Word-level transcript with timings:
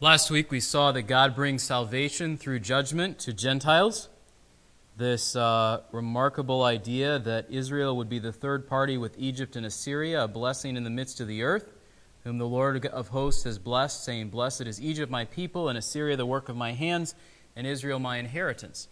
Last 0.00 0.30
week 0.30 0.52
we 0.52 0.60
saw 0.60 0.92
that 0.92 1.02
God 1.02 1.34
brings 1.34 1.64
salvation 1.64 2.36
through 2.36 2.60
judgment 2.60 3.18
to 3.18 3.32
Gentiles. 3.32 4.08
This 4.96 5.34
uh, 5.34 5.80
remarkable 5.90 6.62
idea 6.62 7.18
that 7.18 7.50
Israel 7.50 7.96
would 7.96 8.08
be 8.08 8.20
the 8.20 8.30
third 8.30 8.68
party 8.68 8.96
with 8.96 9.18
Egypt 9.18 9.56
and 9.56 9.66
Assyria, 9.66 10.22
a 10.22 10.28
blessing 10.28 10.76
in 10.76 10.84
the 10.84 10.88
midst 10.90 11.20
of 11.20 11.26
the 11.26 11.42
earth, 11.42 11.72
whom 12.22 12.38
the 12.38 12.46
Lord 12.46 12.86
of 12.86 13.08
hosts 13.08 13.42
has 13.42 13.58
blessed, 13.58 14.04
saying, 14.04 14.28
Blessed 14.28 14.68
is 14.68 14.80
Egypt, 14.80 15.10
my 15.10 15.24
people, 15.24 15.68
and 15.68 15.76
Assyria, 15.76 16.16
the 16.16 16.24
work 16.24 16.48
of 16.48 16.54
my 16.54 16.74
hands, 16.74 17.16
and 17.56 17.66
Israel, 17.66 17.98
my 17.98 18.18
inheritance. 18.18 18.86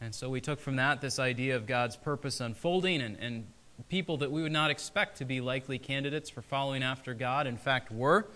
And 0.00 0.14
so 0.14 0.30
we 0.30 0.40
took 0.40 0.60
from 0.60 0.76
that 0.76 1.00
this 1.00 1.18
idea 1.18 1.56
of 1.56 1.66
God's 1.66 1.96
purpose 1.96 2.40
unfolding 2.40 3.00
and, 3.02 3.16
and 3.18 3.46
people 3.88 4.18
that 4.18 4.30
we 4.30 4.42
would 4.42 4.52
not 4.52 4.70
expect 4.70 5.18
to 5.18 5.24
be 5.24 5.40
likely 5.40 5.80
candidates 5.80 6.30
for 6.30 6.40
following 6.40 6.84
after 6.84 7.14
God, 7.14 7.48
in 7.48 7.56
fact, 7.56 7.90
were 7.90 8.28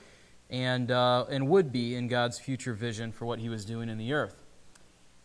and, 0.51 0.91
uh, 0.91 1.27
and 1.29 1.49
would 1.49 1.73
be 1.73 1.95
in 1.95 2.09
God's 2.09 2.39
future 2.39 2.75
vision 2.75 3.13
for 3.13 3.25
what 3.25 3.39
he 3.39 3.49
was 3.49 3.65
doing 3.65 3.89
in 3.89 3.99
the 3.99 4.13
earth. 4.13 4.43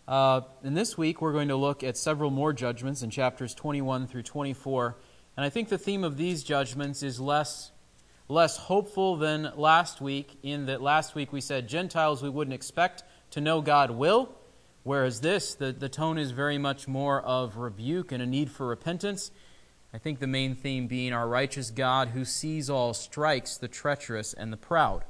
Uh, 0.08 0.42
and 0.64 0.76
this 0.76 0.98
week, 0.98 1.22
we're 1.22 1.32
going 1.32 1.48
to 1.48 1.56
look 1.56 1.84
at 1.84 1.96
several 1.96 2.32
more 2.32 2.54
judgments 2.54 3.02
in 3.02 3.10
chapters 3.10 3.54
21 3.54 4.08
through 4.08 4.24
24. 4.24 4.98
And 5.38 5.46
I 5.46 5.50
think 5.50 5.70
the 5.70 5.78
theme 5.78 6.04
of 6.04 6.18
these 6.18 6.44
judgments 6.44 7.04
is 7.04 7.20
less, 7.20 7.72
less 8.28 8.58
hopeful 8.58 9.16
than 9.16 9.52
last 9.56 10.02
week, 10.02 10.38
in 10.44 10.66
that 10.66 10.82
last 10.82 11.16
week 11.16 11.32
we 11.32 11.40
said 11.40 11.68
Gentiles 11.68 12.22
we 12.22 12.30
wouldn't 12.30 12.54
expect 12.54 13.04
to 13.32 13.42
know 13.42 13.62
God 13.62 13.92
will, 13.92 14.36
whereas 14.84 15.22
this, 15.22 15.56
the, 15.56 15.72
the 15.72 15.88
tone 15.88 16.18
is 16.18 16.32
very 16.32 16.58
much 16.58 16.88
more 16.88 17.22
of 17.22 17.58
rebuke 17.58 18.12
and 18.12 18.22
a 18.22 18.26
need 18.26 18.52
for 18.52 18.68
repentance. 18.68 19.32
I 19.94 19.98
think 19.98 20.20
the 20.20 20.28
main 20.28 20.56
theme 20.56 20.88
being 20.88 21.14
our 21.14 21.28
righteous 21.28 21.70
God 21.70 22.10
who 22.10 22.26
sees 22.26 22.70
all 22.70 22.94
strikes 22.94 23.58
the 23.58 23.68
treacherous 23.68 24.34
and 24.34 24.52
the 24.52 24.58
proud. 24.58 25.04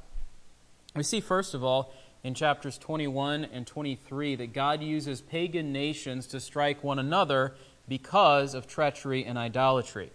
We 0.96 1.04
see, 1.04 1.22
first 1.22 1.54
of 1.54 1.64
all, 1.64 1.94
in 2.24 2.34
chapters 2.34 2.78
21 2.78 3.46
and 3.46 3.66
23, 3.66 4.36
that 4.36 4.54
God 4.54 4.84
uses 4.84 5.22
pagan 5.22 5.72
nations 5.72 6.28
to 6.28 6.40
strike 6.40 6.84
one 6.84 7.00
another 7.00 7.56
because 7.88 8.54
of 8.54 8.68
treachery 8.68 9.26
and 9.26 9.38
idolatry. 9.38 10.12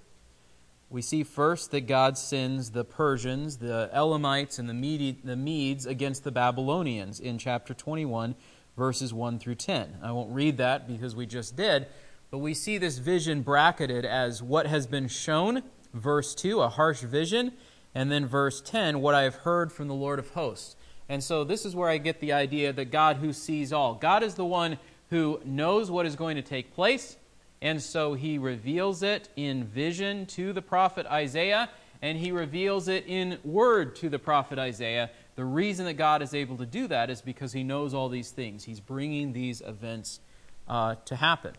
We 0.89 1.03
see 1.03 1.25
first 1.25 1.73
that 1.73 1.89
God 1.89 2.17
sends 2.17 2.71
the 2.71 2.85
Persians, 2.85 3.57
the 3.57 3.91
Elamites, 3.93 4.59
and 4.59 4.69
the 4.69 5.37
Medes 5.37 5.87
against 5.87 6.23
the 6.23 6.31
Babylonians 6.31 7.19
in 7.19 7.39
chapter 7.39 7.75
21, 7.75 8.37
verses 8.77 9.13
1 9.13 9.39
through 9.39 9.57
10. 9.57 9.97
I 10.03 10.13
won't 10.13 10.33
read 10.33 10.59
that 10.59 10.87
because 10.87 11.17
we 11.17 11.27
just 11.27 11.57
did, 11.57 11.87
but 12.31 12.39
we 12.39 12.55
see 12.55 12.79
this 12.79 12.99
vision 12.99 13.43
bracketed 13.43 14.05
as 14.05 14.43
what 14.43 14.67
has 14.67 14.87
been 14.87 15.09
shown, 15.09 15.63
verse 15.93 16.35
2, 16.37 16.61
a 16.61 16.69
harsh 16.69 17.01
vision, 17.01 17.53
and 17.97 18.13
then 18.13 18.27
verse 18.27 18.61
10, 18.61 19.01
what 19.01 19.15
I 19.15 19.23
have 19.23 19.37
heard 19.37 19.73
from 19.73 19.89
the 19.89 19.95
Lord 19.95 20.19
of 20.19 20.29
hosts. 20.33 20.77
And 21.09 21.25
so 21.25 21.45
this 21.45 21.65
is 21.65 21.75
where 21.75 21.89
I 21.89 21.97
get 21.97 22.21
the 22.21 22.35
idea 22.35 22.71
that 22.75 22.91
God 22.91 23.17
who 23.17 23.33
sees 23.33 23.73
all. 23.73 23.95
God 23.95 24.23
is 24.23 24.35
the 24.35 24.45
one 24.45 24.77
who 25.09 25.41
knows 25.47 25.91
what 25.91 26.05
is 26.05 26.15
going 26.15 26.37
to 26.37 26.43
take 26.43 26.75
place, 26.75 27.17
and 27.63 27.81
so 27.81 28.13
he 28.13 28.37
reveals 28.37 29.03
it 29.03 29.31
in 29.35 29.65
vision 29.65 30.27
to 30.27 30.53
the 30.53 30.61
prophet 30.61 31.07
Isaiah, 31.07 31.71
and 32.03 32.19
he 32.19 32.33
reveals 32.33 32.89
it 32.89 33.07
in 33.07 33.39
word 33.43 33.97
to 33.97 34.11
the 34.11 34.19
prophet 34.19 34.59
Isaiah. 34.59 35.09
The 35.37 35.47
reason 35.47 35.87
that 35.87 35.95
God 35.95 36.21
is 36.21 36.35
able 36.35 36.59
to 36.59 36.67
do 36.67 36.89
that 36.89 37.09
is 37.09 37.23
because 37.23 37.55
he 37.55 37.63
knows 37.63 37.95
all 37.95 38.11
these 38.11 38.31
things. 38.31 38.65
He's 38.65 38.81
bringing 38.81 39.33
these 39.33 39.63
events 39.63 40.21
uh, 40.69 40.97
to 41.07 41.17
happen. 41.17 41.55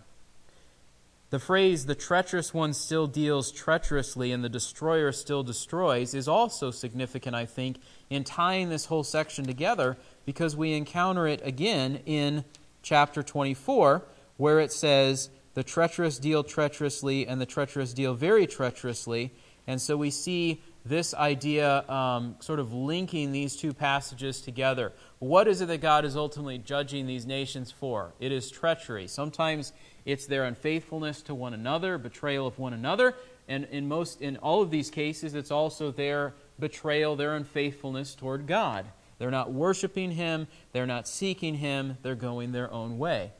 The 1.30 1.40
phrase, 1.40 1.86
the 1.86 1.96
treacherous 1.96 2.54
one 2.54 2.74
still 2.74 3.06
deals 3.06 3.52
treacherously 3.52 4.32
and 4.32 4.44
the 4.44 4.50
destroyer 4.50 5.12
still 5.12 5.44
destroys, 5.44 6.14
is 6.14 6.28
also 6.28 6.72
significant, 6.72 7.36
I 7.36 7.46
think, 7.46 7.80
in 8.10 8.24
tying 8.24 8.70
this 8.70 8.86
whole 8.86 9.04
section 9.04 9.46
together 9.46 9.98
because 10.26 10.56
we 10.56 10.74
encounter 10.74 11.28
it 11.28 11.42
again 11.44 12.00
in 12.06 12.46
chapter 12.82 13.24
24, 13.24 14.04
where 14.38 14.62
it 14.62 14.72
says, 14.72 15.30
The 15.54 15.64
treacherous 15.64 16.18
deal 16.18 16.46
treacherously 16.46 17.28
and 17.28 17.42
the 17.42 17.46
treacherous 17.46 17.94
deal 17.94 18.14
very 18.14 18.48
treacherously. 18.48 19.34
And 19.68 19.82
so 19.82 19.98
we 19.98 20.12
see 20.12 20.62
this 20.90 21.14
idea 21.14 21.88
um, 21.90 22.36
sort 22.40 22.60
of 22.60 22.74
linking 22.74 23.32
these 23.32 23.56
two 23.56 23.74
passages 23.74 24.42
together. 24.42 24.94
What 25.20 25.48
is 25.48 25.62
it 25.62 25.68
that 25.68 25.82
God 25.82 26.06
is 26.06 26.16
ultimately 26.16 26.58
judging 26.58 27.08
these 27.08 27.26
nations 27.26 27.72
for? 27.72 28.14
It 28.20 28.32
is 28.32 28.50
treachery. 28.50 29.08
Sometimes 29.08 29.74
it's 30.06 30.26
their 30.26 30.46
unfaithfulness 30.46 31.22
to 31.24 31.36
one 31.36 31.54
another, 31.54 31.98
betrayal 31.98 32.48
of 32.48 32.60
one 32.60 32.74
another, 32.74 33.16
and 33.48 33.66
in 33.66 33.88
most 33.88 34.22
in 34.22 34.38
all 34.38 34.62
of 34.62 34.72
these 34.72 34.90
cases 34.90 35.34
it's 35.34 35.52
also 35.52 35.92
their 35.92 36.34
betrayal, 36.60 37.16
their 37.16 37.36
unfaithfulness 37.36 38.16
toward 38.16 38.48
God. 38.48 38.86
They're 39.20 39.32
not 39.32 39.52
worshiping 39.52 40.12
him, 40.12 40.48
they're 40.74 40.86
not 40.86 41.08
seeking 41.08 41.56
him, 41.56 41.98
they're 42.04 42.16
going 42.16 42.52
their 42.52 42.72
own 42.72 42.98
way. 42.98 43.32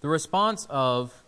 The 0.00 0.08
response 0.08 0.66
of 0.70 1.22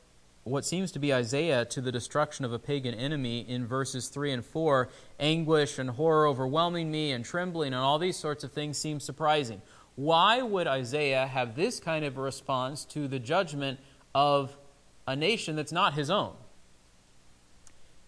what 0.44 0.64
seems 0.64 0.90
to 0.92 0.98
be 0.98 1.14
Isaiah 1.14 1.64
to 1.66 1.80
the 1.80 1.92
destruction 1.92 2.44
of 2.44 2.52
a 2.52 2.58
pagan 2.58 2.94
enemy 2.94 3.40
in 3.40 3.66
verses 3.66 4.08
3 4.08 4.32
and 4.32 4.44
4, 4.44 4.88
anguish 5.20 5.78
and 5.78 5.90
horror 5.90 6.26
overwhelming 6.26 6.90
me 6.90 7.12
and 7.12 7.24
trembling 7.24 7.68
and 7.68 7.82
all 7.82 7.98
these 7.98 8.16
sorts 8.16 8.42
of 8.42 8.52
things 8.52 8.76
seem 8.76 8.98
surprising. 8.98 9.62
Why 9.94 10.42
would 10.42 10.66
Isaiah 10.66 11.26
have 11.26 11.54
this 11.54 11.78
kind 11.78 12.04
of 12.04 12.16
response 12.16 12.84
to 12.86 13.06
the 13.06 13.18
judgment 13.18 13.78
of 14.14 14.56
a 15.06 15.14
nation 15.14 15.54
that's 15.54 15.72
not 15.72 15.94
his 15.94 16.10
own? 16.10 16.34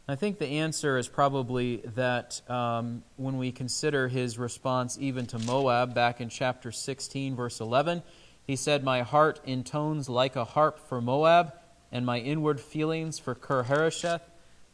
I 0.07 0.17
think 0.17 0.39
the 0.39 0.47
answer 0.47 0.99
is 0.99 1.09
probably 1.09 1.77
that 1.95 2.43
um, 2.51 3.05
when 3.17 3.39
we 3.39 3.53
consider 3.53 4.09
his 4.09 4.39
response 4.39 4.99
even 5.01 5.27
to 5.27 5.39
Moab 5.39 5.95
back 5.95 6.21
in 6.21 6.29
chapter 6.29 6.73
16, 6.73 7.37
verse 7.37 7.61
11, 7.61 8.03
he 8.47 8.57
said, 8.57 8.85
My 8.85 9.01
heart 9.01 9.41
intones 9.47 10.09
like 10.11 10.37
a 10.37 10.45
harp 10.45 10.79
for 10.79 11.01
Moab, 11.01 11.55
and 11.95 12.05
my 12.05 12.19
inward 12.19 12.61
feelings 12.61 13.19
for 13.19 13.35
Kir 13.35 13.63
Hareseth. 13.63 14.21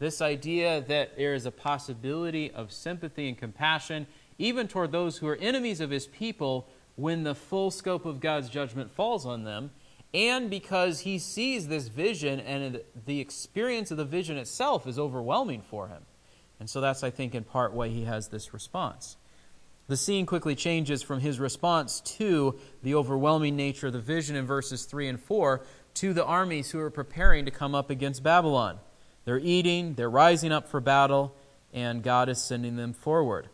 This 0.00 0.22
idea 0.22 0.80
that 0.88 1.18
there 1.18 1.34
is 1.34 1.44
a 1.46 1.52
possibility 1.52 2.50
of 2.50 2.72
sympathy 2.72 3.28
and 3.28 3.36
compassion, 3.36 4.06
even 4.38 4.66
toward 4.66 4.90
those 4.90 5.18
who 5.18 5.28
are 5.28 5.36
enemies 5.36 5.80
of 5.80 5.90
his 5.90 6.06
people, 6.06 6.66
when 6.96 7.22
the 7.22 7.34
full 7.34 7.70
scope 7.70 8.06
of 8.06 8.20
God's 8.20 8.48
judgment 8.48 8.90
falls 8.90 9.26
on 9.26 9.44
them 9.44 9.70
and 10.12 10.50
because 10.50 11.00
he 11.00 11.18
sees 11.18 11.68
this 11.68 11.88
vision 11.88 12.40
and 12.40 12.80
the 13.06 13.20
experience 13.20 13.90
of 13.90 13.96
the 13.96 14.04
vision 14.04 14.36
itself 14.36 14.86
is 14.86 14.98
overwhelming 14.98 15.62
for 15.62 15.88
him. 15.88 16.02
And 16.58 16.68
so 16.68 16.80
that's, 16.80 17.04
I 17.04 17.10
think, 17.10 17.34
in 17.34 17.44
part 17.44 17.72
why 17.72 17.88
he 17.88 18.04
has 18.04 18.28
this 18.28 18.52
response. 18.52 19.16
The 19.86 19.96
scene 19.96 20.26
quickly 20.26 20.54
changes 20.54 21.02
from 21.02 21.20
his 21.20 21.40
response 21.40 22.00
to 22.18 22.58
the 22.82 22.94
overwhelming 22.94 23.56
nature 23.56 23.88
of 23.88 23.92
the 23.92 24.00
vision 24.00 24.36
in 24.36 24.46
verses 24.46 24.84
3 24.84 25.08
and 25.08 25.20
4 25.20 25.62
to 25.94 26.12
the 26.12 26.24
armies 26.24 26.70
who 26.70 26.80
are 26.80 26.90
preparing 26.90 27.44
to 27.44 27.50
come 27.50 27.74
up 27.74 27.90
against 27.90 28.22
Babylon. 28.22 28.78
They're 29.24 29.38
eating, 29.38 29.94
they're 29.94 30.10
rising 30.10 30.52
up 30.52 30.68
for 30.68 30.80
battle, 30.80 31.34
and 31.72 32.02
God 32.02 32.28
is 32.28 32.42
sending 32.42 32.76
them 32.76 32.92
forward. 32.92 33.48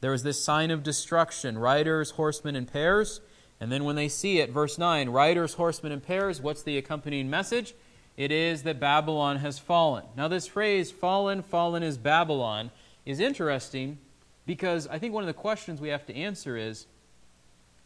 There 0.00 0.12
is 0.12 0.22
this 0.22 0.42
sign 0.42 0.70
of 0.70 0.82
destruction 0.82 1.58
riders, 1.58 2.12
horsemen, 2.12 2.56
in 2.56 2.66
pairs 2.66 3.20
and 3.62 3.70
then 3.70 3.84
when 3.84 3.94
they 3.94 4.08
see 4.08 4.40
it, 4.40 4.50
verse 4.50 4.76
9, 4.76 5.10
riders, 5.10 5.54
horsemen, 5.54 5.92
and 5.92 6.02
pairs, 6.02 6.40
what's 6.40 6.64
the 6.64 6.76
accompanying 6.78 7.30
message? 7.30 7.74
It 8.16 8.32
is 8.32 8.64
that 8.64 8.80
Babylon 8.80 9.36
has 9.36 9.60
fallen. 9.60 10.02
Now, 10.16 10.26
this 10.26 10.48
phrase, 10.48 10.90
fallen, 10.90 11.42
fallen 11.42 11.84
is 11.84 11.96
Babylon, 11.96 12.72
is 13.06 13.20
interesting 13.20 13.98
because 14.46 14.88
I 14.88 14.98
think 14.98 15.14
one 15.14 15.22
of 15.22 15.28
the 15.28 15.32
questions 15.32 15.80
we 15.80 15.90
have 15.90 16.04
to 16.06 16.16
answer 16.16 16.56
is 16.56 16.88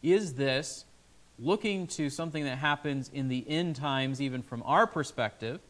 is 0.03 0.37
this 0.37 0.87
looking 1.39 1.87
to 1.87 2.11
something 2.11 2.45
that 2.45 2.59
happens 2.59 3.11
in 3.13 3.29
the 3.29 3.45
end 3.49 3.77
times, 3.77 4.21
even 4.21 4.43
from 4.43 4.63
our 4.65 4.87
perspective? 4.87 5.61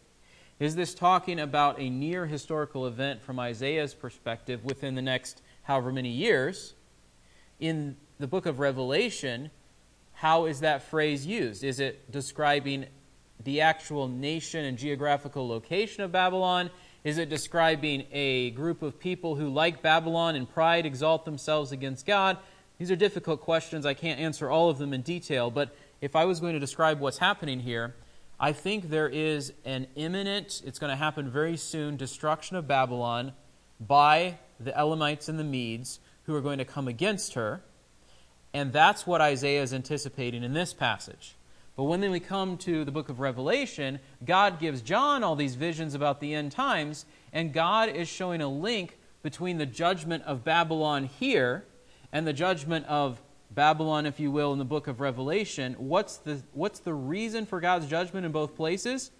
Is 0.58 0.74
this 0.74 0.94
talking 0.94 1.38
about 1.38 1.78
a 1.78 1.90
near 1.90 2.26
historical 2.26 2.86
event 2.86 3.22
from 3.22 3.38
Isaiah's 3.38 3.92
perspective 3.92 4.64
within 4.64 4.94
the 4.94 5.02
next 5.02 5.42
however 5.64 5.92
many 5.92 6.08
years? 6.08 6.74
In 7.60 7.96
the 8.18 8.26
book 8.26 8.46
of 8.46 8.58
Revelation, 8.58 9.50
how 10.14 10.46
is 10.46 10.60
that 10.60 10.82
phrase 10.82 11.26
used? 11.26 11.62
Is 11.62 11.78
it 11.78 12.10
describing 12.10 12.86
the 13.44 13.60
actual 13.60 14.08
nation 14.08 14.64
and 14.64 14.78
geographical 14.78 15.46
location 15.46 16.02
of 16.02 16.10
Babylon? 16.10 16.70
Is 17.04 17.18
it 17.18 17.28
describing 17.28 18.06
a 18.10 18.50
group 18.50 18.82
of 18.82 18.98
people 18.98 19.36
who, 19.36 19.48
like 19.48 19.82
Babylon 19.82 20.36
in 20.36 20.46
pride, 20.46 20.86
exalt 20.86 21.26
themselves 21.26 21.70
against 21.70 22.06
God? 22.06 22.38
These 22.78 22.90
are 22.90 22.96
difficult 22.96 23.40
questions. 23.40 23.86
I 23.86 23.94
can't 23.94 24.20
answer 24.20 24.50
all 24.50 24.68
of 24.68 24.78
them 24.78 24.92
in 24.92 25.02
detail, 25.02 25.50
but 25.50 25.74
if 26.00 26.14
I 26.14 26.24
was 26.26 26.40
going 26.40 26.52
to 26.52 26.60
describe 26.60 27.00
what's 27.00 27.18
happening 27.18 27.60
here, 27.60 27.94
I 28.38 28.52
think 28.52 28.90
there 28.90 29.08
is 29.08 29.54
an 29.64 29.86
imminent, 29.94 30.62
it's 30.64 30.78
going 30.78 30.90
to 30.90 30.96
happen 30.96 31.30
very 31.30 31.56
soon, 31.56 31.96
destruction 31.96 32.56
of 32.56 32.68
Babylon 32.68 33.32
by 33.80 34.38
the 34.60 34.78
Elamites 34.78 35.28
and 35.28 35.38
the 35.38 35.44
Medes 35.44 36.00
who 36.24 36.34
are 36.34 36.42
going 36.42 36.58
to 36.58 36.64
come 36.64 36.86
against 36.86 37.32
her. 37.34 37.62
And 38.52 38.72
that's 38.72 39.06
what 39.06 39.22
Isaiah 39.22 39.62
is 39.62 39.72
anticipating 39.72 40.42
in 40.42 40.52
this 40.52 40.74
passage. 40.74 41.34
But 41.76 41.84
when 41.84 42.00
then 42.00 42.10
we 42.10 42.20
come 42.20 42.58
to 42.58 42.84
the 42.84 42.90
book 42.90 43.08
of 43.08 43.20
Revelation, 43.20 44.00
God 44.24 44.58
gives 44.60 44.82
John 44.82 45.22
all 45.22 45.36
these 45.36 45.54
visions 45.54 45.94
about 45.94 46.20
the 46.20 46.34
end 46.34 46.52
times, 46.52 47.06
and 47.32 47.52
God 47.52 47.88
is 47.88 48.08
showing 48.08 48.40
a 48.40 48.48
link 48.48 48.98
between 49.22 49.58
the 49.58 49.66
judgment 49.66 50.24
of 50.24 50.44
Babylon 50.44 51.04
here 51.04 51.64
and 52.16 52.26
the 52.26 52.32
judgment 52.32 52.86
of 52.86 53.20
Babylon, 53.50 54.06
if 54.06 54.18
you 54.18 54.30
will, 54.30 54.54
in 54.54 54.58
the 54.58 54.64
book 54.64 54.86
of 54.86 55.00
Revelation, 55.00 55.74
what's 55.78 56.16
the, 56.16 56.42
what's 56.54 56.78
the 56.78 56.94
reason 56.94 57.44
for 57.44 57.60
God's 57.60 57.86
judgment 57.88 58.24
in 58.24 58.32
both 58.32 58.56
places? 58.56 59.10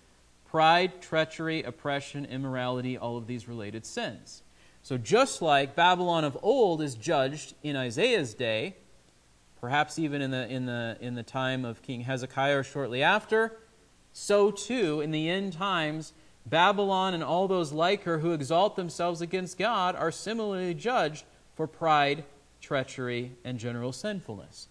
Pride, 0.47 1.03
treachery, 1.03 1.63
oppression, 1.63 2.25
immorality, 2.25 2.97
all 2.97 3.19
of 3.19 3.27
these 3.27 3.49
related 3.49 3.85
sins. 3.85 4.43
So, 4.83 4.97
just 4.97 5.43
like 5.43 5.77
Babylon 5.77 6.25
of 6.25 6.39
old 6.43 6.81
is 6.81 6.95
judged 6.95 7.53
in 7.63 7.77
Isaiah's 7.77 8.33
day, 8.33 8.77
perhaps 9.61 9.99
even 9.99 10.23
in 10.23 10.31
the, 10.31 10.49
in 10.49 10.65
the, 10.65 10.97
in 10.99 11.17
the 11.17 11.23
time 11.23 11.67
of 11.67 11.83
King 11.83 12.01
Hezekiah 12.01 12.61
or 12.61 12.63
shortly 12.63 13.03
after, 13.03 13.59
so 14.15 14.51
too 14.51 15.03
in 15.03 15.11
the 15.11 15.29
end 15.29 15.53
times, 15.53 16.15
Babylon 16.47 17.13
and 17.13 17.23
all 17.23 17.47
those 17.47 17.73
like 17.73 18.05
her 18.05 18.21
who 18.21 18.33
exalt 18.33 18.75
themselves 18.75 19.21
against 19.21 19.59
God 19.59 19.95
are 19.95 20.11
similarly 20.11 20.73
judged 20.73 21.27
for 21.55 21.67
pride, 21.67 22.25
treachery, 22.67 23.31
and 23.45 23.61
general 23.61 23.93
sinfulness. 23.93 24.67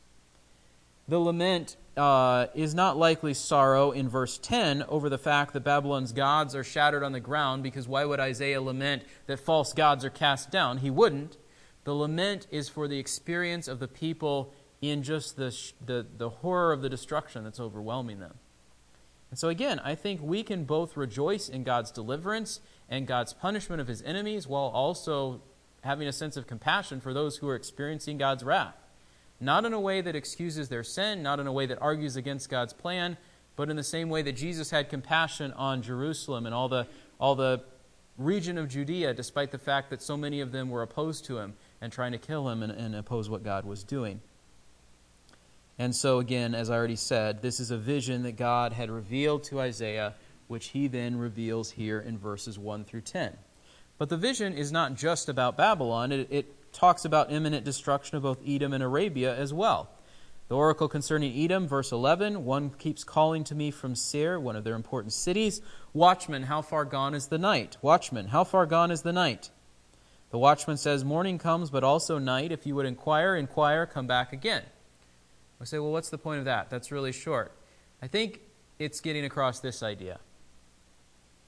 The 1.08 1.18
lament 1.18 1.78
uh, 1.96 2.48
is 2.54 2.76
not 2.76 2.98
likely 2.98 3.34
sorrow 3.34 3.92
in 3.92 4.10
verse 4.10 4.38
10 4.38 4.84
over 4.90 5.08
the 5.08 5.18
fact 5.18 5.54
that 5.54 5.62
Babylon's 5.62 6.12
gods 6.12 6.56
are 6.56 6.64
shattered 6.64 7.04
on 7.04 7.14
the 7.14 7.22
ground, 7.22 7.64
because 7.64 7.88
why 7.88 8.04
would 8.04 8.20
Isaiah 8.20 8.62
lament 8.62 9.04
that 9.28 9.40
false 9.40 9.72
gods 9.72 10.04
are 10.04 10.10
cast 10.10 10.52
down? 10.52 10.80
He 10.80 10.90
wouldn't. 10.90 11.38
The 11.86 11.94
lament 11.94 12.48
is 12.52 12.68
for 12.68 12.90
the 12.90 13.00
experience 13.00 13.70
of 13.70 13.80
the 13.80 13.88
people 13.88 14.54
in 14.82 15.02
just 15.02 15.38
the, 15.38 15.58
the, 15.86 16.06
the 16.18 16.30
horror 16.30 16.74
of 16.74 16.82
the 16.82 16.90
destruction 16.90 17.46
that's 17.46 17.62
overwhelming 17.62 18.20
them. 18.20 18.34
And 19.30 19.40
so, 19.40 19.48
again, 19.48 19.80
I 19.80 19.96
think 19.96 20.22
we 20.22 20.44
can 20.44 20.66
both 20.66 20.98
rejoice 20.98 21.48
in 21.48 21.64
God's 21.64 21.92
deliverance 21.92 22.60
and 22.90 23.08
God's 23.08 23.32
punishment 23.32 23.80
of 23.80 23.88
his 23.88 24.02
enemies 24.02 24.48
while 24.48 24.68
also 24.74 25.42
having 25.86 26.08
a 26.08 26.14
sense 26.14 26.36
of 26.36 26.48
compassion 26.48 27.00
for 27.00 27.14
those 27.14 27.38
who 27.38 27.48
are 27.48 27.56
experiencing 27.56 28.18
God's 28.18 28.44
wrath. 28.44 28.76
Not 29.40 29.66
in 29.66 29.74
a 29.74 29.80
way 29.80 30.02
that 30.02 30.16
excuses 30.16 30.70
their 30.70 30.84
sin, 30.84 31.22
not 31.22 31.40
in 31.40 31.48
a 31.48 31.52
way 31.52 31.66
that 31.66 31.82
argues 31.82 32.16
against 32.16 32.50
God's 32.50 32.74
plan, 32.74 33.18
but 33.56 33.70
in 33.70 33.76
the 33.76 33.84
same 33.84 34.10
way 34.10 34.22
that 34.22 34.34
Jesus 34.34 34.72
had 34.72 34.90
compassion 34.90 35.54
on 35.54 35.82
Jerusalem 35.82 36.46
and 36.46 36.56
all 36.56 36.68
the, 36.68 36.88
all 37.20 37.36
the 37.36 37.64
region 38.18 38.58
of 38.58 38.68
Judea, 38.68 39.14
despite 39.14 39.52
the 39.52 39.58
fact 39.58 39.90
that 39.90 40.02
so 40.02 40.18
many 40.18 40.42
of 40.42 40.52
them 40.52 40.70
were 40.70 40.82
opposed 40.82 41.26
to 41.26 41.38
him 41.38 41.54
and 41.82 41.92
trying 41.92 42.14
to 42.14 42.18
kill 42.18 42.50
him 42.50 42.64
and, 42.64 42.72
and 42.72 42.96
oppose 42.96 43.30
what 43.30 43.44
God 43.44 43.66
was 43.66 43.84
doing. 43.84 44.22
And 45.78 45.94
so, 45.94 46.20
again, 46.20 46.56
as 46.56 46.70
I 46.70 46.76
already 46.76 46.96
said, 46.96 47.42
this 47.42 47.60
is 47.60 47.70
a 47.70 47.78
vision 47.78 48.24
that 48.24 48.38
God 48.38 48.72
had 48.72 48.90
revealed 48.90 49.44
to 49.46 49.60
Isaiah, 49.60 50.16
which 50.48 50.68
he 50.68 50.88
then 50.88 51.18
reveals 51.18 51.72
here 51.72 52.00
in 52.00 52.18
verses 52.18 52.58
1 52.58 52.86
through 52.86 53.02
10. 53.02 53.36
But 53.98 54.10
the 54.10 54.18
vision 54.18 54.54
is 54.54 54.72
not 54.72 54.96
just 54.96 55.30
about 55.30 55.58
Babylon, 55.58 56.12
it, 56.12 56.28
it 56.30 56.74
talks 56.74 57.06
about 57.06 57.32
imminent 57.32 57.64
destruction 57.64 58.18
of 58.18 58.24
both 58.24 58.40
Edom 58.46 58.74
and 58.74 58.84
Arabia 58.84 59.36
as 59.36 59.54
well. 59.54 59.90
The 60.48 60.56
oracle 60.56 60.88
concerning 60.88 61.36
Edom, 61.36 61.68
verse 61.68 61.92
11 61.92 62.46
one 62.46 62.70
keeps 62.72 63.04
calling 63.04 63.44
to 63.46 63.56
me 63.56 63.72
from 63.72 63.96
Seir, 63.96 64.40
one 64.40 64.56
of 64.56 64.64
their 64.64 64.76
important 64.76 65.14
cities 65.14 65.62
Watchman, 65.94 66.44
how 66.44 66.62
far 66.62 66.84
gone 66.86 67.16
is 67.16 67.28
the 67.28 67.38
night? 67.38 67.78
Watchman, 67.82 68.28
how 68.28 68.44
far 68.44 68.66
gone 68.66 68.92
is 68.92 69.02
the 69.02 69.14
night? 69.14 69.50
The 70.32 70.38
watchman 70.38 70.76
says, 70.76 71.06
Morning 71.06 71.38
comes, 71.38 71.70
but 71.70 71.86
also 71.86 72.20
night. 72.20 72.52
If 72.52 72.68
you 72.68 72.76
would 72.76 72.86
inquire, 72.86 73.38
inquire, 73.38 73.86
come 73.86 74.06
back 74.06 74.34
again. 74.34 74.64
I 75.62 75.64
say, 75.64 75.80
well, 75.80 75.92
what's 75.92 76.10
the 76.10 76.18
point 76.18 76.40
of 76.40 76.46
that? 76.46 76.70
That's 76.70 76.92
really 76.92 77.12
short. 77.12 77.54
I 78.02 78.08
think 78.08 78.42
it's 78.78 79.00
getting 79.00 79.24
across 79.24 79.62
this 79.62 79.82
idea. 79.82 80.20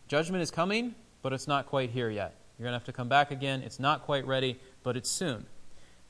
Judgment 0.08 0.42
is 0.42 0.50
coming, 0.50 0.96
but 1.22 1.34
it's 1.34 1.48
not 1.48 1.66
quite 1.66 1.90
here 1.92 2.10
yet. 2.10 2.36
You're 2.58 2.66
going 2.66 2.74
to 2.74 2.80
have 2.80 2.86
to 2.86 2.94
come 2.94 3.10
back 3.10 3.32
again. 3.32 3.62
It's 3.62 3.80
not 3.80 4.04
quite 4.04 4.26
ready, 4.26 4.60
but 4.84 4.98
it's 4.98 5.10
soon. 5.10 5.46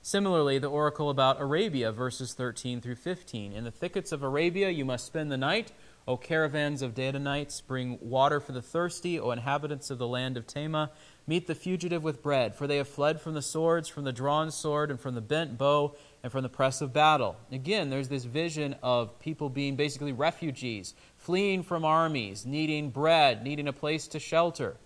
Similarly, 0.01 0.57
the 0.57 0.67
oracle 0.67 1.09
about 1.09 1.41
Arabia, 1.41 1.91
verses 1.91 2.33
13 2.33 2.79
through 2.79 2.95
15. 2.95 3.51
In 3.51 3.65
the 3.65 3.71
thickets 3.71 4.13
of 4.13 4.23
Arabia 4.23 4.69
you 4.69 4.85
must 4.85 5.05
spend 5.05 5.29
the 5.31 5.37
night. 5.37 5.73
O 6.07 6.15
caravans 6.15 6.81
of 6.81 6.95
Dedanites, 6.95 7.59
bring 7.59 7.99
water 8.01 8.39
for 8.39 8.53
the 8.53 8.61
thirsty. 8.61 9.19
O 9.19 9.31
inhabitants 9.31 9.89
of 9.89 9.97
the 9.97 10.07
land 10.07 10.37
of 10.37 10.47
Tema, 10.47 10.91
meet 11.27 11.47
the 11.47 11.55
fugitive 11.55 12.01
with 12.05 12.23
bread. 12.23 12.55
For 12.55 12.65
they 12.65 12.77
have 12.77 12.87
fled 12.87 13.19
from 13.19 13.33
the 13.33 13.41
swords, 13.41 13.89
from 13.89 14.05
the 14.05 14.13
drawn 14.13 14.49
sword, 14.49 14.89
and 14.89 14.97
from 14.97 15.15
the 15.15 15.21
bent 15.21 15.57
bow, 15.57 15.97
and 16.23 16.31
from 16.31 16.43
the 16.43 16.49
press 16.49 16.79
of 16.79 16.93
battle. 16.93 17.35
Again, 17.51 17.89
there's 17.89 18.07
this 18.07 18.23
vision 18.23 18.77
of 18.81 19.19
people 19.19 19.49
being 19.49 19.75
basically 19.75 20.13
refugees, 20.13 20.93
fleeing 21.17 21.63
from 21.63 21.83
armies, 21.83 22.45
needing 22.45 22.89
bread, 22.89 23.43
needing 23.43 23.67
a 23.67 23.73
place 23.73 24.07
to 24.07 24.19
shelter. 24.19 24.77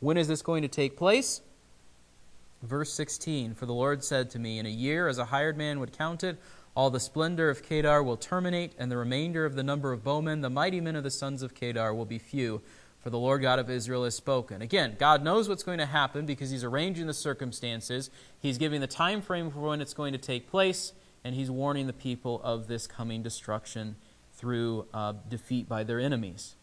When 0.00 0.16
is 0.16 0.28
this 0.28 0.42
going 0.42 0.62
to 0.62 0.68
take 0.68 0.96
place? 0.96 1.40
Verse 2.62 2.92
16 2.92 3.54
For 3.54 3.66
the 3.66 3.74
Lord 3.74 4.04
said 4.04 4.30
to 4.30 4.38
me, 4.38 4.58
In 4.58 4.66
a 4.66 4.70
year, 4.70 5.08
as 5.08 5.18
a 5.18 5.26
hired 5.26 5.56
man 5.56 5.80
would 5.80 5.96
count 5.96 6.24
it, 6.24 6.38
all 6.74 6.90
the 6.90 7.00
splendor 7.00 7.50
of 7.50 7.62
Kedar 7.62 8.02
will 8.02 8.16
terminate, 8.16 8.72
and 8.78 8.90
the 8.90 8.96
remainder 8.96 9.44
of 9.44 9.56
the 9.56 9.62
number 9.64 9.92
of 9.92 10.04
bowmen, 10.04 10.40
the 10.40 10.50
mighty 10.50 10.80
men 10.80 10.94
of 10.94 11.02
the 11.02 11.10
sons 11.10 11.42
of 11.42 11.54
Kedar, 11.54 11.92
will 11.92 12.04
be 12.04 12.18
few. 12.18 12.62
For 13.00 13.10
the 13.10 13.18
Lord 13.18 13.42
God 13.42 13.58
of 13.58 13.70
Israel 13.70 14.04
has 14.04 14.16
spoken. 14.16 14.60
Again, 14.60 14.96
God 14.98 15.22
knows 15.22 15.48
what's 15.48 15.62
going 15.62 15.78
to 15.78 15.86
happen 15.86 16.26
because 16.26 16.50
He's 16.50 16.64
arranging 16.64 17.06
the 17.06 17.14
circumstances. 17.14 18.10
He's 18.40 18.58
giving 18.58 18.80
the 18.80 18.86
time 18.86 19.22
frame 19.22 19.50
for 19.50 19.60
when 19.60 19.80
it's 19.80 19.94
going 19.94 20.12
to 20.12 20.18
take 20.18 20.50
place, 20.50 20.92
and 21.24 21.34
He's 21.34 21.50
warning 21.50 21.86
the 21.86 21.92
people 21.92 22.40
of 22.42 22.66
this 22.66 22.86
coming 22.86 23.22
destruction 23.22 23.96
through 24.34 24.86
uh, 24.94 25.14
defeat 25.28 25.68
by 25.68 25.84
their 25.84 25.98
enemies. 25.98 26.54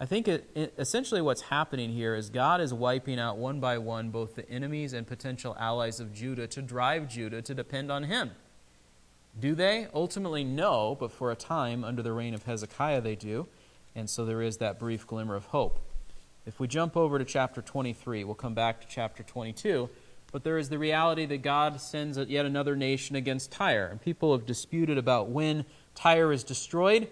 I 0.00 0.06
think 0.06 0.26
it, 0.26 0.50
it, 0.54 0.74
essentially 0.76 1.20
what's 1.22 1.42
happening 1.42 1.90
here 1.90 2.14
is 2.14 2.28
God 2.28 2.60
is 2.60 2.74
wiping 2.74 3.18
out 3.18 3.38
one 3.38 3.60
by 3.60 3.78
one 3.78 4.10
both 4.10 4.34
the 4.34 4.48
enemies 4.50 4.92
and 4.92 5.06
potential 5.06 5.56
allies 5.58 6.00
of 6.00 6.12
Judah 6.12 6.48
to 6.48 6.62
drive 6.62 7.08
Judah 7.08 7.42
to 7.42 7.54
depend 7.54 7.92
on 7.92 8.04
Him. 8.04 8.32
Do 9.38 9.54
they? 9.54 9.88
Ultimately, 9.94 10.44
no, 10.44 10.96
but 10.98 11.12
for 11.12 11.30
a 11.30 11.36
time, 11.36 11.84
under 11.84 12.02
the 12.02 12.12
reign 12.12 12.34
of 12.34 12.44
Hezekiah, 12.44 13.00
they 13.00 13.14
do. 13.14 13.46
And 13.94 14.10
so 14.10 14.24
there 14.24 14.42
is 14.42 14.56
that 14.58 14.78
brief 14.78 15.06
glimmer 15.06 15.36
of 15.36 15.46
hope. 15.46 15.78
If 16.46 16.60
we 16.60 16.68
jump 16.68 16.96
over 16.96 17.18
to 17.18 17.24
chapter 17.24 17.62
23, 17.62 18.24
we'll 18.24 18.34
come 18.34 18.54
back 18.54 18.80
to 18.80 18.86
chapter 18.88 19.22
22. 19.22 19.88
But 20.30 20.42
there 20.42 20.58
is 20.58 20.68
the 20.68 20.78
reality 20.78 21.26
that 21.26 21.42
God 21.42 21.80
sends 21.80 22.18
yet 22.18 22.44
another 22.44 22.74
nation 22.74 23.14
against 23.14 23.52
Tyre. 23.52 23.86
And 23.86 24.00
people 24.00 24.32
have 24.32 24.44
disputed 24.44 24.98
about 24.98 25.30
when 25.30 25.64
Tyre 25.94 26.32
is 26.32 26.42
destroyed. 26.42 27.08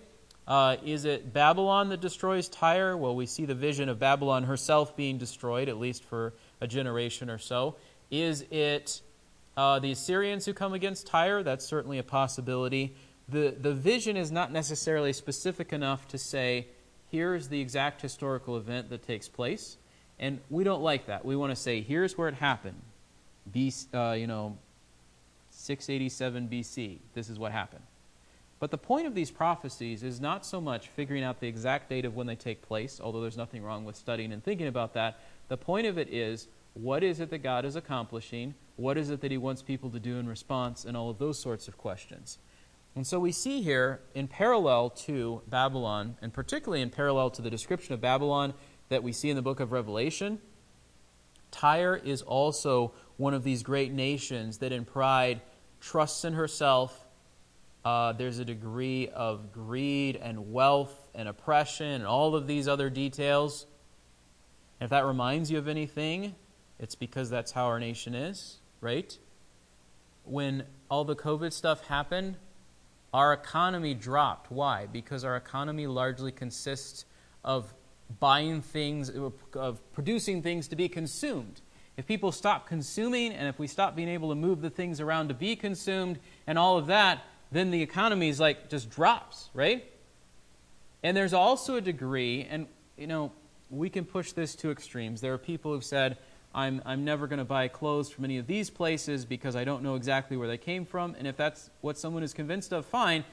Uh, 0.46 0.76
is 0.84 1.04
it 1.04 1.32
Babylon 1.32 1.88
that 1.90 2.00
destroys 2.00 2.48
Tyre? 2.48 2.96
Well, 2.96 3.14
we 3.14 3.26
see 3.26 3.44
the 3.44 3.54
vision 3.54 3.88
of 3.88 3.98
Babylon 3.98 4.44
herself 4.44 4.96
being 4.96 5.18
destroyed, 5.18 5.68
at 5.68 5.78
least 5.78 6.04
for 6.04 6.32
a 6.60 6.66
generation 6.66 7.30
or 7.30 7.38
so. 7.38 7.76
Is 8.10 8.44
it 8.50 9.00
uh, 9.56 9.78
the 9.78 9.92
Assyrians 9.92 10.44
who 10.44 10.52
come 10.52 10.72
against 10.72 11.06
Tyre? 11.06 11.42
That's 11.42 11.64
certainly 11.64 11.98
a 11.98 12.02
possibility. 12.02 12.94
The, 13.28 13.54
the 13.58 13.72
vision 13.72 14.16
is 14.16 14.32
not 14.32 14.52
necessarily 14.52 15.12
specific 15.12 15.72
enough 15.72 16.08
to 16.08 16.18
say, 16.18 16.66
here's 17.10 17.48
the 17.48 17.60
exact 17.60 18.02
historical 18.02 18.56
event 18.56 18.90
that 18.90 19.06
takes 19.06 19.28
place. 19.28 19.76
And 20.18 20.40
we 20.50 20.64
don't 20.64 20.82
like 20.82 21.06
that. 21.06 21.24
We 21.24 21.36
want 21.36 21.50
to 21.50 21.56
say, 21.56 21.80
here's 21.80 22.18
where 22.18 22.28
it 22.28 22.34
happened. 22.34 22.80
B, 23.50 23.72
uh, 23.94 24.12
you 24.12 24.26
know, 24.26 24.56
687 25.50 26.48
BC. 26.48 26.98
This 27.14 27.28
is 27.28 27.38
what 27.38 27.52
happened. 27.52 27.82
But 28.62 28.70
the 28.70 28.78
point 28.78 29.08
of 29.08 29.14
these 29.16 29.32
prophecies 29.32 30.04
is 30.04 30.20
not 30.20 30.46
so 30.46 30.60
much 30.60 30.86
figuring 30.86 31.24
out 31.24 31.40
the 31.40 31.48
exact 31.48 31.88
date 31.88 32.04
of 32.04 32.14
when 32.14 32.28
they 32.28 32.36
take 32.36 32.62
place, 32.62 33.00
although 33.02 33.20
there's 33.20 33.36
nothing 33.36 33.64
wrong 33.64 33.84
with 33.84 33.96
studying 33.96 34.32
and 34.32 34.40
thinking 34.40 34.68
about 34.68 34.94
that. 34.94 35.18
The 35.48 35.56
point 35.56 35.88
of 35.88 35.98
it 35.98 36.06
is 36.14 36.46
what 36.74 37.02
is 37.02 37.18
it 37.18 37.30
that 37.30 37.42
God 37.42 37.64
is 37.64 37.74
accomplishing? 37.74 38.54
What 38.76 38.96
is 38.96 39.10
it 39.10 39.20
that 39.22 39.32
He 39.32 39.36
wants 39.36 39.62
people 39.62 39.90
to 39.90 39.98
do 39.98 40.16
in 40.16 40.28
response? 40.28 40.84
And 40.84 40.96
all 40.96 41.10
of 41.10 41.18
those 41.18 41.40
sorts 41.40 41.66
of 41.66 41.76
questions. 41.76 42.38
And 42.94 43.04
so 43.04 43.18
we 43.18 43.32
see 43.32 43.62
here, 43.62 43.98
in 44.14 44.28
parallel 44.28 44.90
to 44.90 45.42
Babylon, 45.48 46.16
and 46.22 46.32
particularly 46.32 46.82
in 46.82 46.90
parallel 46.90 47.30
to 47.30 47.42
the 47.42 47.50
description 47.50 47.94
of 47.94 48.00
Babylon 48.00 48.54
that 48.90 49.02
we 49.02 49.10
see 49.10 49.28
in 49.28 49.34
the 49.34 49.42
book 49.42 49.58
of 49.58 49.72
Revelation, 49.72 50.38
Tyre 51.50 51.96
is 51.96 52.22
also 52.22 52.92
one 53.16 53.34
of 53.34 53.42
these 53.42 53.64
great 53.64 53.90
nations 53.90 54.58
that 54.58 54.70
in 54.70 54.84
pride 54.84 55.40
trusts 55.80 56.24
in 56.24 56.34
herself. 56.34 57.01
Uh, 57.84 58.12
there's 58.12 58.38
a 58.38 58.44
degree 58.44 59.08
of 59.08 59.52
greed 59.52 60.16
and 60.16 60.52
wealth 60.52 61.08
and 61.14 61.28
oppression 61.28 61.86
and 61.86 62.06
all 62.06 62.34
of 62.34 62.46
these 62.46 62.68
other 62.68 62.88
details. 62.88 63.66
if 64.80 64.90
that 64.90 65.04
reminds 65.04 65.50
you 65.50 65.58
of 65.58 65.68
anything, 65.68 66.34
it's 66.78 66.94
because 66.94 67.30
that's 67.30 67.52
how 67.52 67.66
our 67.66 67.78
nation 67.78 68.14
is, 68.14 68.58
right? 68.80 69.16
When 70.24 70.64
all 70.90 71.04
the 71.04 71.16
COVID 71.16 71.52
stuff 71.52 71.86
happened, 71.86 72.36
our 73.12 73.32
economy 73.32 73.94
dropped. 73.94 74.50
Why? 74.50 74.86
Because 74.86 75.24
our 75.24 75.36
economy 75.36 75.86
largely 75.86 76.32
consists 76.32 77.04
of 77.44 77.72
buying 78.20 78.62
things, 78.62 79.10
of 79.54 79.92
producing 79.92 80.42
things 80.42 80.68
to 80.68 80.76
be 80.76 80.88
consumed. 80.88 81.60
If 81.96 82.06
people 82.06 82.32
stop 82.32 82.66
consuming 82.66 83.32
and 83.32 83.48
if 83.48 83.58
we 83.58 83.66
stop 83.66 83.94
being 83.94 84.08
able 84.08 84.30
to 84.30 84.34
move 84.34 84.62
the 84.62 84.70
things 84.70 85.00
around 85.00 85.28
to 85.28 85.34
be 85.34 85.56
consumed 85.56 86.18
and 86.46 86.58
all 86.58 86.78
of 86.78 86.86
that, 86.86 87.22
then 87.52 87.70
the 87.70 87.82
economy 87.82 88.28
is 88.28 88.40
like 88.40 88.68
just 88.68 88.90
drops, 88.90 89.50
right? 89.54 89.84
And 91.02 91.16
there's 91.16 91.34
also 91.34 91.76
a 91.76 91.80
degree, 91.80 92.46
and 92.48 92.66
you 92.96 93.06
know, 93.06 93.32
we 93.70 93.88
can 93.90 94.04
push 94.04 94.32
this 94.32 94.54
to 94.56 94.70
extremes. 94.70 95.20
There 95.20 95.32
are 95.32 95.38
people 95.38 95.72
who've 95.72 95.84
said, 95.84 96.18
I'm, 96.54 96.82
I'm 96.84 97.04
never 97.04 97.26
going 97.26 97.38
to 97.38 97.44
buy 97.44 97.68
clothes 97.68 98.10
from 98.10 98.24
any 98.24 98.36
of 98.36 98.46
these 98.46 98.68
places 98.68 99.24
because 99.24 99.56
I 99.56 99.64
don't 99.64 99.82
know 99.82 99.94
exactly 99.94 100.36
where 100.36 100.46
they 100.46 100.58
came 100.58 100.84
from. 100.84 101.16
And 101.18 101.26
if 101.26 101.36
that's 101.36 101.70
what 101.80 101.96
someone 101.96 102.22
is 102.22 102.34
convinced 102.34 102.72
of, 102.72 102.84
fine. 102.84 103.24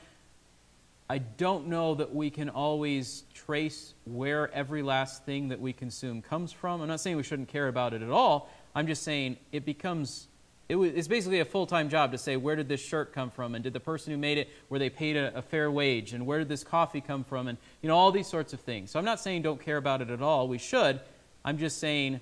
I 1.10 1.18
don't 1.18 1.68
know 1.68 1.96
that 1.96 2.14
we 2.14 2.30
can 2.30 2.50
always 2.50 3.24
trace 3.34 3.94
where 4.06 4.54
every 4.54 4.84
last 4.84 5.26
thing 5.26 5.50
that 5.50 5.60
we 5.60 5.74
consume 5.74 6.22
comes 6.22 6.54
from. 6.54 6.82
I'm 6.82 6.88
not 6.88 7.02
saying 7.02 7.18
we 7.18 7.24
shouldn't 7.24 7.50
care 7.50 7.68
about 7.68 7.94
it 7.94 8.02
at 8.02 8.12
all. 8.12 8.50
I'm 8.74 8.88
just 8.88 9.04
saying 9.04 9.38
it 9.52 9.66
becomes 9.66 10.29
it 10.70 10.76
was, 10.76 10.94
it's 10.94 11.08
basically 11.08 11.40
a 11.40 11.46
full-time 11.46 11.90
job 11.90 12.12
to 12.12 12.18
say 12.20 12.38
where 12.38 12.56
did 12.56 12.70
this 12.70 12.80
shirt 12.80 13.12
come 13.12 13.32
from? 13.32 13.56
And 13.56 13.64
did 13.64 13.74
the 13.74 13.80
person 13.80 14.14
who 14.14 14.20
made 14.20 14.38
it 14.38 14.50
were 14.70 14.78
they 14.78 14.92
paid 14.92 15.18
a, 15.18 15.36
a, 15.36 15.42
fair 15.42 15.72
wage? 15.72 16.14
And 16.14 16.28
where 16.28 16.38
did 16.38 16.48
this 16.48 16.64
coffee 16.64 17.02
come 17.02 17.24
from? 17.24 17.48
And 17.48 17.58
you 17.82 17.90
know 17.90 17.98
all 17.98 18.12
these 18.12 18.28
sorts 18.28 18.54
of 18.54 18.60
things. 18.60 18.92
So 18.92 19.00
i'm 19.00 19.06
not 19.06 19.20
saying 19.20 19.42
don't 19.42 19.60
care 19.60 19.78
about 19.78 20.02
it 20.02 20.12
at 20.12 20.22
all. 20.22 20.48
We 20.48 20.60
should. 20.60 21.02
I'm 21.44 21.58
just 21.58 21.80
saying 21.80 22.20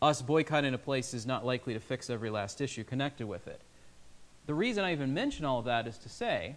us 0.00 0.22
boycotting 0.22 0.72
a 0.72 0.78
place 0.78 1.12
is 1.12 1.26
not 1.26 1.44
likely 1.44 1.74
to 1.74 1.80
fix 1.80 2.08
every 2.08 2.30
last 2.30 2.62
issue 2.62 2.84
connected 2.84 3.26
with 3.26 3.46
it. 3.46 3.60
The 4.46 4.54
reason 4.54 4.82
i 4.82 4.92
even 4.92 5.12
mention 5.12 5.44
all 5.44 5.58
of 5.58 5.66
that 5.66 5.86
is 5.86 5.98
to 5.98 6.08
say 6.08 6.56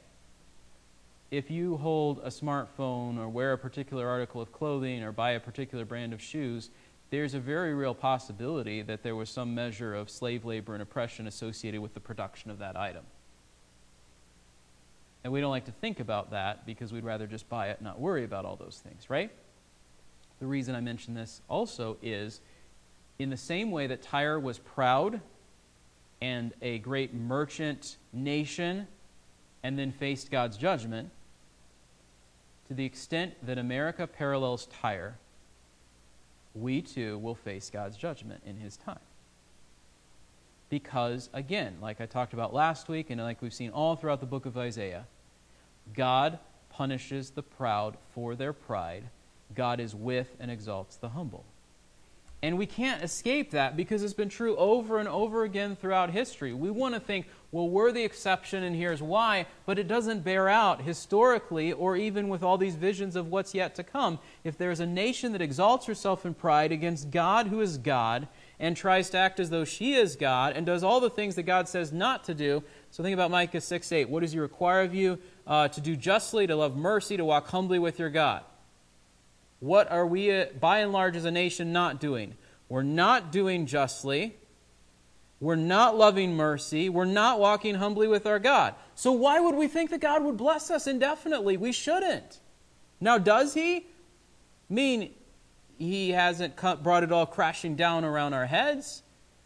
if 1.30 1.52
you 1.52 1.78
hold 1.78 2.20
a 2.20 2.30
smartphone 2.30 3.18
or 3.18 3.28
wear 3.28 3.54
a 3.54 3.58
particular 3.58 4.08
article 4.08 4.40
of 4.40 4.54
clothing 4.54 5.04
or 5.04 5.12
buy 5.12 5.32
a 5.32 5.40
particular 5.40 5.84
brand 5.84 6.14
of 6.14 6.22
shoes, 6.22 6.70
there's 7.14 7.36
a 7.36 7.40
very 7.40 7.76
real 7.76 7.94
possibility 7.94 8.82
that 8.82 9.04
there 9.04 9.16
was 9.16 9.30
some 9.30 9.54
measure 9.54 9.94
of 9.94 10.10
slave 10.10 10.46
labor 10.46 10.74
and 10.74 10.82
oppression 10.82 11.28
associated 11.28 11.80
with 11.80 11.94
the 11.94 12.00
production 12.00 12.50
of 12.50 12.58
that 12.58 12.76
item. 12.76 13.04
And 15.24 15.32
we 15.32 15.40
don't 15.40 15.52
like 15.52 15.66
to 15.66 15.72
think 15.72 16.00
about 16.00 16.32
that 16.32 16.66
because 16.66 16.92
we'd 16.92 17.04
rather 17.04 17.28
just 17.28 17.48
buy 17.48 17.70
it 17.70 17.78
and 17.78 17.86
not 17.86 18.00
worry 18.00 18.24
about 18.24 18.46
all 18.46 18.56
those 18.56 18.82
things, 18.84 19.12
right? 19.12 19.30
The 20.40 20.48
reason 20.48 20.74
I 20.74 20.82
mention 20.82 21.14
this 21.14 21.44
also 21.48 21.98
is 22.02 22.42
in 23.20 23.30
the 23.30 23.38
same 23.38 23.70
way 23.70 23.86
that 23.86 24.02
Tyre 24.02 24.40
was 24.40 24.58
proud 24.58 25.22
and 26.20 26.52
a 26.64 26.80
great 26.80 27.14
merchant 27.14 27.98
nation 28.12 28.88
and 29.62 29.78
then 29.78 29.92
faced 29.92 30.32
God's 30.32 30.58
judgment, 30.58 31.12
to 32.70 32.74
the 32.74 32.86
extent 32.86 33.36
that 33.46 33.60
America 33.60 34.08
parallels 34.08 34.66
Tyre, 34.82 35.20
we 36.54 36.82
too 36.82 37.18
will 37.18 37.36
face 37.36 37.70
God's 37.70 37.98
judgment 37.98 38.42
in 38.46 38.58
his 38.58 38.78
time. 38.78 39.00
Because, 40.70 41.30
again, 41.34 41.76
like 41.82 42.02
I 42.02 42.06
talked 42.06 42.34
about 42.34 42.54
last 42.54 42.90
week 42.90 43.10
and 43.10 43.22
like 43.22 43.42
we've 43.42 43.54
seen 43.54 43.72
all 43.72 43.96
throughout 43.96 44.20
the 44.20 44.26
book 44.26 44.46
of 44.46 44.58
Isaiah, 44.58 45.06
God 45.94 46.40
punishes 46.70 47.32
the 47.32 47.44
proud 47.44 47.98
for 48.14 48.36
their 48.36 48.54
pride. 48.54 49.04
God 49.54 49.80
is 49.80 49.94
with 49.94 50.36
and 50.40 50.50
exalts 50.50 50.96
the 50.96 51.10
humble. 51.10 51.46
And 52.44 52.58
we 52.58 52.66
can't 52.66 53.02
escape 53.02 53.52
that 53.52 53.78
because 53.78 54.04
it's 54.04 54.14
been 54.14 54.28
true 54.28 54.58
over 54.58 55.00
and 55.00 55.08
over 55.08 55.46
again 55.46 55.78
throughout 55.78 56.10
history. 56.10 56.52
We 56.52 56.70
want 56.70 56.94
to 56.94 57.00
think, 57.00 57.26
well, 57.54 57.70
we're 57.70 57.94
the 57.94 58.04
exception 58.04 58.64
and 58.64 58.76
here's 58.76 59.02
why, 59.02 59.46
but 59.66 59.80
it 59.80 59.88
doesn't 59.88 60.26
bear 60.26 60.50
out 60.50 60.82
historically 60.82 61.72
or 61.72 61.96
even 61.96 62.28
with 62.28 62.44
all 62.44 62.58
these 62.58 62.76
visions 62.76 63.16
of 63.16 63.30
what's 63.30 63.56
yet 63.56 63.76
to 63.76 63.84
come. 63.84 64.20
If 64.44 64.58
there's 64.58 64.82
a 64.82 64.86
nation 64.86 65.32
that 65.32 65.42
exalts 65.42 65.86
herself 65.86 66.26
in 66.26 66.34
pride 66.34 66.74
against 66.74 67.12
God, 67.12 67.48
who 67.48 67.62
is 67.62 67.78
God, 67.78 68.28
and 68.60 68.76
tries 68.76 69.10
to 69.12 69.18
act 69.18 69.40
as 69.40 69.50
though 69.50 69.64
she 69.64 69.94
is 69.94 70.18
God 70.18 70.54
and 70.54 70.66
does 70.66 70.84
all 70.84 71.00
the 71.00 71.10
things 71.10 71.36
that 71.36 71.44
God 71.44 71.70
says 71.70 71.94
not 71.94 72.26
to 72.26 72.34
do. 72.34 72.62
So 72.92 73.04
think 73.04 73.14
about 73.14 73.32
Micah 73.32 73.62
6 73.62 73.90
8. 73.90 74.10
What 74.10 74.20
does 74.20 74.34
he 74.34 74.40
require 74.40 74.82
of 74.82 74.94
you? 74.94 75.18
Uh, 75.48 75.70
to 75.70 75.80
do 75.80 75.96
justly, 75.96 76.46
to 76.46 76.58
love 76.58 76.76
mercy, 76.76 77.16
to 77.16 77.24
walk 77.24 77.48
humbly 77.48 77.80
with 77.80 78.00
your 78.00 78.10
God. 78.10 78.44
What 79.64 79.90
are 79.90 80.06
we, 80.06 80.30
uh, 80.30 80.48
by 80.60 80.80
and 80.80 80.92
large, 80.92 81.16
as 81.16 81.24
a 81.24 81.32
nation 81.32 81.72
not 81.72 82.02
doing? 82.02 82.36
We're 82.68 82.84
not 82.84 83.32
doing 83.32 83.66
justly. 83.66 84.36
We're 85.40 85.56
not 85.56 85.96
loving 85.96 86.36
mercy. 86.36 86.90
We're 86.90 87.06
not 87.06 87.40
walking 87.40 87.76
humbly 87.76 88.10
with 88.10 88.26
our 88.26 88.40
God. 88.40 88.76
So, 88.94 89.14
why 89.14 89.40
would 89.40 89.56
we 89.56 89.70
think 89.70 89.90
that 89.92 90.02
God 90.02 90.22
would 90.22 90.36
bless 90.36 90.70
us 90.70 90.86
indefinitely? 90.86 91.56
We 91.56 91.72
shouldn't. 91.72 92.42
Now, 93.00 93.18
does 93.18 93.54
He? 93.54 93.88
Mean, 94.68 95.14
He 95.78 96.10
hasn't 96.10 96.58
brought 96.84 97.04
it 97.04 97.14
all 97.14 97.26
crashing 97.26 97.78
down 97.78 98.04
around 98.04 98.34
our 98.34 98.48
heads. 98.48 99.02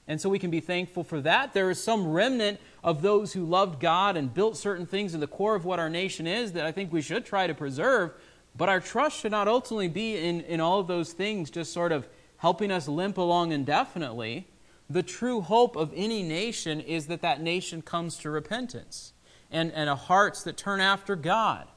And 0.08 0.20
so 0.20 0.30
we 0.30 0.40
can 0.40 0.50
be 0.50 0.62
thankful 0.62 1.04
for 1.04 1.22
that. 1.22 1.54
There 1.54 1.70
is 1.70 1.84
some 1.84 2.08
remnant 2.08 2.60
of 2.84 3.04
those 3.04 3.34
who 3.34 3.46
loved 3.46 3.80
God 3.80 4.18
and 4.18 4.34
built 4.34 4.58
certain 4.58 4.88
things 4.88 5.14
in 5.14 5.20
the 5.20 5.28
core 5.28 5.54
of 5.54 5.66
what 5.66 5.78
our 5.78 5.90
nation 5.90 6.26
is 6.26 6.54
that 6.54 6.66
I 6.66 6.72
think 6.72 6.92
we 6.92 7.02
should 7.04 7.24
try 7.24 7.46
to 7.46 7.54
preserve. 7.54 8.14
But 8.58 8.70
our 8.70 8.80
trust 8.80 9.20
should 9.20 9.32
not 9.32 9.48
ultimately 9.48 9.88
be 9.88 10.18
in, 10.18 10.42
in 10.42 10.60
all 10.60 10.80
of 10.80 10.88
those 10.88 11.14
things 11.14 11.52
just 11.52 11.72
sort 11.72 11.92
of 11.92 12.08
helping 12.38 12.72
us 12.72 12.88
limp 12.88 13.18
along 13.18 13.52
indefinitely. 13.52 14.48
The 14.90 15.04
true 15.04 15.42
hope 15.42 15.76
of 15.76 15.92
any 15.96 16.24
nation 16.24 16.82
is 16.82 17.08
that 17.08 17.22
that 17.22 17.42
nation 17.42 17.82
comes 17.82 18.18
to 18.18 18.30
repentance 18.32 19.14
and, 19.52 19.72
and 19.74 19.90
a 19.90 19.96
hearts 19.96 20.44
that 20.44 20.58
turn 20.58 20.80
after 20.80 21.16
God. 21.16 21.68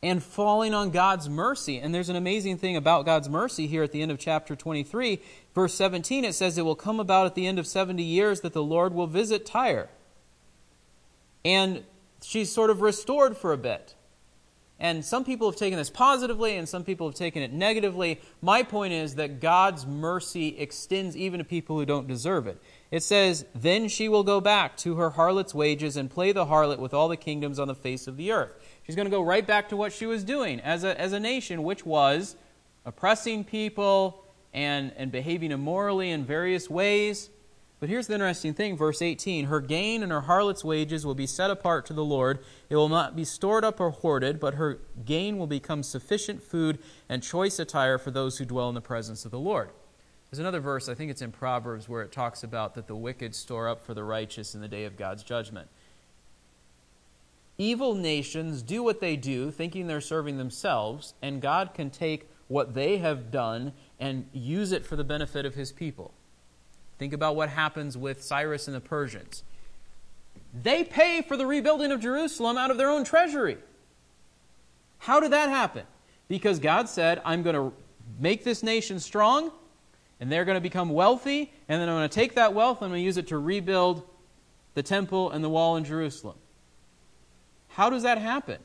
And 0.00 0.22
falling 0.22 0.74
on 0.74 0.90
God's 0.90 1.28
mercy. 1.28 1.78
And 1.78 1.92
there's 1.92 2.08
an 2.08 2.14
amazing 2.14 2.58
thing 2.58 2.76
about 2.76 3.04
God's 3.04 3.28
mercy 3.28 3.66
here 3.66 3.82
at 3.82 3.90
the 3.90 4.00
end 4.00 4.12
of 4.12 4.18
chapter 4.18 4.54
23. 4.54 5.20
Verse 5.54 5.74
17, 5.74 6.24
it 6.24 6.34
says, 6.34 6.56
It 6.56 6.64
will 6.64 6.76
come 6.76 7.00
about 7.00 7.26
at 7.26 7.34
the 7.34 7.46
end 7.46 7.58
of 7.58 7.66
70 7.66 8.00
years 8.02 8.42
that 8.42 8.52
the 8.52 8.62
Lord 8.62 8.94
will 8.94 9.08
visit 9.08 9.44
Tyre. 9.44 9.88
And 11.44 11.82
she's 12.22 12.52
sort 12.52 12.70
of 12.70 12.80
restored 12.80 13.36
for 13.36 13.52
a 13.52 13.58
bit. 13.58 13.94
And 14.80 15.04
some 15.04 15.24
people 15.24 15.50
have 15.50 15.58
taken 15.58 15.76
this 15.76 15.90
positively 15.90 16.56
and 16.56 16.68
some 16.68 16.84
people 16.84 17.08
have 17.08 17.16
taken 17.16 17.42
it 17.42 17.52
negatively. 17.52 18.20
My 18.40 18.62
point 18.62 18.92
is 18.92 19.16
that 19.16 19.40
God's 19.40 19.84
mercy 19.84 20.56
extends 20.56 21.16
even 21.16 21.38
to 21.38 21.44
people 21.44 21.76
who 21.76 21.84
don't 21.84 22.06
deserve 22.06 22.46
it. 22.46 22.62
It 22.92 23.02
says, 23.02 23.44
Then 23.56 23.88
she 23.88 24.08
will 24.08 24.22
go 24.22 24.40
back 24.40 24.76
to 24.78 24.94
her 24.94 25.10
harlot's 25.10 25.52
wages 25.52 25.96
and 25.96 26.08
play 26.08 26.30
the 26.30 26.46
harlot 26.46 26.78
with 26.78 26.94
all 26.94 27.08
the 27.08 27.16
kingdoms 27.16 27.58
on 27.58 27.66
the 27.66 27.74
face 27.74 28.06
of 28.06 28.16
the 28.16 28.30
earth. 28.30 28.52
She's 28.84 28.94
going 28.94 29.06
to 29.06 29.10
go 29.10 29.22
right 29.22 29.46
back 29.46 29.68
to 29.70 29.76
what 29.76 29.92
she 29.92 30.06
was 30.06 30.22
doing 30.22 30.60
as 30.60 30.84
a, 30.84 30.98
as 30.98 31.12
a 31.12 31.18
nation, 31.18 31.64
which 31.64 31.84
was 31.84 32.36
oppressing 32.86 33.42
people 33.42 34.24
and, 34.54 34.92
and 34.96 35.10
behaving 35.10 35.50
immorally 35.50 36.10
in 36.10 36.24
various 36.24 36.70
ways. 36.70 37.30
But 37.80 37.88
here's 37.88 38.08
the 38.08 38.14
interesting 38.14 38.54
thing, 38.54 38.76
verse 38.76 39.00
18 39.00 39.46
Her 39.46 39.60
gain 39.60 40.02
and 40.02 40.10
her 40.10 40.22
harlot's 40.22 40.64
wages 40.64 41.06
will 41.06 41.14
be 41.14 41.26
set 41.26 41.50
apart 41.50 41.86
to 41.86 41.92
the 41.92 42.04
Lord. 42.04 42.40
It 42.68 42.76
will 42.76 42.88
not 42.88 43.14
be 43.14 43.24
stored 43.24 43.64
up 43.64 43.80
or 43.80 43.90
hoarded, 43.90 44.40
but 44.40 44.54
her 44.54 44.80
gain 45.04 45.38
will 45.38 45.46
become 45.46 45.82
sufficient 45.82 46.42
food 46.42 46.78
and 47.08 47.22
choice 47.22 47.58
attire 47.58 47.98
for 47.98 48.10
those 48.10 48.38
who 48.38 48.44
dwell 48.44 48.68
in 48.68 48.74
the 48.74 48.80
presence 48.80 49.24
of 49.24 49.30
the 49.30 49.38
Lord. 49.38 49.70
There's 50.30 50.40
another 50.40 50.60
verse, 50.60 50.88
I 50.88 50.94
think 50.94 51.10
it's 51.10 51.22
in 51.22 51.32
Proverbs, 51.32 51.88
where 51.88 52.02
it 52.02 52.12
talks 52.12 52.42
about 52.42 52.74
that 52.74 52.86
the 52.86 52.96
wicked 52.96 53.34
store 53.34 53.68
up 53.68 53.86
for 53.86 53.94
the 53.94 54.04
righteous 54.04 54.54
in 54.54 54.60
the 54.60 54.68
day 54.68 54.84
of 54.84 54.96
God's 54.96 55.22
judgment. 55.22 55.68
Evil 57.56 57.94
nations 57.94 58.62
do 58.62 58.82
what 58.82 59.00
they 59.00 59.16
do, 59.16 59.50
thinking 59.50 59.86
they're 59.86 60.00
serving 60.00 60.36
themselves, 60.36 61.14
and 61.22 61.40
God 61.40 61.74
can 61.74 61.90
take 61.90 62.28
what 62.48 62.74
they 62.74 62.98
have 62.98 63.30
done 63.30 63.72
and 63.98 64.26
use 64.32 64.72
it 64.72 64.84
for 64.84 64.96
the 64.96 65.04
benefit 65.04 65.46
of 65.46 65.54
his 65.54 65.72
people. 65.72 66.12
Think 66.98 67.12
about 67.12 67.36
what 67.36 67.48
happens 67.48 67.96
with 67.96 68.22
Cyrus 68.22 68.66
and 68.66 68.76
the 68.76 68.80
Persians. 68.80 69.44
They 70.62 70.82
pay 70.84 71.22
for 71.22 71.36
the 71.36 71.46
rebuilding 71.46 71.92
of 71.92 72.00
Jerusalem 72.00 72.56
out 72.56 72.70
of 72.70 72.78
their 72.78 72.90
own 72.90 73.04
treasury. 73.04 73.58
How 74.98 75.20
did 75.20 75.32
that 75.32 75.48
happen? 75.48 75.84
Because 76.26 76.58
God 76.58 76.88
said, 76.88 77.22
I'm 77.24 77.42
going 77.42 77.54
to 77.54 77.72
make 78.18 78.44
this 78.44 78.62
nation 78.62 78.98
strong, 78.98 79.52
and 80.20 80.32
they're 80.32 80.44
going 80.44 80.56
to 80.56 80.60
become 80.60 80.90
wealthy, 80.90 81.52
and 81.68 81.80
then 81.80 81.88
I'm 81.88 81.96
going 81.96 82.08
to 82.08 82.14
take 82.14 82.34
that 82.34 82.54
wealth 82.54 82.78
and 82.78 82.86
I'm 82.86 82.90
going 82.90 83.02
to 83.02 83.06
use 83.06 83.16
it 83.16 83.28
to 83.28 83.38
rebuild 83.38 84.02
the 84.74 84.82
temple 84.82 85.30
and 85.30 85.44
the 85.44 85.48
wall 85.48 85.76
in 85.76 85.84
Jerusalem. 85.84 86.36
How 87.68 87.90
does 87.90 88.02
that 88.02 88.18
happen? 88.18 88.58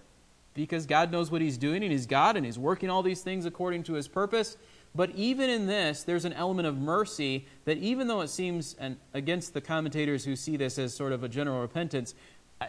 Because 0.54 0.86
God 0.86 1.12
knows 1.12 1.30
what 1.32 1.42
He's 1.42 1.58
doing, 1.58 1.84
and 1.84 1.92
He's 1.92 2.06
God, 2.06 2.36
and 2.36 2.46
He's 2.46 2.58
working 2.58 2.90
all 2.90 3.04
these 3.04 3.22
things 3.22 3.46
according 3.46 3.84
to 3.84 3.94
His 3.94 4.08
purpose, 4.08 4.58
but 4.96 5.10
even 5.12 5.50
in 5.50 5.66
this, 5.66 6.04
there's 6.04 6.26
an 6.26 6.34
element 6.34 6.68
of 6.68 6.78
mercy 6.78 7.48
that, 7.66 7.78
even 7.78 8.08
though 8.08 8.22
it 8.22 8.30
seems, 8.30 8.76
and 8.80 8.98
against 9.14 9.54
the 9.54 9.62
commentators 9.62 10.24
who 10.24 10.36
see 10.36 10.56
this 10.56 10.78
as 10.78 10.94
sort 10.94 11.12
of 11.12 11.24
a 11.24 11.30
general 11.30 11.62
repentance, 11.62 12.14
I, 12.62 12.68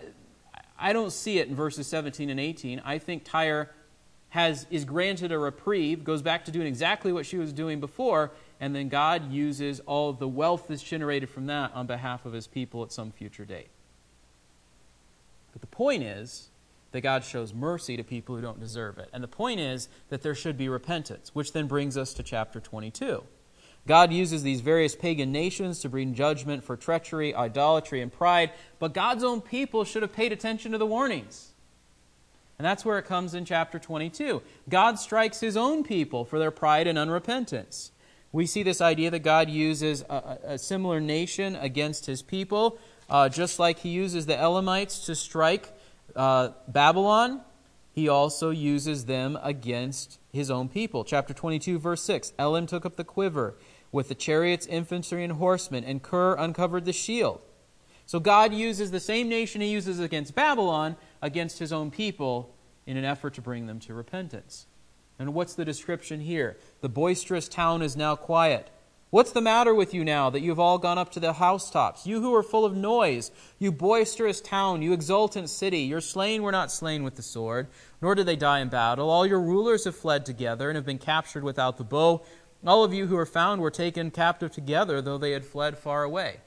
I 0.78 0.92
don't 0.92 1.12
see 1.12 1.38
it 1.38 1.48
in 1.48 1.54
verses 1.54 1.86
17 1.86 2.30
and 2.30 2.40
18. 2.40 2.80
I 2.84 2.98
think 2.98 3.24
Tyre 3.24 3.70
has, 4.30 4.66
is 4.70 4.84
granted 4.84 5.32
a 5.32 5.38
reprieve, 5.38 6.02
goes 6.02 6.22
back 6.22 6.46
to 6.46 6.50
doing 6.50 6.66
exactly 6.66 7.12
what 7.12 7.26
she 7.26 7.36
was 7.36 7.52
doing 7.52 7.78
before, 7.78 8.32
and 8.58 8.74
then 8.74 8.88
God 8.88 9.30
uses 9.30 9.80
all 9.80 10.12
the 10.14 10.26
wealth 10.26 10.66
that's 10.68 10.82
generated 10.82 11.28
from 11.28 11.46
that 11.46 11.72
on 11.74 11.86
behalf 11.86 12.24
of 12.24 12.32
his 12.32 12.46
people 12.46 12.82
at 12.82 12.90
some 12.90 13.12
future 13.12 13.44
date. 13.44 13.68
But 15.52 15.60
the 15.60 15.68
point 15.68 16.02
is, 16.02 16.48
that 16.94 17.00
God 17.00 17.24
shows 17.24 17.52
mercy 17.52 17.96
to 17.96 18.04
people 18.04 18.36
who 18.36 18.40
don't 18.40 18.60
deserve 18.60 18.98
it. 18.98 19.10
And 19.12 19.20
the 19.20 19.26
point 19.26 19.58
is 19.58 19.88
that 20.10 20.22
there 20.22 20.32
should 20.32 20.56
be 20.56 20.68
repentance, 20.68 21.34
which 21.34 21.52
then 21.52 21.66
brings 21.66 21.96
us 21.96 22.14
to 22.14 22.22
chapter 22.22 22.60
22. 22.60 23.24
God 23.84 24.12
uses 24.12 24.44
these 24.44 24.60
various 24.60 24.94
pagan 24.94 25.32
nations 25.32 25.80
to 25.80 25.88
bring 25.88 26.14
judgment 26.14 26.62
for 26.62 26.76
treachery, 26.76 27.34
idolatry, 27.34 28.00
and 28.00 28.12
pride, 28.12 28.52
but 28.78 28.94
God's 28.94 29.24
own 29.24 29.40
people 29.40 29.82
should 29.82 30.02
have 30.02 30.12
paid 30.12 30.30
attention 30.30 30.70
to 30.70 30.78
the 30.78 30.86
warnings. 30.86 31.54
And 32.60 32.64
that's 32.64 32.84
where 32.84 33.00
it 33.00 33.06
comes 33.06 33.34
in 33.34 33.44
chapter 33.44 33.80
22. 33.80 34.40
God 34.68 35.00
strikes 35.00 35.40
his 35.40 35.56
own 35.56 35.82
people 35.82 36.24
for 36.24 36.38
their 36.38 36.52
pride 36.52 36.86
and 36.86 36.96
unrepentance. 36.96 37.90
We 38.30 38.46
see 38.46 38.62
this 38.62 38.80
idea 38.80 39.10
that 39.10 39.24
God 39.24 39.50
uses 39.50 40.02
a, 40.08 40.38
a 40.44 40.58
similar 40.58 41.00
nation 41.00 41.56
against 41.56 42.06
his 42.06 42.22
people, 42.22 42.78
uh, 43.10 43.28
just 43.28 43.58
like 43.58 43.80
he 43.80 43.88
uses 43.88 44.26
the 44.26 44.36
Elamites 44.40 45.04
to 45.06 45.16
strike 45.16 45.72
uh, 46.14 46.50
Babylon, 46.68 47.42
he 47.92 48.08
also 48.08 48.50
uses 48.50 49.06
them 49.06 49.38
against 49.42 50.18
his 50.32 50.50
own 50.50 50.68
people. 50.68 51.04
Chapter 51.04 51.32
22, 51.32 51.78
verse 51.78 52.02
6 52.02 52.32
Elam 52.38 52.66
took 52.66 52.84
up 52.84 52.96
the 52.96 53.04
quiver 53.04 53.56
with 53.92 54.08
the 54.08 54.14
chariots, 54.14 54.66
infantry, 54.66 55.22
and 55.22 55.34
horsemen, 55.34 55.84
and 55.84 56.02
Kir 56.02 56.34
uncovered 56.34 56.84
the 56.84 56.92
shield. 56.92 57.40
So 58.06 58.20
God 58.20 58.52
uses 58.52 58.90
the 58.90 59.00
same 59.00 59.28
nation 59.28 59.60
he 59.60 59.68
uses 59.68 60.00
against 60.00 60.34
Babylon 60.34 60.96
against 61.22 61.58
his 61.58 61.72
own 61.72 61.90
people 61.90 62.54
in 62.86 62.96
an 62.96 63.04
effort 63.04 63.34
to 63.34 63.40
bring 63.40 63.66
them 63.66 63.80
to 63.80 63.94
repentance. 63.94 64.66
And 65.18 65.32
what's 65.32 65.54
the 65.54 65.64
description 65.64 66.20
here? 66.20 66.58
The 66.80 66.88
boisterous 66.88 67.48
town 67.48 67.80
is 67.80 67.96
now 67.96 68.16
quiet. 68.16 68.70
What's 69.10 69.30
the 69.30 69.40
matter 69.40 69.72
with 69.72 69.94
you 69.94 70.04
now 70.04 70.30
that 70.30 70.40
you've 70.40 70.58
all 70.58 70.78
gone 70.78 70.98
up 70.98 71.12
to 71.12 71.20
the 71.20 71.34
housetops? 71.34 72.04
You 72.06 72.20
who 72.20 72.34
are 72.34 72.42
full 72.42 72.64
of 72.64 72.76
noise, 72.76 73.30
you 73.60 73.70
boisterous 73.70 74.40
town, 74.40 74.82
you 74.82 74.92
exultant 74.92 75.50
city, 75.50 75.82
your 75.82 76.00
slain 76.00 76.42
were 76.42 76.50
not 76.50 76.72
slain 76.72 77.04
with 77.04 77.14
the 77.14 77.22
sword, 77.22 77.68
nor 78.02 78.16
did 78.16 78.26
they 78.26 78.34
die 78.34 78.58
in 78.58 78.68
battle. 78.68 79.10
All 79.10 79.24
your 79.24 79.40
rulers 79.40 79.84
have 79.84 79.94
fled 79.94 80.26
together 80.26 80.68
and 80.68 80.74
have 80.76 80.86
been 80.86 80.98
captured 80.98 81.44
without 81.44 81.76
the 81.76 81.84
bow. 81.84 82.24
All 82.66 82.82
of 82.82 82.92
you 82.92 83.06
who 83.06 83.14
were 83.14 83.26
found 83.26 83.60
were 83.60 83.70
taken 83.70 84.10
captive 84.10 84.50
together, 84.50 85.00
though 85.00 85.18
they 85.18 85.32
had 85.32 85.44
fled 85.44 85.78
far 85.78 86.02
away. 86.02 86.40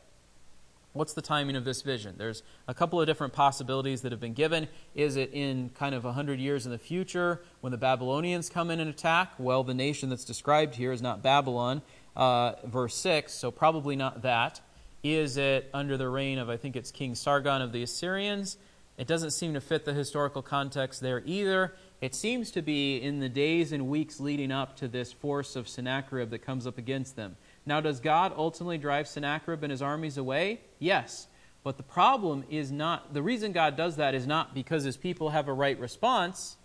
What's 0.97 1.13
the 1.13 1.21
timing 1.21 1.55
of 1.55 1.63
this 1.63 1.83
vision? 1.83 2.15
There's 2.17 2.41
a 2.67 2.73
couple 2.73 2.99
of 2.99 3.05
different 3.05 3.31
possibilities 3.31 4.01
that 4.01 4.11
have 4.11 4.19
been 4.19 4.33
given. 4.33 4.67
Is 4.95 5.15
it 5.15 5.29
in 5.31 5.69
kind 5.69 5.93
of 5.93 6.03
100 6.03 6.39
years 6.39 6.65
in 6.65 6.71
the 6.71 6.79
future 6.79 7.43
when 7.61 7.69
the 7.69 7.77
Babylonians 7.77 8.49
come 8.49 8.71
in 8.71 8.79
and 8.79 8.89
attack? 8.89 9.33
Well, 9.37 9.63
the 9.63 9.75
nation 9.75 10.09
that's 10.09 10.25
described 10.25 10.73
here 10.73 10.91
is 10.91 11.01
not 11.01 11.21
Babylon, 11.21 11.83
uh, 12.17 12.53
verse 12.65 12.95
6, 12.95 13.31
so 13.31 13.51
probably 13.51 13.95
not 13.95 14.23
that. 14.23 14.59
Is 15.03 15.37
it 15.37 15.69
under 15.73 15.95
the 15.95 16.09
reign 16.09 16.39
of, 16.39 16.49
I 16.49 16.57
think 16.57 16.75
it's 16.75 16.91
King 16.91 17.15
Sargon 17.15 17.61
of 17.61 17.71
the 17.71 17.83
Assyrians? 17.83 18.57
It 18.97 19.05
doesn't 19.05 19.31
seem 19.31 19.53
to 19.53 19.61
fit 19.61 19.85
the 19.85 19.93
historical 19.93 20.41
context 20.41 21.01
there 21.01 21.21
either. 21.23 21.75
It 22.01 22.15
seems 22.15 22.49
to 22.51 22.63
be 22.63 22.97
in 22.97 23.19
the 23.19 23.29
days 23.29 23.71
and 23.71 23.87
weeks 23.87 24.19
leading 24.19 24.51
up 24.51 24.75
to 24.77 24.87
this 24.87 25.13
force 25.13 25.55
of 25.55 25.69
Sennacherib 25.69 26.31
that 26.31 26.39
comes 26.39 26.65
up 26.65 26.79
against 26.79 27.15
them. 27.15 27.37
Now, 27.65 27.79
does 27.79 27.99
God 27.99 28.33
ultimately 28.35 28.79
drive 28.79 29.07
Sennacherib 29.07 29.61
and 29.63 29.71
his 29.71 29.83
armies 29.83 30.17
away? 30.17 30.61
Yes. 30.79 31.27
But 31.63 31.77
the 31.77 31.83
problem 31.83 32.43
is 32.49 32.71
not, 32.71 33.13
the 33.13 33.21
reason 33.21 33.51
God 33.51 33.77
does 33.77 33.97
that 33.97 34.15
is 34.15 34.25
not 34.25 34.55
because 34.55 34.83
his 34.83 34.97
people 34.97 35.29
have 35.29 35.47
a 35.47 35.53
right 35.53 35.79
response, 35.79 36.57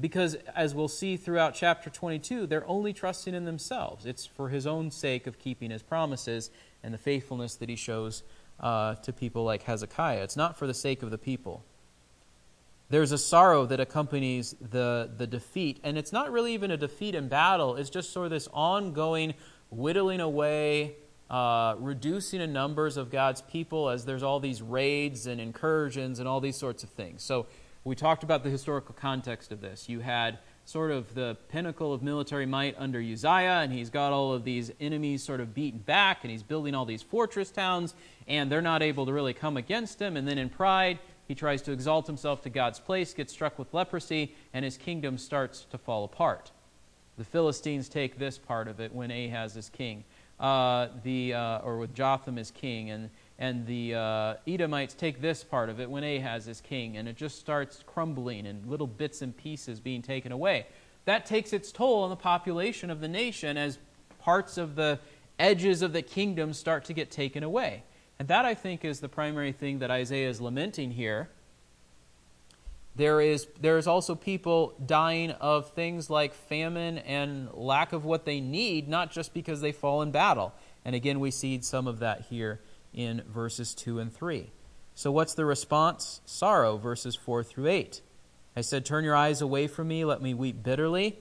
because 0.00 0.34
as 0.56 0.74
we'll 0.74 0.88
see 0.88 1.16
throughout 1.16 1.54
chapter 1.54 1.90
22, 1.90 2.46
they're 2.46 2.66
only 2.66 2.92
trusting 2.92 3.34
in 3.34 3.44
themselves. 3.44 4.06
It's 4.06 4.26
for 4.26 4.48
his 4.48 4.66
own 4.66 4.90
sake 4.90 5.26
of 5.26 5.38
keeping 5.38 5.70
his 5.70 5.82
promises 5.82 6.50
and 6.82 6.92
the 6.92 6.98
faithfulness 6.98 7.56
that 7.56 7.68
he 7.68 7.76
shows 7.76 8.22
uh, 8.60 8.94
to 8.96 9.12
people 9.12 9.44
like 9.44 9.62
Hezekiah. 9.62 10.22
It's 10.22 10.36
not 10.36 10.58
for 10.58 10.66
the 10.66 10.74
sake 10.74 11.02
of 11.02 11.10
the 11.10 11.18
people. 11.18 11.64
There's 12.90 13.12
a 13.12 13.18
sorrow 13.18 13.64
that 13.66 13.80
accompanies 13.80 14.54
the, 14.60 15.10
the 15.16 15.26
defeat, 15.26 15.80
and 15.82 15.96
it's 15.96 16.12
not 16.12 16.30
really 16.30 16.52
even 16.52 16.70
a 16.70 16.76
defeat 16.76 17.14
in 17.14 17.28
battle, 17.28 17.76
it's 17.76 17.88
just 17.88 18.12
sort 18.12 18.26
of 18.26 18.30
this 18.30 18.48
ongoing 18.52 19.34
whittling 19.70 20.20
away, 20.20 20.96
uh, 21.30 21.74
reducing 21.78 22.40
the 22.40 22.46
numbers 22.46 22.98
of 22.98 23.10
God's 23.10 23.40
people 23.40 23.88
as 23.88 24.04
there's 24.04 24.22
all 24.22 24.40
these 24.40 24.60
raids 24.60 25.26
and 25.26 25.40
incursions 25.40 26.18
and 26.18 26.28
all 26.28 26.40
these 26.40 26.56
sorts 26.56 26.82
of 26.84 26.90
things. 26.90 27.22
So 27.22 27.46
we 27.84 27.96
talked 27.96 28.22
about 28.22 28.44
the 28.44 28.50
historical 28.50 28.94
context 28.94 29.50
of 29.50 29.60
this. 29.60 29.88
You 29.88 30.00
had 30.00 30.38
sort 30.64 30.92
of 30.92 31.14
the 31.14 31.36
pinnacle 31.48 31.92
of 31.92 32.02
military 32.02 32.46
might 32.46 32.76
under 32.78 33.00
Uzziah, 33.00 33.60
and 33.62 33.72
he's 33.72 33.90
got 33.90 34.12
all 34.12 34.32
of 34.32 34.44
these 34.44 34.70
enemies 34.80 35.22
sort 35.22 35.40
of 35.40 35.54
beaten 35.54 35.80
back, 35.80 36.18
and 36.22 36.30
he's 36.30 36.44
building 36.44 36.74
all 36.74 36.84
these 36.84 37.02
fortress 37.02 37.50
towns, 37.50 37.94
and 38.28 38.50
they're 38.50 38.62
not 38.62 38.82
able 38.82 39.04
to 39.06 39.12
really 39.12 39.34
come 39.34 39.56
against 39.56 40.00
him. 40.00 40.16
And 40.16 40.28
then 40.28 40.38
in 40.38 40.48
pride, 40.48 41.00
he 41.26 41.34
tries 41.34 41.62
to 41.62 41.72
exalt 41.72 42.06
himself 42.06 42.42
to 42.42 42.50
God's 42.50 42.78
place, 42.78 43.12
gets 43.12 43.32
struck 43.32 43.58
with 43.58 43.74
leprosy, 43.74 44.34
and 44.54 44.64
his 44.64 44.76
kingdom 44.76 45.18
starts 45.18 45.66
to 45.70 45.78
fall 45.78 46.04
apart. 46.04 46.52
The 47.18 47.24
Philistines 47.24 47.88
take 47.88 48.18
this 48.18 48.38
part 48.38 48.68
of 48.68 48.78
it 48.78 48.94
when 48.94 49.10
Ahaz 49.10 49.56
is 49.56 49.68
king, 49.68 50.04
uh, 50.38 50.88
the, 51.02 51.34
uh, 51.34 51.58
or 51.58 51.78
with 51.78 51.94
Jotham 51.94 52.38
as 52.38 52.52
king, 52.52 52.90
and, 52.90 53.10
and 53.42 53.66
the 53.66 53.92
uh, 53.92 54.34
Edomites 54.46 54.94
take 54.94 55.20
this 55.20 55.42
part 55.42 55.68
of 55.68 55.80
it 55.80 55.90
when 55.90 56.04
Ahaz 56.04 56.46
is 56.46 56.60
king, 56.60 56.96
and 56.96 57.08
it 57.08 57.16
just 57.16 57.40
starts 57.40 57.82
crumbling 57.84 58.46
and 58.46 58.64
little 58.66 58.86
bits 58.86 59.20
and 59.20 59.36
pieces 59.36 59.80
being 59.80 60.00
taken 60.00 60.30
away. 60.30 60.68
That 61.06 61.26
takes 61.26 61.52
its 61.52 61.72
toll 61.72 62.04
on 62.04 62.10
the 62.10 62.16
population 62.16 62.88
of 62.88 63.00
the 63.00 63.08
nation 63.08 63.56
as 63.56 63.80
parts 64.20 64.58
of 64.58 64.76
the 64.76 65.00
edges 65.40 65.82
of 65.82 65.92
the 65.92 66.02
kingdom 66.02 66.52
start 66.52 66.84
to 66.84 66.92
get 66.92 67.10
taken 67.10 67.42
away. 67.42 67.82
And 68.20 68.28
that, 68.28 68.44
I 68.44 68.54
think, 68.54 68.84
is 68.84 69.00
the 69.00 69.08
primary 69.08 69.50
thing 69.50 69.80
that 69.80 69.90
Isaiah 69.90 70.30
is 70.30 70.40
lamenting 70.40 70.92
here 70.92 71.28
there 72.94 73.22
is, 73.22 73.46
there 73.58 73.78
is 73.78 73.86
also 73.86 74.14
people 74.14 74.74
dying 74.84 75.30
of 75.30 75.70
things 75.70 76.10
like 76.10 76.34
famine 76.34 76.98
and 76.98 77.48
lack 77.54 77.94
of 77.94 78.04
what 78.04 78.26
they 78.26 78.38
need, 78.38 78.86
not 78.86 79.10
just 79.10 79.32
because 79.32 79.62
they 79.62 79.72
fall 79.72 80.02
in 80.02 80.10
battle. 80.10 80.52
And 80.84 80.94
again, 80.94 81.18
we 81.18 81.30
see 81.30 81.58
some 81.62 81.86
of 81.86 82.00
that 82.00 82.26
here 82.28 82.60
in 82.92 83.22
verses 83.28 83.74
2 83.74 83.98
and 83.98 84.12
3. 84.12 84.50
So, 84.94 85.10
what's 85.10 85.34
the 85.34 85.44
response? 85.44 86.20
Sorrow, 86.26 86.76
verses 86.76 87.16
4 87.16 87.42
through 87.42 87.68
8. 87.68 88.02
I 88.54 88.60
said, 88.60 88.84
Turn 88.84 89.04
your 89.04 89.16
eyes 89.16 89.40
away 89.40 89.66
from 89.66 89.88
me, 89.88 90.04
let 90.04 90.20
me 90.20 90.34
weep 90.34 90.62
bitterly. 90.62 91.18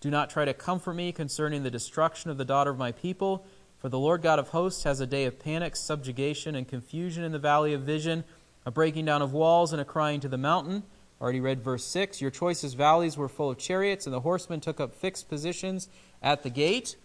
Do 0.00 0.10
not 0.10 0.28
try 0.28 0.44
to 0.44 0.52
comfort 0.52 0.94
me 0.94 1.12
concerning 1.12 1.62
the 1.62 1.70
destruction 1.70 2.30
of 2.30 2.36
the 2.36 2.44
daughter 2.44 2.70
of 2.70 2.78
my 2.78 2.92
people. 2.92 3.46
For 3.78 3.88
the 3.88 3.98
Lord 3.98 4.22
God 4.22 4.38
of 4.38 4.48
hosts 4.48 4.84
has 4.84 5.00
a 5.00 5.06
day 5.06 5.24
of 5.24 5.38
panic, 5.38 5.76
subjugation, 5.76 6.54
and 6.54 6.68
confusion 6.68 7.24
in 7.24 7.32
the 7.32 7.38
valley 7.38 7.72
of 7.72 7.82
vision, 7.82 8.24
a 8.66 8.70
breaking 8.70 9.06
down 9.06 9.22
of 9.22 9.32
walls, 9.32 9.72
and 9.72 9.80
a 9.80 9.84
crying 9.84 10.20
to 10.20 10.28
the 10.28 10.38
mountain. 10.38 10.82
Already 11.20 11.40
read 11.40 11.62
verse 11.62 11.86
6. 11.86 12.20
Your 12.20 12.30
choicest 12.30 12.76
valleys 12.76 13.16
were 13.16 13.28
full 13.28 13.48
of 13.48 13.56
chariots, 13.56 14.06
and 14.06 14.12
the 14.12 14.20
horsemen 14.20 14.60
took 14.60 14.78
up 14.78 14.94
fixed 14.94 15.28
positions 15.28 15.88
at 16.22 16.42
the 16.42 16.50
gate. 16.50 16.96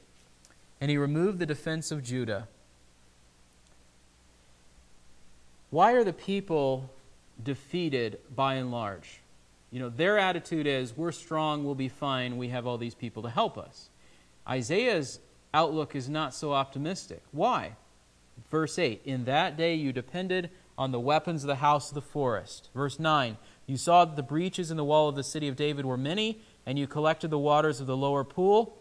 And 0.82 0.92
he 0.92 0.98
removed 0.98 1.40
the 1.40 1.46
defense 1.46 1.92
of 1.92 2.04
Judah. 2.04 2.48
Why 5.70 5.94
are 5.94 6.04
the 6.04 6.14
people 6.14 6.90
defeated 7.42 8.20
by 8.36 8.56
and 8.56 8.72
large? 8.72 9.22
You 9.72 9.80
know, 9.80 9.90
their 9.90 10.18
attitude 10.18 10.66
is 10.66 10.98
we're 10.98 11.12
strong, 11.12 11.64
we'll 11.64 11.76
be 11.76 11.90
fine, 11.90 12.38
we 12.38 12.50
have 12.50 12.66
all 12.66 12.78
these 12.78 12.96
people 12.96 13.24
to 13.24 13.30
help 13.30 13.58
us. 13.58 13.90
Isaiah's 14.48 15.20
outlook 15.54 15.96
is 15.96 16.10
not 16.10 16.34
so 16.34 16.54
optimistic. 16.54 17.22
Why? 17.32 17.74
Verse 18.50 18.80
8 18.80 19.02
In 19.06 19.26
that 19.26 19.58
day 19.58 19.76
you 19.76 19.94
depended 19.94 20.50
on 20.78 20.92
the 20.92 21.00
weapons 21.00 21.44
of 21.44 21.48
the 21.48 21.56
house 21.56 21.90
of 21.90 21.96
the 21.96 22.02
forest. 22.02 22.70
Verse 22.74 23.00
9 23.00 23.38
you 23.70 23.78
saw 23.78 24.04
that 24.04 24.16
the 24.16 24.24
breaches 24.24 24.72
in 24.72 24.78
the 24.78 24.84
wall 24.84 25.10
of 25.10 25.16
the 25.16 25.22
city 25.22 25.48
of 25.48 25.56
David 25.56 25.86
were 25.86 25.96
many, 25.96 26.40
and 26.66 26.80
you 26.80 26.88
collected 26.88 27.30
the 27.30 27.38
waters 27.38 27.80
of 27.80 27.86
the 27.86 27.96
lower 27.96 28.24
pool. 28.24 28.76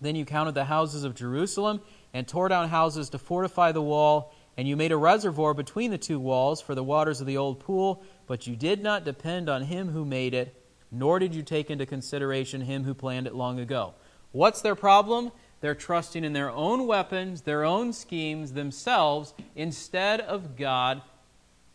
Then 0.00 0.16
you 0.16 0.24
counted 0.24 0.54
the 0.54 0.64
houses 0.64 1.04
of 1.04 1.14
Jerusalem, 1.14 1.82
and 2.14 2.26
tore 2.26 2.48
down 2.48 2.70
houses 2.70 3.10
to 3.10 3.18
fortify 3.18 3.72
the 3.72 3.82
wall, 3.82 4.32
and 4.56 4.66
you 4.66 4.76
made 4.76 4.92
a 4.92 4.96
reservoir 4.96 5.54
between 5.54 5.90
the 5.90 5.98
two 5.98 6.18
walls 6.18 6.60
for 6.60 6.74
the 6.74 6.82
waters 6.82 7.20
of 7.20 7.26
the 7.26 7.36
old 7.36 7.60
pool, 7.60 8.02
but 8.26 8.46
you 8.46 8.56
did 8.56 8.82
not 8.82 9.04
depend 9.04 9.48
on 9.48 9.62
him 9.62 9.90
who 9.90 10.04
made 10.04 10.34
it, 10.34 10.54
nor 10.90 11.18
did 11.18 11.34
you 11.34 11.42
take 11.42 11.70
into 11.70 11.84
consideration 11.84 12.62
him 12.62 12.84
who 12.84 12.94
planned 12.94 13.26
it 13.26 13.34
long 13.34 13.60
ago. 13.60 13.94
What's 14.32 14.62
their 14.62 14.74
problem? 14.74 15.30
They're 15.60 15.74
trusting 15.74 16.24
in 16.24 16.32
their 16.32 16.50
own 16.50 16.86
weapons, 16.86 17.42
their 17.42 17.64
own 17.64 17.92
schemes, 17.92 18.52
themselves, 18.52 19.34
instead 19.54 20.20
of 20.20 20.56
God 20.56 21.02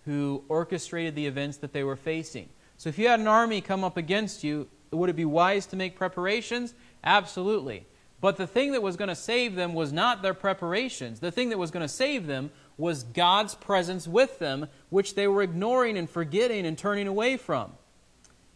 who 0.06 0.44
orchestrated 0.50 1.16
the 1.16 1.28
events 1.28 1.58
that 1.58 1.74
they 1.74 1.84
were 1.84 1.96
facing. 1.96 2.50
So 2.78 2.90
if 2.90 2.98
you 2.98 3.08
had 3.08 3.20
an 3.20 3.28
army 3.28 3.62
come 3.62 3.84
up 3.84 3.98
against 3.98 4.44
you, 4.44 4.68
would 4.92 5.10
it 5.10 5.16
be 5.16 5.26
wise 5.26 5.68
to 5.68 5.76
make 5.76 5.96
preparations? 5.96 6.74
Absolutely. 7.04 7.86
But 8.20 8.38
the 8.38 8.48
thing 8.48 8.72
that 8.74 8.84
was 8.84 8.98
going 8.98 9.10
to 9.10 9.16
save 9.16 9.56
them 9.56 9.74
was 9.74 9.92
not 9.92 10.22
their 10.22 10.34
preparations. 10.34 11.20
The 11.20 11.32
thing 11.32 11.50
that 11.50 11.58
was 11.58 11.72
going 11.72 11.82
to 11.82 11.88
save 11.88 12.28
them 12.28 12.52
was 12.78 13.04
God's 13.04 13.56
presence 13.56 14.08
with 14.08 14.40
them, 14.40 14.68
which 14.90 15.16
they 15.16 15.28
were 15.28 15.42
ignoring 15.42 15.98
and 15.98 16.10
forgetting 16.10 16.66
and 16.66 16.78
turning 16.78 17.08
away 17.08 17.38
from. 17.38 17.74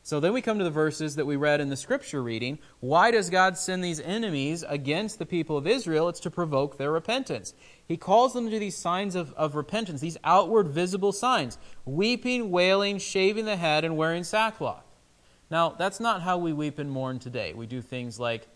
So 0.05 0.19
then 0.19 0.33
we 0.33 0.43
come 0.43 0.59
to 0.59 0.63
the 0.63 0.69
verses 0.69 1.15
that 1.15 1.25
we 1.25 1.35
read 1.35 1.59
in 1.59 1.69
the 1.69 1.75
scripture 1.75 2.21
reading. 2.21 2.59
Why 2.79 3.09
does 3.09 3.31
God 3.31 3.57
send 3.57 3.83
these 3.83 3.99
enemies 3.99 4.63
against 4.67 5.17
the 5.17 5.25
people 5.25 5.57
of 5.57 5.65
Israel? 5.65 6.09
It's 6.09 6.19
to 6.19 6.29
provoke 6.29 6.77
their 6.77 6.91
repentance. 6.91 7.55
He 7.87 7.97
calls 7.97 8.33
them 8.33 8.51
to 8.51 8.59
these 8.59 8.77
signs 8.77 9.15
of, 9.15 9.33
of 9.33 9.55
repentance, 9.55 10.01
these 10.01 10.17
outward 10.23 10.67
visible 10.67 11.11
signs 11.11 11.57
weeping, 11.85 12.51
wailing, 12.51 12.99
shaving 12.99 13.45
the 13.45 13.55
head, 13.55 13.83
and 13.83 13.97
wearing 13.97 14.23
sackcloth. 14.23 14.85
Now, 15.49 15.69
that's 15.69 15.99
not 15.99 16.21
how 16.21 16.37
we 16.37 16.53
weep 16.53 16.77
and 16.77 16.91
mourn 16.91 17.17
today. 17.17 17.53
We 17.55 17.65
do 17.65 17.81
things 17.81 18.19
like 18.19 18.47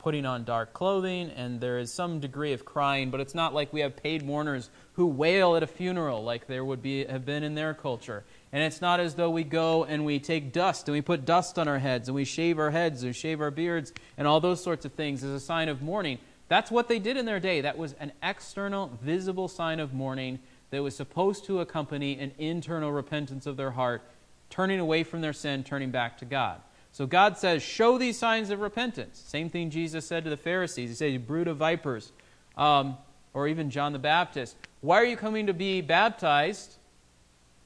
putting 0.00 0.26
on 0.26 0.44
dark 0.44 0.72
clothing, 0.72 1.30
and 1.30 1.60
there 1.60 1.78
is 1.78 1.92
some 1.92 2.18
degree 2.18 2.52
of 2.52 2.64
crying, 2.64 3.10
but 3.10 3.20
it's 3.20 3.34
not 3.34 3.54
like 3.54 3.72
we 3.72 3.80
have 3.80 3.94
paid 3.96 4.24
mourners 4.24 4.70
who 4.94 5.06
wail 5.06 5.54
at 5.56 5.62
a 5.62 5.66
funeral 5.66 6.24
like 6.24 6.46
there 6.46 6.64
would 6.64 6.82
be 6.82 7.04
have 7.04 7.24
been 7.24 7.44
in 7.44 7.54
their 7.54 7.74
culture. 7.74 8.24
And 8.52 8.62
it's 8.62 8.80
not 8.80 8.98
as 8.98 9.14
though 9.14 9.30
we 9.30 9.44
go 9.44 9.84
and 9.84 10.04
we 10.04 10.18
take 10.18 10.52
dust 10.52 10.88
and 10.88 10.94
we 10.94 11.02
put 11.02 11.24
dust 11.24 11.58
on 11.58 11.68
our 11.68 11.78
heads 11.78 12.08
and 12.08 12.14
we 12.14 12.24
shave 12.24 12.58
our 12.58 12.70
heads 12.70 13.02
and 13.02 13.14
shave 13.14 13.40
our 13.40 13.50
beards 13.50 13.92
and 14.16 14.26
all 14.26 14.40
those 14.40 14.62
sorts 14.62 14.84
of 14.84 14.92
things 14.92 15.22
as 15.22 15.30
a 15.30 15.40
sign 15.40 15.68
of 15.68 15.82
mourning. 15.82 16.18
That's 16.48 16.70
what 16.70 16.88
they 16.88 16.98
did 16.98 17.16
in 17.16 17.26
their 17.26 17.38
day. 17.38 17.60
That 17.60 17.78
was 17.78 17.92
an 18.00 18.10
external, 18.22 18.98
visible 19.00 19.46
sign 19.46 19.78
of 19.78 19.94
mourning 19.94 20.40
that 20.70 20.82
was 20.82 20.96
supposed 20.96 21.44
to 21.44 21.60
accompany 21.60 22.18
an 22.18 22.32
internal 22.38 22.90
repentance 22.90 23.46
of 23.46 23.56
their 23.56 23.70
heart, 23.70 24.02
turning 24.48 24.80
away 24.80 25.04
from 25.04 25.20
their 25.20 25.32
sin, 25.32 25.62
turning 25.62 25.90
back 25.90 26.18
to 26.18 26.24
God. 26.24 26.60
So 26.92 27.06
God 27.06 27.38
says, 27.38 27.62
Show 27.62 27.98
these 27.98 28.18
signs 28.18 28.50
of 28.50 28.60
repentance. 28.60 29.22
Same 29.26 29.48
thing 29.50 29.70
Jesus 29.70 30.06
said 30.06 30.24
to 30.24 30.30
the 30.30 30.36
Pharisees. 30.36 30.90
He 30.90 30.94
said, 30.94 31.12
You 31.12 31.18
brood 31.18 31.48
of 31.48 31.56
vipers. 31.56 32.12
Um, 32.56 32.96
or 33.32 33.46
even 33.46 33.70
John 33.70 33.92
the 33.92 33.98
Baptist. 33.98 34.56
Why 34.80 34.96
are 34.96 35.04
you 35.04 35.16
coming 35.16 35.46
to 35.46 35.54
be 35.54 35.80
baptized? 35.80 36.76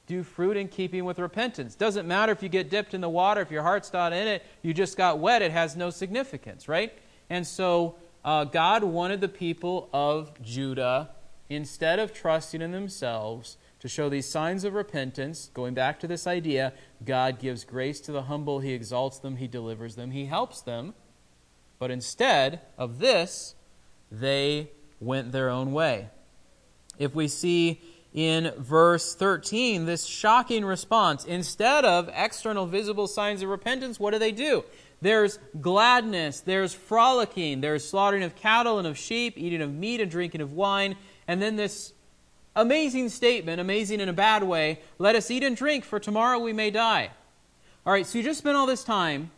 do 0.07 0.23
fruit 0.23 0.57
in 0.57 0.67
keeping 0.67 1.05
with 1.05 1.19
repentance. 1.19 1.75
Doesn't 1.75 2.07
matter 2.07 2.31
if 2.31 2.43
you 2.43 2.49
get 2.49 2.69
dipped 2.69 2.93
in 2.93 3.01
the 3.01 3.09
water, 3.09 3.41
if 3.41 3.51
your 3.51 3.63
heart's 3.63 3.91
not 3.91 4.13
in 4.13 4.27
it, 4.27 4.43
you 4.61 4.73
just 4.73 4.97
got 4.97 5.19
wet, 5.19 5.41
it 5.41 5.51
has 5.51 5.75
no 5.75 5.89
significance, 5.89 6.67
right? 6.67 6.93
And 7.29 7.45
so 7.45 7.95
uh, 8.23 8.43
God 8.45 8.83
wanted 8.83 9.21
the 9.21 9.27
people 9.27 9.89
of 9.93 10.31
Judah, 10.41 11.09
instead 11.49 11.99
of 11.99 12.13
trusting 12.13 12.61
in 12.61 12.71
themselves, 12.71 13.57
to 13.85 13.89
show 13.89 14.09
these 14.09 14.27
signs 14.27 14.63
of 14.63 14.73
repentance. 14.73 15.51
Going 15.53 15.75
back 15.75 15.99
to 15.99 16.07
this 16.07 16.25
idea, 16.25 16.73
God 17.05 17.37
gives 17.37 17.63
grace 17.63 17.99
to 18.01 18.11
the 18.11 18.23
humble, 18.23 18.59
He 18.59 18.73
exalts 18.73 19.19
them, 19.19 19.35
He 19.35 19.47
delivers 19.47 19.95
them, 19.95 20.09
He 20.09 20.25
helps 20.25 20.59
them. 20.59 20.95
But 21.77 21.91
instead 21.91 22.61
of 22.79 22.97
this, 22.97 23.53
they 24.11 24.71
went 24.99 25.31
their 25.31 25.51
own 25.51 25.71
way. 25.71 26.09
If 26.97 27.13
we 27.13 27.27
see 27.27 27.79
in 28.11 28.53
verse 28.57 29.13
13 29.13 29.85
this 29.85 30.05
shocking 30.05 30.65
response. 30.65 31.23
Instead 31.23 31.85
of 31.85 32.09
external 32.15 32.65
visible 32.65 33.07
signs 33.07 33.43
of 33.43 33.49
repentance, 33.49 33.99
what 33.99 34.13
do 34.13 34.19
they 34.19 34.31
do? 34.31 34.63
There's 35.01 35.37
gladness, 35.61 36.39
there's 36.39 36.73
frolicking, 36.73 37.61
there's 37.61 37.87
slaughtering 37.87 38.23
of 38.23 38.33
cattle 38.35 38.79
and 38.79 38.87
of 38.87 38.97
sheep, 38.97 39.37
eating 39.37 39.61
of 39.61 39.71
meat 39.71 40.01
and 40.01 40.09
drinking 40.09 40.41
of 40.41 40.53
wine, 40.53 40.95
and 41.27 41.39
then 41.39 41.57
this 41.57 41.93
amazing 42.55 43.09
statement, 43.09 43.59
amazing 43.59 43.99
in 43.99 44.09
a 44.09 44.13
bad 44.13 44.43
way 44.43 44.79
let 44.97 45.15
us 45.15 45.29
eat 45.29 45.43
and 45.43 45.55
drink, 45.55 45.83
for 45.83 45.99
tomorrow 45.99 46.39
we 46.39 46.53
may 46.53 46.71
die. 46.71 47.11
All 47.85 47.93
right, 47.93 48.05
so 48.05 48.17
you 48.17 48.23
just 48.23 48.39
spent 48.39 48.57
all 48.57 48.65
this 48.65 48.83
time 48.83 49.31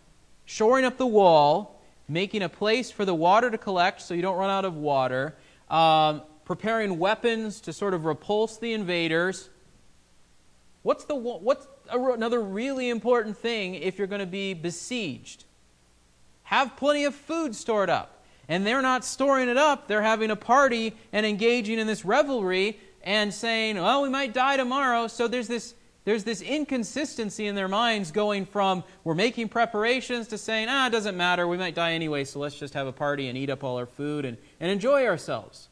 shoring 0.45 0.85
up 0.85 0.97
the 0.97 1.07
wall, 1.07 1.81
making 2.07 2.41
a 2.41 2.49
place 2.49 2.89
for 2.89 3.03
the 3.03 3.13
water 3.13 3.51
to 3.51 3.57
collect 3.57 4.01
so 4.01 4.13
you 4.13 4.21
don't 4.21 4.37
run 4.37 4.49
out 4.49 4.65
of 4.65 4.75
water. 4.75 5.35
Um, 5.69 6.21
preparing 6.45 6.97
weapons 6.97 7.59
to 7.59 7.73
sort 7.73 7.93
of 7.93 8.05
repulse 8.05 8.57
the 8.57 8.71
invaders. 8.71 9.49
What's, 10.83 11.03
the, 11.03 11.15
what's 11.15 11.67
another 11.91 12.41
really 12.41 12.87
important 12.87 13.37
thing 13.37 13.75
if 13.75 13.97
you're 13.97 14.07
going 14.07 14.21
to 14.21 14.25
be 14.25 14.53
besieged? 14.53 15.43
Have 16.43 16.77
plenty 16.77 17.03
of 17.03 17.13
food 17.13 17.53
stored 17.53 17.89
up. 17.89 18.23
And 18.47 18.65
they're 18.65 18.81
not 18.81 19.03
storing 19.03 19.49
it 19.49 19.57
up, 19.57 19.89
they're 19.89 20.01
having 20.01 20.31
a 20.31 20.37
party 20.37 20.95
and 21.11 21.25
engaging 21.25 21.79
in 21.79 21.85
this 21.85 22.05
revelry 22.05 22.79
and 23.07 23.33
saying, 23.33 23.77
well, 23.77 24.01
we 24.01 24.09
might 24.09 24.33
die 24.33 24.57
tomorrow. 24.57 25.07
So 25.07 25.29
there's 25.29 25.47
this, 25.47 25.73
there's 26.03 26.25
this 26.25 26.41
inconsistency 26.41 27.47
in 27.47 27.55
their 27.55 27.69
minds 27.69 28.11
going 28.11 28.45
from 28.45 28.83
we're 29.05 29.15
making 29.15 29.47
preparations 29.47 30.27
to 30.27 30.37
saying, 30.37 30.67
ah, 30.69 30.87
it 30.87 30.89
doesn't 30.89 31.15
matter, 31.15 31.47
we 31.47 31.55
might 31.55 31.73
die 31.73 31.93
anyway, 31.93 32.25
so 32.25 32.39
let's 32.39 32.59
just 32.59 32.73
have 32.73 32.85
a 32.85 32.91
party 32.91 33.29
and 33.29 33.37
eat 33.37 33.49
up 33.49 33.63
all 33.63 33.77
our 33.77 33.85
food 33.85 34.25
and, 34.25 34.37
and 34.59 34.69
enjoy 34.69 35.05
ourselves. 35.05 35.69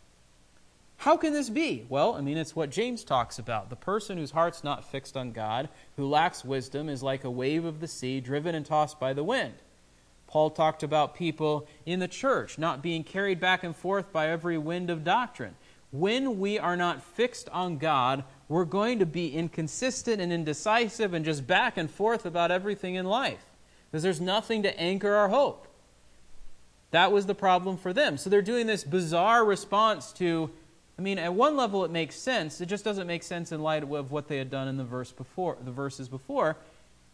How 0.96 1.18
can 1.18 1.34
this 1.34 1.50
be? 1.50 1.86
Well, 1.90 2.16
I 2.16 2.22
mean, 2.22 2.38
it's 2.38 2.56
what 2.56 2.70
James 2.70 3.04
talks 3.04 3.38
about. 3.38 3.70
The 3.70 3.76
person 3.76 4.18
whose 4.18 4.32
heart's 4.32 4.64
not 4.64 4.90
fixed 4.90 5.18
on 5.18 5.34
God, 5.34 5.68
who 5.98 6.08
lacks 6.08 6.46
wisdom, 6.46 6.88
is 6.88 7.04
like 7.04 7.26
a 7.26 7.30
wave 7.30 7.66
of 7.66 7.82
the 7.82 7.88
sea, 7.90 8.22
driven 8.22 8.56
and 8.56 8.66
tossed 8.66 8.98
by 8.98 9.12
the 9.12 9.26
wind. 9.26 9.56
Paul 10.28 10.52
talked 10.52 10.84
about 10.84 11.16
people 11.16 11.68
in 11.86 12.00
the 12.00 12.08
church 12.08 12.58
not 12.58 12.82
being 12.82 13.04
carried 13.04 13.42
back 13.42 13.66
and 13.66 13.76
forth 13.76 14.14
by 14.14 14.30
every 14.30 14.58
wind 14.58 14.90
of 14.90 15.04
doctrine. 15.04 15.56
When 15.98 16.40
we 16.40 16.60
are 16.60 16.76
not 16.76 17.02
fixed 17.02 17.48
on 17.50 17.78
God, 17.78 18.26
we're 18.50 18.66
going 18.66 19.00
to 19.00 19.06
be 19.06 19.34
inconsistent 19.34 20.20
and 20.20 20.34
indecisive 20.34 21.14
and 21.14 21.24
just 21.24 21.48
back 21.48 21.78
and 21.78 21.90
forth 21.90 22.26
about 22.26 22.52
everything 22.52 22.96
in 22.96 23.06
life 23.06 23.46
because 23.90 24.04
there's 24.04 24.20
nothing 24.20 24.64
to 24.64 24.78
anchor 24.78 25.14
our 25.14 25.30
hope. 25.30 25.68
That 26.92 27.14
was 27.14 27.28
the 27.28 27.34
problem 27.34 27.78
for 27.78 27.94
them. 27.94 28.18
So 28.18 28.30
they're 28.30 28.42
doing 28.42 28.68
this 28.68 28.84
bizarre 28.84 29.46
response 29.46 30.12
to 30.14 30.52
I 30.98 31.02
mean, 31.02 31.18
at 31.18 31.34
one 31.34 31.58
level 31.58 31.84
it 31.84 31.92
makes 31.92 32.16
sense. 32.16 32.62
It 32.62 32.68
just 32.68 32.86
doesn't 32.86 33.08
make 33.08 33.24
sense 33.24 33.52
in 33.52 33.62
light 33.62 33.84
of 33.84 34.12
what 34.12 34.28
they 34.28 34.38
had 34.38 34.50
done 34.50 34.68
in 34.68 34.78
the 34.78 34.86
verse 34.86 35.12
before, 35.12 35.58
the 35.64 35.72
verses 35.72 36.08
before. 36.08 36.56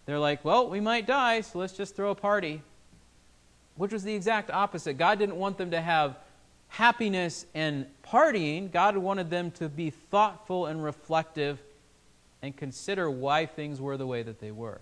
They're 0.05 0.19
like, 0.19 0.45
"Well, 0.45 0.69
we 0.69 0.79
might 0.79 1.07
die, 1.07 1.41
so 1.41 1.59
let's 1.59 1.73
just 1.73 1.95
throw 1.95 2.11
a 2.11 2.15
party." 2.15 2.61
Which 3.75 3.93
was 3.93 4.03
the 4.03 4.13
exact 4.13 4.51
opposite. 4.51 4.99
God 4.99 5.17
didn't 5.17 5.37
want 5.37 5.57
them 5.57 5.71
to 5.71 5.81
have 5.81 6.17
happiness 6.71 7.45
and 7.53 7.86
partying. 8.03 8.71
God 8.71 8.97
wanted 8.97 9.29
them 9.29 9.51
to 9.51 9.69
be 9.69 9.89
thoughtful 9.89 10.65
and 10.65 10.84
reflective 10.84 11.60
and 12.41 12.55
consider 12.55 13.12
why 13.12 13.45
things 13.45 13.79
were 13.79 13.97
the 13.97 14.07
way 14.07 14.23
that 14.23 14.39
they 14.39 14.51
were. 14.51 14.81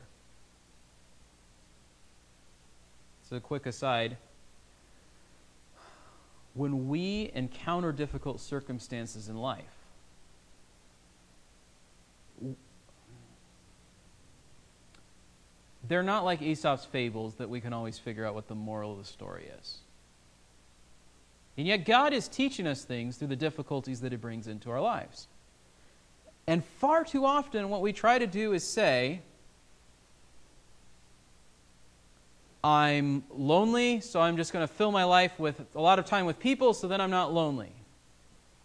So, 3.29 3.35
a 3.35 3.39
quick 3.39 3.65
aside 3.65 4.17
when 6.55 6.89
we 6.89 7.31
encounter 7.35 7.91
difficult 7.91 8.39
circumstances 8.39 9.29
in 9.29 9.37
life, 9.37 9.63
they're 15.87 16.03
not 16.03 16.25
like 16.25 16.41
Aesop's 16.41 16.85
fables 16.85 17.35
that 17.35 17.49
we 17.49 17.61
can 17.61 17.71
always 17.71 17.97
figure 17.97 18.25
out 18.25 18.35
what 18.35 18.47
the 18.47 18.55
moral 18.55 18.93
of 18.93 18.97
the 18.97 19.05
story 19.05 19.49
is. 19.59 19.77
And 21.59 21.67
yet, 21.67 21.83
God 21.83 22.13
is 22.13 22.29
teaching 22.29 22.65
us 22.65 22.85
things 22.85 23.17
through 23.17 23.27
the 23.27 23.35
difficulties 23.35 23.99
that 23.99 24.13
He 24.13 24.17
brings 24.17 24.47
into 24.47 24.71
our 24.71 24.79
lives. 24.79 25.27
And 26.47 26.63
far 26.63 27.03
too 27.03 27.25
often, 27.25 27.67
what 27.67 27.81
we 27.81 27.91
try 27.91 28.17
to 28.17 28.25
do 28.25 28.53
is 28.53 28.63
say, 28.63 29.19
I'm 32.63 33.25
lonely, 33.29 33.99
so 33.99 34.21
I'm 34.21 34.37
just 34.37 34.53
going 34.53 34.65
to 34.65 34.73
fill 34.73 34.93
my 34.93 35.03
life 35.03 35.37
with 35.37 35.61
a 35.75 35.81
lot 35.81 35.99
of 35.99 36.05
time 36.05 36.25
with 36.25 36.39
people, 36.39 36.73
so 36.73 36.87
then 36.87 37.01
I'm 37.01 37.11
not 37.11 37.33
lonely. 37.33 37.73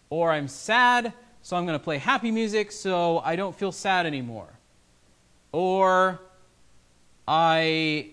Or 0.09 0.31
I'm 0.31 0.47
sad, 0.47 1.11
so 1.41 1.57
I'm 1.57 1.65
going 1.65 1.77
to 1.77 1.83
play 1.83 1.97
happy 1.97 2.31
music, 2.31 2.71
so 2.71 3.19
I 3.19 3.35
don't 3.35 3.53
feel 3.53 3.73
sad 3.73 4.05
anymore. 4.05 4.47
Or 5.51 6.21
I 7.27 8.11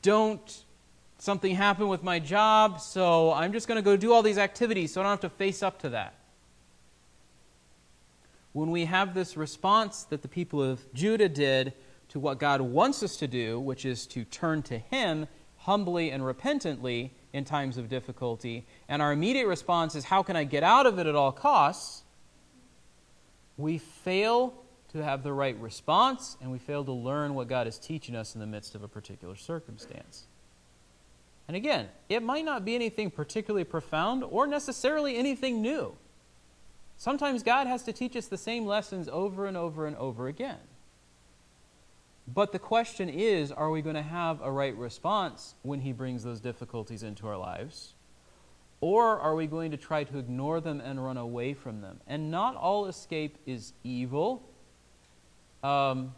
don't, 0.00 0.64
something 1.26 1.56
happened 1.56 1.90
with 1.90 2.04
my 2.04 2.20
job, 2.20 2.80
so 2.80 3.32
I'm 3.32 3.52
just 3.52 3.66
going 3.66 3.76
to 3.76 3.82
go 3.82 3.96
do 3.96 4.12
all 4.12 4.22
these 4.22 4.38
activities 4.38 4.92
so 4.92 5.00
I 5.00 5.04
don't 5.04 5.10
have 5.10 5.32
to 5.32 5.36
face 5.36 5.60
up 5.60 5.80
to 5.80 5.88
that. 5.88 6.14
When 8.52 8.70
we 8.70 8.84
have 8.84 9.12
this 9.12 9.36
response 9.36 10.04
that 10.04 10.22
the 10.22 10.28
people 10.28 10.62
of 10.62 10.80
Judah 10.94 11.28
did, 11.28 11.72
to 12.10 12.20
what 12.20 12.38
God 12.38 12.60
wants 12.60 13.02
us 13.02 13.16
to 13.16 13.26
do, 13.26 13.58
which 13.58 13.84
is 13.84 14.06
to 14.06 14.24
turn 14.24 14.62
to 14.62 14.78
Him 14.78 15.26
humbly 15.56 16.12
and 16.12 16.24
repentantly 16.24 17.12
in 17.32 17.44
times 17.44 17.76
of 17.76 17.88
difficulty, 17.88 18.64
and 18.88 19.02
our 19.02 19.10
immediate 19.12 19.48
response 19.48 19.96
is, 19.96 20.04
How 20.04 20.22
can 20.22 20.36
I 20.36 20.44
get 20.44 20.62
out 20.62 20.86
of 20.86 21.00
it 21.00 21.08
at 21.08 21.16
all 21.16 21.32
costs? 21.32 22.04
We 23.56 23.78
fail 23.78 24.54
to 24.92 25.02
have 25.02 25.24
the 25.24 25.32
right 25.32 25.58
response, 25.58 26.36
and 26.40 26.52
we 26.52 26.58
fail 26.58 26.84
to 26.84 26.92
learn 26.92 27.34
what 27.34 27.48
God 27.48 27.66
is 27.66 27.78
teaching 27.78 28.14
us 28.14 28.36
in 28.36 28.40
the 28.40 28.46
midst 28.46 28.76
of 28.76 28.84
a 28.84 28.88
particular 28.88 29.34
circumstance. 29.34 30.28
And 31.48 31.56
again, 31.56 31.88
it 32.08 32.22
might 32.22 32.44
not 32.44 32.64
be 32.64 32.74
anything 32.74 33.10
particularly 33.10 33.64
profound 33.64 34.24
or 34.24 34.46
necessarily 34.46 35.16
anything 35.16 35.62
new. 35.62 35.94
Sometimes 36.96 37.42
God 37.42 37.66
has 37.66 37.82
to 37.84 37.92
teach 37.92 38.16
us 38.16 38.26
the 38.26 38.38
same 38.38 38.66
lessons 38.66 39.08
over 39.08 39.46
and 39.46 39.56
over 39.56 39.86
and 39.86 39.96
over 39.96 40.28
again. 40.28 40.58
But 42.26 42.52
the 42.52 42.58
question 42.58 43.08
is 43.08 43.52
are 43.52 43.70
we 43.70 43.82
going 43.82 43.94
to 43.94 44.02
have 44.02 44.40
a 44.40 44.50
right 44.50 44.76
response 44.76 45.54
when 45.62 45.80
He 45.80 45.92
brings 45.92 46.24
those 46.24 46.40
difficulties 46.40 47.02
into 47.02 47.28
our 47.28 47.36
lives? 47.36 47.94
Or 48.80 49.18
are 49.18 49.34
we 49.34 49.46
going 49.46 49.70
to 49.70 49.76
try 49.76 50.04
to 50.04 50.18
ignore 50.18 50.60
them 50.60 50.80
and 50.80 51.02
run 51.02 51.16
away 51.16 51.54
from 51.54 51.80
them? 51.80 52.00
And 52.06 52.30
not 52.30 52.56
all 52.56 52.86
escape 52.86 53.36
is 53.46 53.72
evil. 53.84 54.42
Um, 55.62 56.12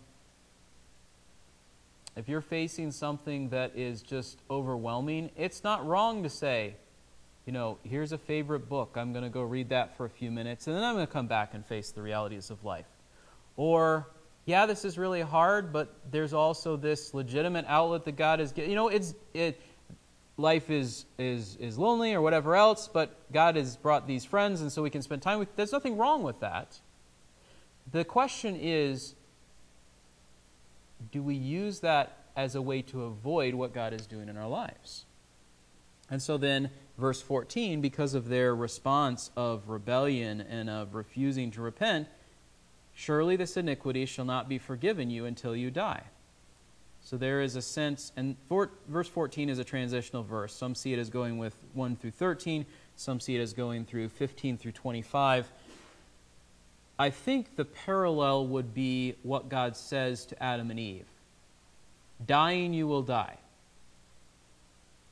if 2.19 2.29
you're 2.29 2.41
facing 2.41 2.91
something 2.91 3.51
that 3.51 3.77
is 3.77 4.03
just 4.03 4.41
overwhelming, 4.51 5.31
it's 5.37 5.63
not 5.63 5.87
wrong 5.87 6.25
to 6.25 6.29
say, 6.29 6.75
you 7.47 7.53
know, 7.53 7.79
here's 7.85 8.11
a 8.11 8.19
favorite 8.19 8.69
book. 8.69 8.97
I'm 8.97 9.13
going 9.13 9.23
to 9.23 9.31
go 9.31 9.43
read 9.43 9.69
that 9.69 9.97
for 9.97 10.05
a 10.05 10.11
few 10.11 10.33
minutes, 10.33 10.67
and 10.67 10.75
then 10.75 10.83
I'm 10.83 10.97
going 10.97 11.07
to 11.07 11.13
come 11.13 11.29
back 11.29 11.55
and 11.55 11.65
face 11.65 11.93
the 11.93 12.03
realities 12.03 12.51
of 12.51 12.65
life. 12.65 12.89
Or 13.57 14.09
yeah, 14.47 14.67
this 14.67 14.85
is 14.85 14.99
really 14.99 15.21
hard, 15.21 15.73
but 15.73 15.95
there's 16.11 16.33
also 16.33 16.77
this 16.77 17.15
legitimate 17.15 17.67
outlet 17.69 18.05
that 18.07 18.17
God 18.17 18.41
has 18.41 18.51
given. 18.51 18.71
You 18.71 18.77
know, 18.77 18.89
it's 18.89 19.15
it 19.33 19.61
life 20.37 20.71
is 20.71 21.05
is 21.19 21.57
is 21.61 21.79
lonely 21.79 22.15
or 22.15 22.21
whatever 22.21 22.57
else, 22.57 22.89
but 22.89 23.15
God 23.33 23.55
has 23.55 23.77
brought 23.77 24.09
these 24.09 24.25
friends, 24.25 24.61
and 24.61 24.73
so 24.73 24.83
we 24.83 24.91
can 24.91 25.03
spend 25.03 25.23
time 25.23 25.39
with. 25.39 25.55
There's 25.55 25.73
nothing 25.73 25.97
wrong 25.97 26.25
with 26.25 26.41
that. 26.41 26.81
The 27.93 28.05
question 28.05 28.59
is, 28.61 29.15
do 31.11 31.23
we 31.23 31.35
use 31.35 31.81
that 31.81 32.25
as 32.37 32.55
a 32.55 32.63
way 32.63 32.83
to 32.83 33.05
avoid 33.05 33.55
what 33.55 33.75
God 33.75 33.93
is 33.93 34.07
doing 34.07 34.29
in 34.29 34.37
our 34.37 34.49
lives? 34.49 35.05
And 36.11 36.23
so 36.23 36.39
then, 36.39 36.71
verse 36.97 37.21
14, 37.21 37.81
because 37.81 38.15
of 38.15 38.29
their 38.29 38.55
response 38.55 39.31
of 39.37 39.69
rebellion 39.69 40.41
and 40.41 40.71
of 40.71 40.95
refusing 40.95 41.51
to 41.53 41.61
repent, 41.61 42.09
surely 42.95 43.37
this 43.37 43.57
iniquity 43.57 44.07
shall 44.07 44.25
not 44.25 44.49
be 44.49 44.59
forgiven 44.59 45.11
you 45.11 45.27
until 45.27 45.55
you 45.55 45.71
die. 45.71 46.05
So 47.01 47.17
there 47.17 47.41
is 47.41 47.57
a 47.57 47.63
sense, 47.63 48.13
and 48.17 48.37
for, 48.49 48.71
verse 48.89 49.09
14 49.09 49.49
is 49.49 49.59
a 49.59 49.65
transitional 49.65 50.23
verse. 50.23 50.55
Some 50.55 50.75
see 50.75 50.93
it 50.93 50.99
as 50.99 51.11
going 51.11 51.39
with 51.39 51.55
1 51.75 51.97
through 51.97 52.11
13, 52.11 52.67
some 52.97 53.21
see 53.21 53.37
it 53.37 53.41
as 53.41 53.53
going 53.53 53.85
through 53.85 54.09
15 54.09 54.59
through 54.59 54.73
25. 54.73 55.51
I 56.99 57.11
think 57.11 57.57
the 57.57 57.65
parallel 57.65 58.47
would 58.49 58.75
be 58.75 59.15
what 59.23 59.49
God 59.49 59.77
says 59.77 60.27
to 60.27 60.43
Adam 60.43 60.71
and 60.71 60.81
Eve 60.81 61.07
Dying, 62.27 62.75
you 62.75 62.87
will 62.87 63.03
die. 63.03 63.37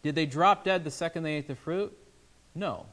Did 0.03 0.15
they 0.15 0.27
drop 0.27 0.65
dead 0.65 0.85
the 0.85 0.91
second 0.91 1.23
they 1.23 1.35
ate 1.35 1.49
the 1.49 1.55
fruit? 1.55 1.97
No. 2.55 2.87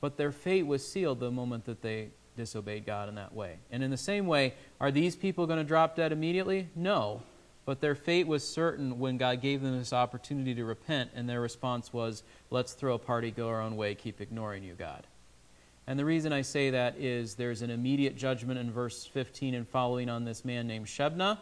But 0.00 0.16
their 0.16 0.32
fate 0.32 0.66
was 0.66 0.86
sealed 0.86 1.20
the 1.20 1.30
moment 1.30 1.64
that 1.66 1.82
they 1.82 2.08
disobeyed 2.36 2.86
God 2.86 3.08
in 3.08 3.14
that 3.14 3.34
way. 3.34 3.56
And 3.70 3.82
in 3.82 3.90
the 3.90 3.96
same 3.96 4.26
way, 4.26 4.54
are 4.80 4.90
these 4.90 5.16
people 5.16 5.46
going 5.46 5.58
to 5.58 5.64
drop 5.64 5.96
dead 5.96 6.12
immediately? 6.12 6.68
No. 6.74 7.22
But 7.64 7.80
their 7.80 7.94
fate 7.94 8.26
was 8.26 8.46
certain 8.46 8.98
when 8.98 9.16
God 9.16 9.40
gave 9.40 9.62
them 9.62 9.76
this 9.76 9.92
opportunity 9.92 10.54
to 10.54 10.64
repent, 10.64 11.10
and 11.14 11.28
their 11.28 11.40
response 11.40 11.92
was, 11.92 12.22
Let's 12.50 12.74
throw 12.74 12.94
a 12.94 12.98
party, 12.98 13.30
go 13.30 13.48
our 13.48 13.60
own 13.60 13.76
way, 13.76 13.94
keep 13.94 14.20
ignoring 14.20 14.62
you, 14.62 14.74
God. 14.74 15.04
And 15.86 15.98
the 15.98 16.04
reason 16.04 16.32
I 16.32 16.42
say 16.42 16.70
that 16.70 16.96
is 16.98 17.34
there's 17.34 17.62
an 17.62 17.70
immediate 17.70 18.16
judgment 18.16 18.58
in 18.58 18.72
verse 18.72 19.04
15 19.04 19.54
and 19.54 19.68
following 19.68 20.08
on 20.08 20.24
this 20.24 20.44
man 20.44 20.66
named 20.66 20.86
Shebna. 20.86 21.38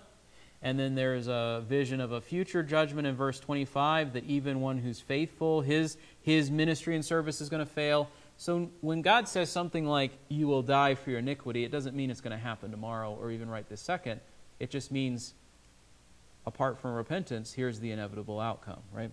And 0.60 0.78
then 0.78 0.94
there's 0.94 1.28
a 1.28 1.62
vision 1.66 2.00
of 2.00 2.12
a 2.12 2.20
future 2.20 2.62
judgment 2.62 3.06
in 3.06 3.14
verse 3.14 3.38
25 3.40 4.14
that 4.14 4.24
even 4.24 4.60
one 4.60 4.78
who's 4.78 5.00
faithful, 5.00 5.60
his, 5.60 5.96
his 6.22 6.50
ministry 6.50 6.94
and 6.94 7.04
service 7.04 7.40
is 7.40 7.48
going 7.48 7.64
to 7.64 7.70
fail. 7.70 8.08
So 8.36 8.70
when 8.80 9.02
God 9.02 9.28
says 9.28 9.50
something 9.50 9.86
like, 9.86 10.12
you 10.28 10.46
will 10.46 10.62
die 10.62 10.94
for 10.94 11.10
your 11.10 11.18
iniquity, 11.20 11.64
it 11.64 11.70
doesn't 11.70 11.94
mean 11.94 12.10
it's 12.10 12.22
going 12.22 12.36
to 12.36 12.42
happen 12.42 12.70
tomorrow 12.70 13.16
or 13.20 13.30
even 13.30 13.48
right 13.48 13.68
this 13.68 13.80
second. 13.80 14.20
It 14.58 14.70
just 14.70 14.90
means, 14.90 15.34
apart 16.46 16.78
from 16.80 16.94
repentance, 16.94 17.52
here's 17.52 17.80
the 17.80 17.90
inevitable 17.92 18.40
outcome, 18.40 18.80
right? 18.92 19.10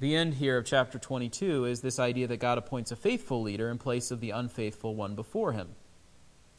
The 0.00 0.16
end 0.16 0.34
here 0.34 0.56
of 0.56 0.64
chapter 0.64 0.98
22 0.98 1.66
is 1.66 1.82
this 1.82 1.98
idea 1.98 2.26
that 2.26 2.38
God 2.38 2.56
appoints 2.56 2.90
a 2.90 2.96
faithful 2.96 3.42
leader 3.42 3.68
in 3.68 3.76
place 3.76 4.10
of 4.10 4.20
the 4.20 4.30
unfaithful 4.30 4.94
one 4.94 5.14
before 5.14 5.52
him. 5.52 5.68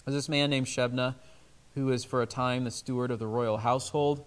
There's 0.06 0.14
this 0.14 0.30
man 0.30 0.52
named 0.52 0.68
Shebna, 0.68 1.16
who 1.74 1.92
is 1.92 2.06
for 2.06 2.22
a 2.22 2.28
time 2.28 2.66
the 2.66 2.72
steward 2.72 3.10
of 3.10 3.18
the 3.18 3.26
royal 3.26 3.58
household. 3.58 4.24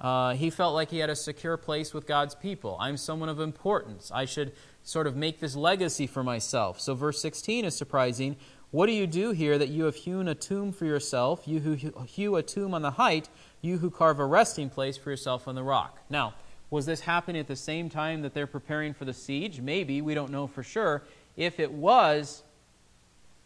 Uh, 0.00 0.32
he 0.32 0.48
felt 0.48 0.74
like 0.74 0.90
he 0.90 1.00
had 1.00 1.10
a 1.10 1.16
secure 1.16 1.58
place 1.58 1.92
with 1.92 2.06
God's 2.06 2.34
people. 2.34 2.78
I'm 2.80 2.96
someone 2.96 3.28
of 3.28 3.40
importance. 3.40 4.10
I 4.10 4.24
should 4.24 4.52
sort 4.82 5.06
of 5.06 5.16
make 5.16 5.38
this 5.38 5.54
legacy 5.54 6.06
for 6.06 6.24
myself. 6.24 6.80
So, 6.80 6.94
verse 6.94 7.20
16 7.20 7.66
is 7.66 7.76
surprising. 7.76 8.36
What 8.70 8.86
do 8.86 8.92
you 8.92 9.06
do 9.06 9.32
here 9.32 9.58
that 9.58 9.68
you 9.68 9.84
have 9.84 9.96
hewn 9.96 10.28
a 10.28 10.34
tomb 10.34 10.72
for 10.72 10.86
yourself, 10.86 11.46
you 11.46 11.60
who 11.60 11.74
hew 12.06 12.36
a 12.36 12.42
tomb 12.42 12.72
on 12.72 12.80
the 12.80 12.92
height, 12.92 13.28
you 13.60 13.78
who 13.78 13.90
carve 13.90 14.18
a 14.18 14.24
resting 14.24 14.70
place 14.70 14.96
for 14.96 15.10
yourself 15.10 15.46
on 15.46 15.54
the 15.54 15.62
rock? 15.62 16.00
Now, 16.08 16.34
was 16.70 16.86
this 16.86 17.00
happening 17.00 17.40
at 17.40 17.46
the 17.46 17.56
same 17.56 17.88
time 17.88 18.22
that 18.22 18.34
they're 18.34 18.46
preparing 18.46 18.94
for 18.94 19.04
the 19.04 19.12
siege? 19.12 19.60
Maybe. 19.60 20.00
We 20.02 20.14
don't 20.14 20.32
know 20.32 20.46
for 20.46 20.62
sure. 20.62 21.02
If 21.36 21.60
it 21.60 21.70
was, 21.70 22.42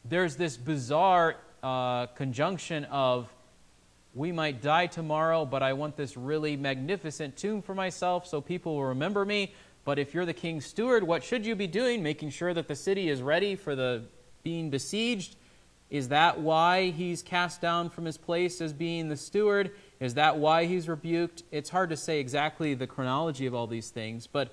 there's 0.05 0.37
this 0.37 0.57
bizarre 0.57 1.37
uh, 1.63 2.07
conjunction 2.07 2.85
of 2.85 3.33
we 4.15 4.33
might 4.33 4.61
die 4.61 4.87
tomorrow, 4.87 5.45
but 5.45 5.63
I 5.63 5.73
want 5.75 5.97
this 5.97 6.17
really 6.17 6.57
magnificent 6.57 7.37
tomb 7.37 7.63
for 7.63 7.75
myself 7.75 8.27
so 8.27 8.41
people 8.41 8.75
will 8.75 8.87
remember 8.87 9.25
me. 9.25 9.55
But 9.85 9.99
if 9.99 10.15
you're 10.15 10.27
the 10.27 10.35
king's 10.35 10.67
steward, 10.67 11.05
what 11.05 11.23
should 11.23 11.47
you 11.47 11.55
be 11.55 11.67
doing? 11.67 12.03
Making 12.03 12.31
sure 12.31 12.53
that 12.55 12.69
the 12.69 12.75
city 12.75 13.09
is 13.09 13.23
ready 13.23 13.55
for 13.55 13.77
the 13.77 14.03
being 14.43 14.71
besieged? 14.71 15.37
Is 15.91 16.09
that 16.09 16.41
why 16.41 16.91
he's 16.91 17.23
cast 17.23 17.61
down 17.61 17.91
from 17.91 18.05
his 18.05 18.17
place 18.17 18.61
as 18.61 18.73
being 18.73 19.09
the 19.09 19.17
steward? 19.17 19.73
Is 20.01 20.15
that 20.15 20.39
why 20.39 20.65
he's 20.65 20.89
rebuked? 20.89 21.43
It's 21.53 21.69
hard 21.69 21.91
to 21.91 21.97
say 21.97 22.21
exactly 22.21 22.73
the 22.73 22.87
chronology 22.87 23.47
of 23.47 23.55
all 23.55 23.67
these 23.67 23.91
things, 23.91 24.27
but 24.27 24.51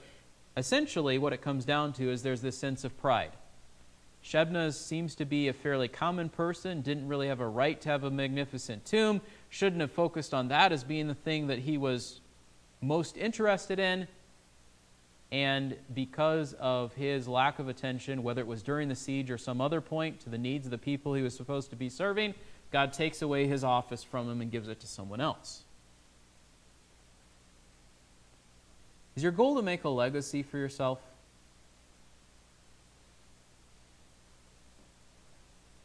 essentially 0.57 1.17
what 1.17 1.31
it 1.31 1.41
comes 1.41 1.63
down 1.63 1.93
to 1.93 2.11
is 2.11 2.21
there's 2.21 2.41
this 2.41 2.57
sense 2.57 2.83
of 2.83 2.97
pride. 2.99 3.31
Shebna 4.23 4.73
seems 4.73 5.15
to 5.15 5.25
be 5.25 5.47
a 5.47 5.53
fairly 5.53 5.87
common 5.87 6.27
person, 6.27 6.81
didn't 6.81 7.07
really 7.07 7.29
have 7.29 7.39
a 7.39 7.47
right 7.47 7.79
to 7.79 7.89
have 7.89 8.03
a 8.03 8.11
magnificent 8.11 8.83
tomb, 8.83 9.21
shouldn't 9.49 9.79
have 9.79 9.91
focused 9.91 10.33
on 10.33 10.49
that 10.49 10.73
as 10.73 10.83
being 10.83 11.07
the 11.07 11.15
thing 11.15 11.47
that 11.47 11.59
he 11.59 11.77
was 11.77 12.19
most 12.81 13.15
interested 13.15 13.79
in. 13.79 14.07
And 15.31 15.77
because 15.93 16.53
of 16.53 16.93
his 16.93 17.27
lack 17.27 17.59
of 17.59 17.69
attention, 17.69 18.23
whether 18.23 18.41
it 18.41 18.47
was 18.47 18.63
during 18.63 18.89
the 18.89 18.95
siege 18.95 19.31
or 19.31 19.37
some 19.37 19.61
other 19.61 19.79
point, 19.79 20.19
to 20.21 20.29
the 20.29 20.37
needs 20.37 20.65
of 20.67 20.71
the 20.71 20.77
people 20.77 21.13
he 21.13 21.21
was 21.21 21.35
supposed 21.35 21.69
to 21.69 21.75
be 21.77 21.87
serving, 21.87 22.33
God 22.71 22.93
takes 22.93 23.21
away 23.21 23.47
his 23.47 23.63
office 23.63 24.03
from 24.03 24.29
him 24.29 24.41
and 24.41 24.51
gives 24.51 24.67
it 24.67 24.79
to 24.81 24.87
someone 24.87 25.21
else. 25.21 25.63
Is 29.15 29.23
your 29.23 29.31
goal 29.31 29.55
to 29.55 29.61
make 29.61 29.83
a 29.83 29.89
legacy 29.89 30.43
for 30.43 30.57
yourself? 30.57 30.99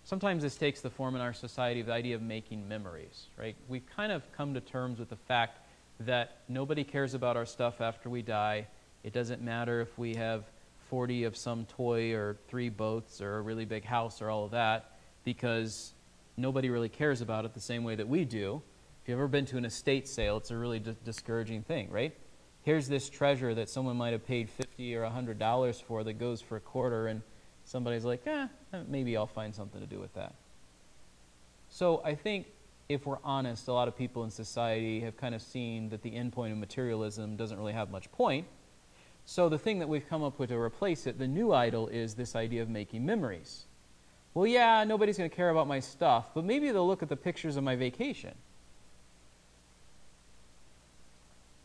Sometimes 0.04 0.42
this 0.42 0.56
takes 0.56 0.82
the 0.82 0.90
form 0.90 1.14
in 1.14 1.22
our 1.22 1.32
society 1.32 1.80
of 1.80 1.86
the 1.86 1.92
idea 1.94 2.14
of 2.14 2.20
making 2.20 2.68
memories, 2.68 3.28
right? 3.38 3.56
We've 3.68 3.86
kind 3.96 4.12
of 4.12 4.22
come 4.32 4.52
to 4.52 4.60
terms 4.60 4.98
with 4.98 5.08
the 5.08 5.16
fact 5.16 5.60
that 6.00 6.38
nobody 6.48 6.84
cares 6.84 7.14
about 7.14 7.36
our 7.36 7.46
stuff 7.46 7.80
after 7.80 8.10
we 8.10 8.20
die. 8.20 8.66
It 9.04 9.14
doesn't 9.14 9.40
matter 9.40 9.80
if 9.80 9.96
we 9.98 10.14
have 10.16 10.44
40 10.90 11.24
of 11.24 11.34
some 11.34 11.64
toy 11.64 12.12
or 12.12 12.36
three 12.48 12.68
boats 12.68 13.22
or 13.22 13.38
a 13.38 13.40
really 13.40 13.64
big 13.64 13.84
house 13.84 14.20
or 14.20 14.28
all 14.28 14.44
of 14.44 14.50
that 14.50 14.98
because 15.24 15.94
nobody 16.42 16.68
really 16.68 16.88
cares 16.88 17.20
about 17.20 17.44
it 17.44 17.54
the 17.54 17.60
same 17.60 17.84
way 17.84 17.94
that 17.94 18.08
we 18.08 18.24
do. 18.24 18.60
If 19.02 19.08
you've 19.08 19.18
ever 19.18 19.28
been 19.28 19.46
to 19.46 19.56
an 19.56 19.64
estate 19.64 20.06
sale, 20.06 20.36
it's 20.36 20.50
a 20.50 20.56
really 20.56 20.80
d- 20.80 20.96
discouraging 21.04 21.62
thing, 21.62 21.90
right? 21.90 22.14
Here's 22.62 22.88
this 22.88 23.08
treasure 23.08 23.54
that 23.54 23.70
someone 23.70 23.96
might 23.96 24.12
have 24.12 24.26
paid 24.26 24.50
50 24.50 24.94
or 24.96 25.04
$100 25.04 25.82
for 25.82 26.04
that 26.04 26.14
goes 26.14 26.40
for 26.40 26.56
a 26.56 26.60
quarter, 26.60 27.06
and 27.06 27.22
somebody's 27.64 28.04
like, 28.04 28.26
eh, 28.26 28.46
maybe 28.88 29.16
I'll 29.16 29.26
find 29.26 29.54
something 29.54 29.80
to 29.80 29.86
do 29.86 29.98
with 29.98 30.12
that. 30.14 30.34
So 31.70 32.02
I 32.04 32.14
think 32.14 32.46
if 32.88 33.06
we're 33.06 33.18
honest, 33.24 33.68
a 33.68 33.72
lot 33.72 33.88
of 33.88 33.96
people 33.96 34.24
in 34.24 34.30
society 34.30 35.00
have 35.00 35.16
kind 35.16 35.34
of 35.34 35.42
seen 35.42 35.88
that 35.88 36.02
the 36.02 36.14
end 36.14 36.32
point 36.32 36.52
of 36.52 36.58
materialism 36.58 37.36
doesn't 37.36 37.58
really 37.58 37.72
have 37.72 37.90
much 37.90 38.10
point. 38.12 38.46
So 39.24 39.48
the 39.48 39.58
thing 39.58 39.78
that 39.78 39.88
we've 39.88 40.06
come 40.08 40.22
up 40.22 40.38
with 40.38 40.50
to 40.50 40.58
replace 40.58 41.06
it, 41.06 41.18
the 41.18 41.28
new 41.28 41.52
idol, 41.52 41.88
is 41.88 42.14
this 42.14 42.36
idea 42.36 42.62
of 42.62 42.68
making 42.68 43.06
memories 43.06 43.66
well, 44.34 44.46
yeah, 44.46 44.84
nobody's 44.84 45.18
going 45.18 45.28
to 45.28 45.36
care 45.36 45.50
about 45.50 45.68
my 45.68 45.80
stuff, 45.80 46.26
but 46.34 46.44
maybe 46.44 46.70
they'll 46.70 46.86
look 46.86 47.02
at 47.02 47.08
the 47.08 47.16
pictures 47.16 47.56
of 47.56 47.64
my 47.64 47.76
vacation. 47.76 48.34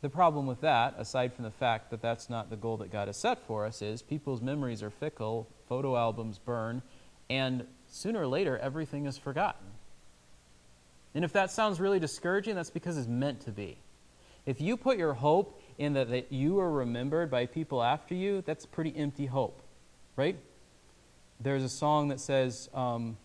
The 0.01 0.09
problem 0.09 0.45
with 0.45 0.61
that, 0.61 0.95
aside 0.97 1.33
from 1.33 1.45
the 1.45 1.51
fact 1.51 1.89
that 1.91 2.01
that's 2.01 2.29
not 2.29 2.49
the 2.49 2.55
goal 2.55 2.77
that 2.77 2.91
God 2.91 3.07
has 3.07 3.17
set 3.17 3.45
for 3.47 3.65
us, 3.65 3.81
is 3.81 4.01
people's 4.01 4.41
memories 4.41 4.83
are 4.83 4.89
fickle, 4.89 5.47
photo 5.67 5.95
albums 5.95 6.37
burn, 6.37 6.81
and 7.29 7.65
sooner 7.89 8.21
or 8.21 8.27
later, 8.27 8.57
everything 8.57 9.05
is 9.05 9.17
forgotten. 9.17 9.65
And 11.15 11.25
if 11.25 11.33
that 11.33 11.51
sounds 11.51 11.79
really 11.79 11.99
discouraging, 11.99 12.55
that's 12.55 12.69
because 12.69 12.97
it's 12.97 13.07
meant 13.07 13.41
to 13.41 13.51
be. 13.51 13.77
If 14.45 14.61
you 14.61 14.77
put 14.77 14.97
your 14.97 15.13
hope 15.13 15.61
in 15.77 15.93
that, 15.93 16.09
that 16.11 16.31
you 16.31 16.59
are 16.59 16.71
remembered 16.71 17.31
by 17.31 17.47
people 17.47 17.81
after 17.81 18.13
you, 18.13 18.43
that's 18.45 18.65
pretty 18.65 18.95
empty 18.95 19.25
hope, 19.25 19.61
right? 20.15 20.37
There's 21.39 21.63
a 21.63 21.69
song 21.69 22.07
that 22.09 22.19
says, 22.19 22.69
um, 22.73 23.17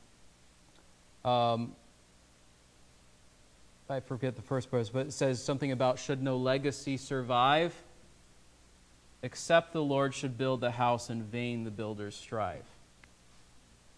um, 1.25 1.75
I 3.89 4.01
forget 4.01 4.37
the 4.37 4.43
first 4.43 4.71
verse, 4.71 4.89
but 4.89 5.07
it 5.07 5.13
says 5.13 5.43
something 5.43 5.73
about 5.73 5.99
should 5.99 6.23
no 6.23 6.37
legacy 6.37 6.97
survive, 6.97 7.75
except 9.23 9.73
the 9.73 9.83
Lord 9.83 10.15
should 10.15 10.39
build 10.39 10.61
the 10.61 10.71
house, 10.71 11.11
in 11.11 11.23
vain 11.23 11.65
the 11.65 11.71
builders 11.71 12.15
strive. 12.15 12.65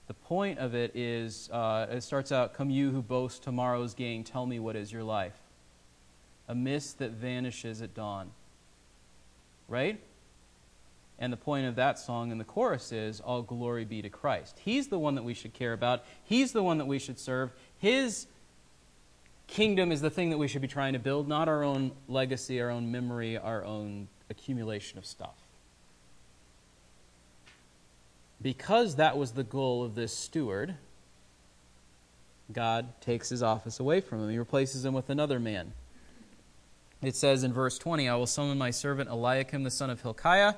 The 0.07 0.15
point 0.15 0.59
of 0.59 0.75
it 0.75 0.95
is, 0.95 1.49
uh, 1.51 1.87
it 1.91 2.03
starts 2.03 2.31
out, 2.31 2.55
Come 2.55 2.71
you 2.71 2.91
who 2.91 3.03
boast 3.03 3.43
tomorrow's 3.43 3.95
gain, 3.95 4.23
tell 4.23 4.45
me 4.45 4.59
what 4.59 4.77
is 4.77 4.93
your 4.93 5.05
life. 5.05 5.39
A 6.47 6.55
mist 6.55 6.99
that 6.99 7.13
vanishes 7.13 7.81
at 7.81 7.95
dawn. 7.95 8.31
Right? 9.67 9.99
And 11.19 11.33
the 11.33 11.37
point 11.37 11.67
of 11.67 11.77
that 11.77 11.99
song 11.99 12.33
in 12.33 12.39
the 12.39 12.45
chorus 12.45 12.91
is, 12.93 13.21
All 13.21 13.43
glory 13.43 13.85
be 13.85 14.03
to 14.03 14.09
Christ. 14.09 14.59
He's 14.65 14.89
the 14.89 14.99
one 14.99 15.15
that 15.15 15.23
we 15.23 15.35
should 15.35 15.53
care 15.53 15.73
about. 15.73 16.05
He's 16.25 16.53
the 16.53 16.63
one 16.63 16.79
that 16.79 16.87
we 16.87 16.99
should 16.99 17.19
serve. 17.19 17.53
His 17.79 18.27
kingdom 19.47 19.93
is 19.93 20.01
the 20.01 20.11
thing 20.11 20.31
that 20.31 20.39
we 20.39 20.49
should 20.49 20.63
be 20.63 20.69
trying 20.69 20.95
to 20.95 20.99
build, 20.99 21.29
not 21.29 21.49
our 21.49 21.63
own 21.63 21.93
legacy, 22.09 22.61
our 22.61 22.71
own 22.71 22.91
memory, 22.91 23.39
our 23.39 23.65
own 23.65 24.09
accumulation 24.31 24.99
of 24.99 25.07
stuff. 25.07 25.37
Because 28.43 28.97
that 28.97 29.17
was 29.17 29.33
the 29.33 29.45
goal 29.45 29.85
of 29.85 29.95
this 29.95 30.13
steward, 30.13 30.75
God 32.53 33.01
takes 33.01 33.31
his 33.31 33.43
office 33.43 33.81
away 33.81 34.01
from 34.01 34.23
him. 34.23 34.31
He 34.31 34.39
replaces 34.39 34.85
him 34.85 34.93
with 34.93 35.09
another 35.09 35.41
man. 35.41 35.73
it 37.01 37.17
says 37.17 37.45
in 37.45 37.53
verse 37.53 37.79
20, 37.79 38.09
I 38.09 38.17
will 38.17 38.27
summon 38.27 38.59
my 38.59 38.71
servant 38.71 39.09
Eliakim 39.09 39.63
the 39.63 39.71
son 39.71 39.89
of 39.89 40.03
Hilkiah, 40.03 40.55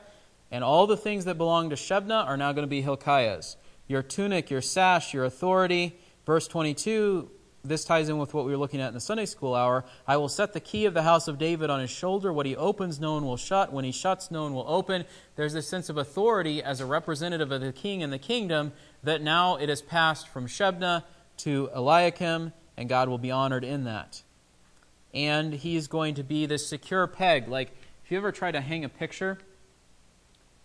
and 0.51 0.63
all 0.63 0.87
the 0.87 0.97
things 0.97 1.25
that 1.25 1.37
belong 1.39 1.71
to 1.71 1.77
Shebna 1.77 2.27
are 2.27 2.37
now 2.37 2.53
going 2.53 2.65
to 2.65 2.71
be 2.71 2.83
Hilkiah's. 2.83 3.57
Your 3.89 4.03
tunic, 4.03 4.51
your 4.51 4.61
sash, 4.61 5.15
your 5.15 5.25
authority. 5.25 5.99
Verse 6.25 6.49
22, 6.49 7.31
this 7.65 7.85
ties 7.85 8.09
in 8.09 8.19
with 8.19 8.35
what 8.35 8.45
we 8.45 8.53
were 8.53 8.57
looking 8.57 8.81
at 8.81 8.89
in 8.89 8.95
the 8.95 9.01
Sunday 9.01 9.27
school 9.27 9.55
hour. 9.55 9.85
I 10.07 10.17
will 10.17 10.29
set 10.29 10.53
the 10.53 10.61
key 10.61 10.87
of 10.87 10.95
the 10.95 11.03
house 11.03 11.29
of 11.29 11.39
David 11.39 11.71
on 11.71 11.81
his 11.81 11.91
shoulder. 11.91 12.33
What 12.33 12.47
he 12.47 12.57
opens, 12.57 12.99
no 12.99 13.15
one 13.15 13.25
will 13.25 13.37
shut. 13.37 13.73
When 13.73 13.85
he 13.85 13.93
shuts, 13.93 14.31
no 14.31 14.43
one 14.43 14.55
will 14.55 14.67
open. 14.69 15.05
There's 15.37 15.53
this 15.53 15.69
sense 15.69 15.89
of 15.89 15.97
authority 15.97 16.63
as 16.63 16.81
a 16.81 16.87
representative 16.87 17.53
of 17.53 17.61
the 17.61 17.73
king 17.73 18.03
and 18.03 18.13
the 18.13 18.19
kingdom 18.19 18.73
that 19.03 19.23
now 19.23 19.57
it 19.57 19.69
has 19.69 19.83
passed 19.83 20.29
from 20.29 20.47
Shebna 20.47 21.05
to 21.39 21.71
Eliakim, 21.75 22.53
and 22.77 22.89
God 22.89 23.09
will 23.09 23.19
be 23.19 23.31
honored 23.31 23.65
in 23.65 23.85
that 23.85 24.23
and 25.17 25.55
he's 25.55 25.89
going 25.89 26.15
to 26.15 26.23
be 26.23 26.45
this 26.45 26.67
secure 26.67 27.07
peg. 27.07 27.49
Like, 27.49 27.71
if 28.05 28.11
you 28.11 28.19
ever 28.19 28.31
try 28.31 28.53
to 28.53 28.61
hang 28.61 28.85
a 28.85 28.89
picture 28.89 29.39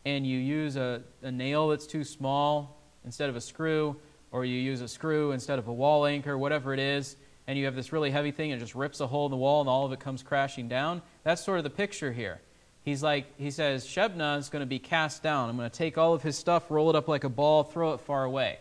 and 0.05 0.25
you 0.25 0.37
use 0.37 0.75
a, 0.75 1.03
a 1.21 1.31
nail 1.31 1.69
that's 1.69 1.85
too 1.85 2.03
small 2.03 2.81
instead 3.05 3.29
of 3.29 3.35
a 3.35 3.41
screw, 3.41 3.95
or 4.31 4.45
you 4.45 4.59
use 4.59 4.81
a 4.81 4.87
screw 4.87 5.31
instead 5.31 5.59
of 5.59 5.67
a 5.67 5.73
wall 5.73 6.05
anchor, 6.05 6.37
whatever 6.37 6.73
it 6.73 6.79
is, 6.79 7.15
and 7.47 7.57
you 7.57 7.65
have 7.65 7.75
this 7.75 7.91
really 7.91 8.11
heavy 8.11 8.31
thing 8.31 8.51
and 8.51 8.61
it 8.61 8.63
just 8.63 8.75
rips 8.75 8.99
a 8.99 9.07
hole 9.07 9.25
in 9.25 9.31
the 9.31 9.37
wall 9.37 9.61
and 9.61 9.69
all 9.69 9.85
of 9.85 9.91
it 9.91 9.99
comes 9.99 10.23
crashing 10.23 10.67
down. 10.67 11.01
That's 11.23 11.43
sort 11.43 11.57
of 11.57 11.63
the 11.63 11.69
picture 11.69 12.11
here. 12.11 12.39
He's 12.83 13.03
like, 13.03 13.25
he 13.37 13.51
says, 13.51 13.85
Shebna 13.85 14.39
is 14.39 14.49
going 14.49 14.61
to 14.61 14.67
be 14.67 14.79
cast 14.79 15.21
down. 15.21 15.49
I'm 15.49 15.57
going 15.57 15.69
to 15.69 15.75
take 15.75 15.97
all 15.97 16.13
of 16.13 16.23
his 16.23 16.37
stuff, 16.37 16.71
roll 16.71 16.89
it 16.89 16.95
up 16.95 17.07
like 17.07 17.23
a 17.23 17.29
ball, 17.29 17.63
throw 17.63 17.93
it 17.93 18.01
far 18.01 18.23
away. 18.23 18.57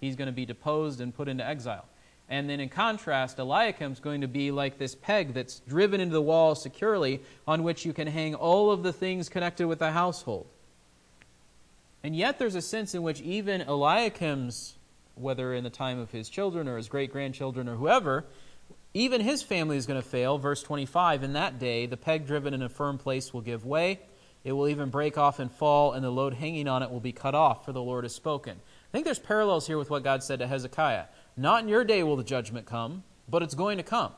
He's 0.00 0.14
going 0.14 0.26
to 0.26 0.32
be 0.32 0.46
deposed 0.46 1.00
and 1.00 1.14
put 1.14 1.28
into 1.28 1.44
exile. 1.44 1.86
And 2.28 2.48
then 2.48 2.60
in 2.60 2.68
contrast, 2.68 3.38
Eliakim 3.38 3.92
is 3.92 4.00
going 4.00 4.20
to 4.20 4.28
be 4.28 4.50
like 4.50 4.78
this 4.78 4.94
peg 4.94 5.32
that's 5.32 5.60
driven 5.60 6.00
into 6.00 6.12
the 6.12 6.22
wall 6.22 6.54
securely 6.54 7.22
on 7.46 7.62
which 7.62 7.84
you 7.84 7.92
can 7.92 8.06
hang 8.06 8.34
all 8.34 8.70
of 8.70 8.82
the 8.82 8.92
things 8.92 9.28
connected 9.28 9.66
with 9.66 9.78
the 9.78 9.90
household. 9.90 10.46
And 12.02 12.14
yet 12.14 12.38
there's 12.38 12.54
a 12.54 12.62
sense 12.62 12.94
in 12.94 13.02
which 13.02 13.20
even 13.20 13.62
Eliakim's, 13.62 14.76
whether 15.14 15.52
in 15.52 15.64
the 15.64 15.70
time 15.70 15.98
of 15.98 16.10
his 16.10 16.28
children 16.28 16.68
or 16.68 16.76
his 16.76 16.88
great 16.88 17.12
grandchildren 17.12 17.68
or 17.68 17.76
whoever, 17.76 18.24
even 18.94 19.20
his 19.20 19.42
family 19.42 19.76
is 19.76 19.86
going 19.86 20.00
to 20.00 20.08
fail. 20.08 20.38
Verse 20.38 20.62
25 20.62 21.22
In 21.22 21.32
that 21.34 21.58
day, 21.58 21.86
the 21.86 21.96
peg 21.96 22.26
driven 22.26 22.54
in 22.54 22.62
a 22.62 22.68
firm 22.68 22.98
place 22.98 23.32
will 23.32 23.40
give 23.40 23.64
way. 23.64 24.00
It 24.44 24.52
will 24.52 24.68
even 24.68 24.88
break 24.88 25.18
off 25.18 25.40
and 25.40 25.50
fall, 25.50 25.92
and 25.92 26.04
the 26.04 26.10
load 26.10 26.34
hanging 26.34 26.68
on 26.68 26.82
it 26.82 26.90
will 26.90 27.00
be 27.00 27.12
cut 27.12 27.34
off, 27.34 27.64
for 27.64 27.72
the 27.72 27.82
Lord 27.82 28.04
has 28.04 28.14
spoken. 28.14 28.56
I 28.56 28.90
think 28.92 29.04
there's 29.04 29.18
parallels 29.18 29.66
here 29.66 29.76
with 29.76 29.90
what 29.90 30.04
God 30.04 30.22
said 30.22 30.38
to 30.38 30.46
Hezekiah. 30.46 31.06
Not 31.36 31.62
in 31.62 31.68
your 31.68 31.84
day 31.84 32.02
will 32.02 32.16
the 32.16 32.24
judgment 32.24 32.64
come, 32.64 33.02
but 33.28 33.42
it's 33.42 33.54
going 33.54 33.76
to 33.78 33.82
come. 33.82 34.12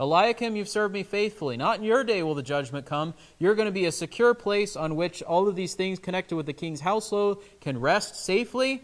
Eliakim, 0.00 0.54
you've 0.54 0.68
served 0.68 0.94
me 0.94 1.02
faithfully. 1.02 1.56
Not 1.56 1.78
in 1.78 1.84
your 1.84 2.04
day 2.04 2.22
will 2.22 2.36
the 2.36 2.42
judgment 2.42 2.86
come. 2.86 3.14
You're 3.38 3.56
going 3.56 3.66
to 3.66 3.72
be 3.72 3.86
a 3.86 3.92
secure 3.92 4.32
place 4.32 4.76
on 4.76 4.94
which 4.94 5.22
all 5.22 5.48
of 5.48 5.56
these 5.56 5.74
things 5.74 5.98
connected 5.98 6.36
with 6.36 6.46
the 6.46 6.52
king's 6.52 6.80
household 6.80 7.42
can 7.60 7.80
rest 7.80 8.14
safely. 8.14 8.82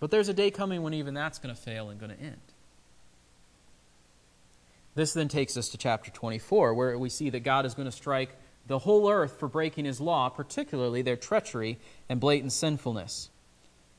But 0.00 0.10
there's 0.10 0.28
a 0.28 0.34
day 0.34 0.50
coming 0.50 0.82
when 0.82 0.94
even 0.94 1.14
that's 1.14 1.38
going 1.38 1.54
to 1.54 1.60
fail 1.60 1.88
and 1.90 2.00
going 2.00 2.16
to 2.16 2.20
end. 2.20 2.36
This 4.96 5.12
then 5.12 5.28
takes 5.28 5.56
us 5.56 5.68
to 5.68 5.78
chapter 5.78 6.10
24, 6.10 6.74
where 6.74 6.98
we 6.98 7.08
see 7.08 7.30
that 7.30 7.40
God 7.40 7.64
is 7.64 7.74
going 7.74 7.88
to 7.88 7.96
strike 7.96 8.30
the 8.66 8.80
whole 8.80 9.08
earth 9.08 9.38
for 9.38 9.46
breaking 9.46 9.84
his 9.84 10.00
law, 10.00 10.28
particularly 10.28 11.02
their 11.02 11.16
treachery 11.16 11.78
and 12.08 12.18
blatant 12.18 12.52
sinfulness. 12.52 13.30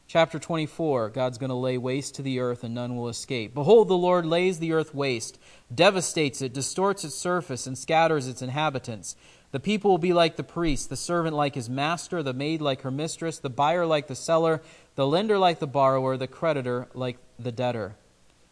Chapter 0.10 0.40
24 0.40 1.12
God's 1.12 1.38
going 1.38 1.52
to 1.52 1.56
lay 1.56 1.78
waste 1.78 2.16
to 2.16 2.24
the 2.24 2.40
earth, 2.40 2.64
and 2.64 2.74
none 2.74 2.96
will 2.96 3.10
escape. 3.10 3.54
Behold, 3.54 3.88
the 3.88 3.94
Lord 3.94 4.26
lays 4.26 4.58
the 4.58 4.74
earth 4.74 4.96
waste, 4.96 5.38
devastates 5.74 6.42
it, 6.42 6.52
distorts 6.52 7.04
its 7.04 7.14
surface, 7.14 7.68
and 7.68 7.78
scatters 7.78 8.28
its 8.28 8.42
inhabitants. 8.42 9.16
The 9.52 9.60
people 9.60 9.92
will 9.92 10.00
be 10.00 10.12
like 10.12 10.36
the 10.36 10.44
priest, 10.44 10.90
the 10.90 10.98
servant 10.98 11.36
like 11.36 11.54
his 11.54 11.70
master, 11.70 12.24
the 12.24 12.34
maid 12.34 12.60
like 12.60 12.82
her 12.82 12.90
mistress, 12.90 13.38
the 13.38 13.52
buyer 13.52 13.86
like 13.86 14.08
the 14.08 14.16
seller, 14.16 14.64
the 14.96 15.06
lender 15.06 15.38
like 15.38 15.60
the 15.60 15.68
borrower, 15.68 16.18
the 16.18 16.28
creditor 16.28 16.88
like 16.96 17.20
the 17.38 17.52
debtor. 17.52 17.96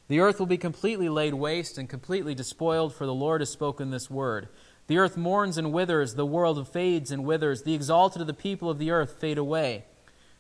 The 0.09 0.19
earth 0.19 0.37
will 0.37 0.45
be 0.45 0.59
completely 0.59 1.09
laid 1.09 1.33
waste 1.33 1.79
and 1.79 1.89
completely 1.89 2.35
despoiled, 2.35 2.93
for 2.93 3.07
the 3.07 3.15
Lord 3.15 3.41
has 3.41 3.49
spoken 3.49 3.89
this 3.89 4.11
word. 4.11 4.47
The 4.85 4.99
earth 4.99 5.17
mourns 5.17 5.57
and 5.57 5.73
withers, 5.73 6.13
the 6.13 6.23
world 6.23 6.67
fades 6.67 7.09
and 7.09 7.25
withers, 7.25 7.63
the 7.63 7.73
exalted 7.73 8.21
of 8.21 8.27
the 8.27 8.33
people 8.35 8.69
of 8.69 8.77
the 8.77 8.91
earth 8.91 9.13
fade 9.19 9.39
away. 9.39 9.85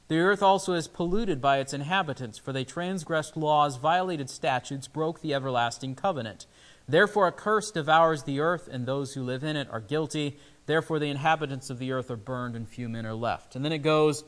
The 0.07 0.19
earth 0.19 0.41
also 0.41 0.73
is 0.73 0.87
polluted 0.87 1.41
by 1.41 1.57
its 1.57 1.73
inhabitants, 1.73 2.37
for 2.37 2.53
they 2.53 2.63
transgressed 2.63 3.35
laws, 3.35 3.75
violated 3.75 4.29
statutes, 4.29 4.87
broke 4.87 5.21
the 5.21 5.33
everlasting 5.33 5.95
covenant. 5.95 6.45
Therefore, 6.87 7.27
a 7.27 7.31
curse 7.33 7.71
devours 7.71 8.23
the 8.23 8.39
earth, 8.39 8.69
and 8.71 8.85
those 8.85 9.13
who 9.13 9.23
live 9.23 9.43
in 9.43 9.57
it 9.57 9.67
are 9.69 9.81
guilty. 9.81 10.37
Therefore, 10.65 10.99
the 10.99 11.09
inhabitants 11.09 11.69
of 11.69 11.79
the 11.79 11.91
earth 11.91 12.09
are 12.09 12.15
burned, 12.15 12.55
and 12.55 12.67
few 12.67 12.87
men 12.87 13.05
are 13.05 13.13
left. 13.13 13.55
And 13.55 13.65
then 13.65 13.73
it 13.73 13.79
goes 13.79 14.23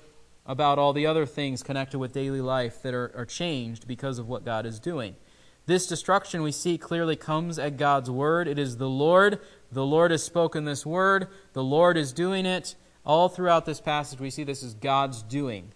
about 0.46 0.80
all 0.80 0.92
the 0.92 1.06
other 1.06 1.26
things 1.26 1.64
connected 1.64 2.00
with 2.00 2.12
daily 2.12 2.42
life 2.42 2.82
that 2.82 2.94
are, 2.94 3.12
are 3.16 3.26
changed 3.26 3.88
because 3.88 4.20
of 4.20 4.28
what 4.28 4.44
God 4.44 4.66
is 4.66 4.80
doing. 4.80 5.16
This 5.66 5.88
destruction 5.88 6.42
we 6.42 6.52
see 6.52 6.78
clearly 6.78 7.16
comes 7.16 7.60
at 7.60 7.78
God's 7.78 8.10
word. 8.10 8.48
It 8.48 8.58
is 8.58 8.78
the 8.78 8.90
Lord. 8.90 9.40
The 9.72 9.86
Lord 9.86 10.12
has 10.12 10.24
spoken 10.24 10.66
this 10.66 10.86
word. 10.86 11.28
The 11.54 11.64
Lord 11.64 11.96
is 11.96 12.12
doing 12.12 12.46
it. 12.46 12.76
All 13.06 13.30
throughout 13.30 13.66
this 13.66 13.82
passage, 13.82 14.20
we 14.20 14.30
see 14.30 14.44
this 14.44 14.64
is 14.64 14.74
God's 14.74 15.24
doing. 15.24 15.72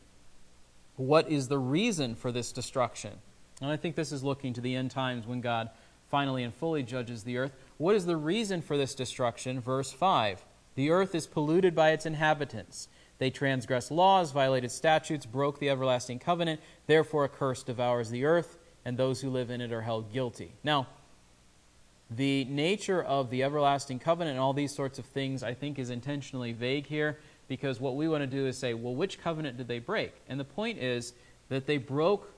What 0.95 1.29
is 1.29 1.47
the 1.47 1.57
reason 1.57 2.15
for 2.15 2.31
this 2.31 2.51
destruction? 2.51 3.13
And 3.61 3.71
I 3.71 3.77
think 3.77 3.95
this 3.95 4.11
is 4.11 4.23
looking 4.23 4.53
to 4.53 4.61
the 4.61 4.75
end 4.75 4.91
times 4.91 5.25
when 5.25 5.41
God 5.41 5.69
finally 6.09 6.43
and 6.43 6.53
fully 6.53 6.83
judges 6.83 7.23
the 7.23 7.37
earth. 7.37 7.55
What 7.77 7.95
is 7.95 8.05
the 8.05 8.17
reason 8.17 8.61
for 8.61 8.77
this 8.77 8.93
destruction? 8.93 9.59
Verse 9.59 9.91
5 9.91 10.43
The 10.75 10.91
earth 10.91 11.15
is 11.15 11.25
polluted 11.25 11.73
by 11.73 11.91
its 11.91 12.05
inhabitants. 12.05 12.87
They 13.17 13.29
transgressed 13.29 13.89
laws, 13.89 14.31
violated 14.31 14.71
statutes, 14.71 15.25
broke 15.25 15.59
the 15.59 15.69
everlasting 15.69 16.19
covenant. 16.19 16.61
Therefore, 16.87 17.23
a 17.23 17.29
curse 17.29 17.63
devours 17.63 18.09
the 18.09 18.25
earth, 18.25 18.57
and 18.83 18.97
those 18.97 19.21
who 19.21 19.29
live 19.29 19.49
in 19.49 19.61
it 19.61 19.71
are 19.71 19.81
held 19.81 20.11
guilty. 20.11 20.53
Now, 20.63 20.87
the 22.09 22.45
nature 22.45 23.01
of 23.01 23.29
the 23.29 23.43
everlasting 23.43 23.99
covenant 23.99 24.35
and 24.35 24.39
all 24.39 24.53
these 24.53 24.73
sorts 24.73 24.99
of 24.99 25.05
things, 25.05 25.43
I 25.43 25.53
think, 25.53 25.79
is 25.79 25.89
intentionally 25.89 26.53
vague 26.53 26.85
here 26.85 27.19
because 27.47 27.79
what 27.79 27.95
we 27.95 28.07
want 28.07 28.21
to 28.21 28.27
do 28.27 28.45
is 28.45 28.57
say, 28.57 28.73
well, 28.73 28.95
which 28.95 29.21
covenant 29.21 29.57
did 29.57 29.67
they 29.67 29.79
break? 29.79 30.13
And 30.27 30.39
the 30.39 30.45
point 30.45 30.79
is 30.79 31.13
that 31.49 31.65
they 31.65 31.77
broke 31.77 32.31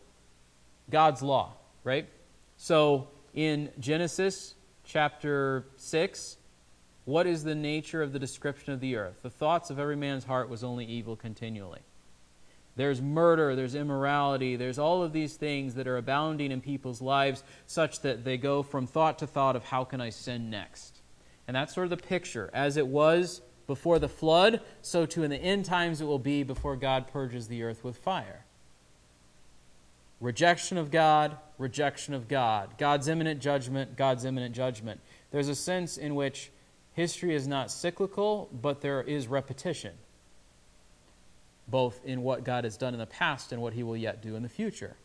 God's 0.89 1.21
law, 1.21 1.53
right? 1.83 2.07
So 2.57 3.07
in 3.33 3.69
Genesis 3.79 4.55
chapter 4.85 5.65
6, 5.77 6.37
what 7.05 7.27
is 7.27 7.43
the 7.43 7.55
nature 7.55 8.01
of 8.01 8.13
the 8.13 8.19
description 8.19 8.73
of 8.73 8.79
the 8.79 8.95
earth? 8.95 9.17
The 9.21 9.29
thoughts 9.29 9.69
of 9.69 9.79
every 9.79 9.95
man's 9.95 10.23
heart 10.23 10.49
was 10.49 10.63
only 10.63 10.85
evil 10.85 11.15
continually. 11.15 11.81
There's 12.75 13.01
murder, 13.01 13.55
there's 13.55 13.75
immorality, 13.75 14.57
there's 14.57 14.77
all 14.77 15.01
of 15.01 15.13
these 15.13 15.35
things 15.35 15.75
that 15.75 15.87
are 15.87 15.97
abounding 15.97 16.51
in 16.51 16.59
people's 16.59 17.01
lives, 17.01 17.43
such 17.67 18.01
that 18.01 18.25
they 18.25 18.37
go 18.37 18.63
from 18.63 18.85
thought 18.85 19.19
to 19.19 19.27
thought 19.27 19.55
of 19.55 19.63
how 19.63 19.85
can 19.85 20.01
I 20.01 20.09
sin 20.09 20.49
next. 20.49 21.01
And 21.47 21.55
that's 21.55 21.73
sort 21.73 21.85
of 21.85 21.91
the 21.91 22.05
picture. 22.05 22.49
As 22.53 22.75
it 22.75 22.87
was 22.87 23.41
before 23.65 23.97
the 23.97 24.09
flood, 24.09 24.59
so 24.81 25.05
too 25.05 25.23
in 25.23 25.29
the 25.29 25.37
end 25.37 25.65
times 25.65 26.01
it 26.01 26.05
will 26.05 26.19
be 26.19 26.43
before 26.43 26.75
God 26.75 27.07
purges 27.07 27.47
the 27.47 27.63
earth 27.63 27.83
with 27.83 27.97
fire. 27.97 28.43
Rejection 30.19 30.77
of 30.77 30.91
God, 30.91 31.37
rejection 31.57 32.13
of 32.13 32.27
God. 32.27 32.77
God's 32.77 33.07
imminent 33.07 33.39
judgment, 33.41 33.95
God's 33.95 34.25
imminent 34.25 34.53
judgment. 34.53 34.99
There's 35.31 35.49
a 35.49 35.55
sense 35.55 35.97
in 35.97 36.15
which 36.15 36.51
history 36.93 37.35
is 37.35 37.47
not 37.47 37.71
cyclical, 37.71 38.49
but 38.51 38.81
there 38.81 39.01
is 39.01 39.27
repetition 39.27 39.93
both 41.67 42.03
in 42.05 42.21
what 42.21 42.43
God 42.43 42.63
has 42.63 42.77
done 42.77 42.93
in 42.93 42.99
the 42.99 43.05
past 43.05 43.51
and 43.51 43.61
what 43.61 43.73
he 43.73 43.83
will 43.83 43.97
yet 43.97 44.21
do 44.21 44.35
in 44.35 44.43
the 44.43 44.49
future. 44.49 44.95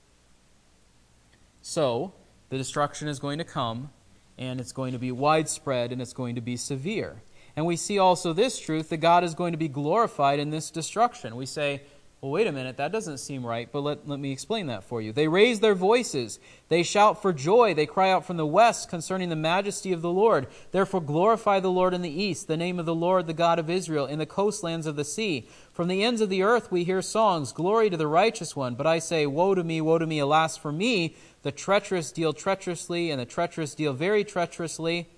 So, 1.63 2.13
the 2.49 2.59
destruction 2.59 3.09
is 3.09 3.19
going 3.19 3.39
to 3.39 3.45
come, 3.45 3.91
and 4.39 4.61
it's 4.61 4.73
going 4.73 4.93
to 4.93 4.99
be 4.99 5.13
widespread, 5.13 5.93
and 5.93 6.01
it's 6.01 6.13
going 6.13 6.35
to 6.35 6.41
be 6.41 6.57
severe. 6.57 7.23
And 7.57 7.67
we 7.67 7.77
see 7.77 7.99
also 7.99 8.33
this 8.33 8.59
truth 8.59 8.89
that 8.91 8.99
God 8.99 9.25
is 9.25 9.35
going 9.35 9.53
to 9.53 9.59
be 9.59 9.69
glorified 9.69 10.39
in 10.39 10.51
this 10.51 10.71
destruction. 10.71 11.37
We 11.37 11.47
say, 11.47 11.83
well, 12.21 12.33
wait 12.33 12.47
a 12.47 12.53
minute, 12.53 12.77
that 12.77 12.93
doesn't 12.93 13.17
seem 13.17 13.47
right, 13.47 13.71
but 13.73 13.81
let, 13.81 14.07
let 14.07 14.21
me 14.21 14.31
explain 14.31 14.67
that 14.67 14.85
for 14.85 15.01
you. 15.01 15.11
They 15.11 15.27
raise 15.27 15.61
their 15.61 15.75
voices, 15.75 16.39
they 16.69 16.83
shout 16.83 17.23
for 17.23 17.33
joy, 17.33 17.73
they 17.73 17.87
cry 17.87 18.11
out 18.11 18.27
from 18.27 18.37
the 18.37 18.45
west 18.45 18.91
concerning 18.91 19.31
the 19.31 19.37
majesty 19.37 19.91
of 19.91 20.03
the 20.03 20.13
Lord. 20.13 20.47
Therefore, 20.71 21.01
glorify 21.01 21.61
the 21.61 21.71
Lord 21.71 21.95
in 21.95 22.03
the 22.03 22.23
east, 22.23 22.47
the 22.47 22.59
name 22.59 22.79
of 22.79 22.85
the 22.85 22.95
Lord, 22.95 23.27
the 23.27 23.33
God 23.33 23.59
of 23.59 23.71
Israel, 23.71 24.05
in 24.05 24.19
the 24.19 24.27
coastlands 24.27 24.87
of 24.87 24.97
the 24.97 25.05
sea. 25.05 25.49
From 25.73 25.89
the 25.89 26.05
ends 26.05 26.21
of 26.21 26.29
the 26.29 26.43
earth 26.43 26.71
we 26.71 26.85
hear 26.85 27.01
songs, 27.01 27.53
Glory 27.53 27.89
to 27.89 27.97
the 27.97 28.07
righteous 28.07 28.55
one. 28.55 28.75
But 28.75 28.87
I 28.87 28.99
say, 28.99 29.25
Woe 29.25 29.55
to 29.55 29.65
me, 29.65 29.81
woe 29.81 29.99
to 29.99 30.07
me, 30.07 30.19
alas 30.19 30.59
for 30.59 30.73
me! 30.73 31.17
The 31.41 31.53
treacherous 31.53 32.13
deal 32.13 32.35
treacherously, 32.35 33.11
and 33.11 33.19
the 33.19 33.25
treacherous 33.25 33.75
deal 33.75 33.95
very 33.95 34.25
treacherously. 34.25 35.09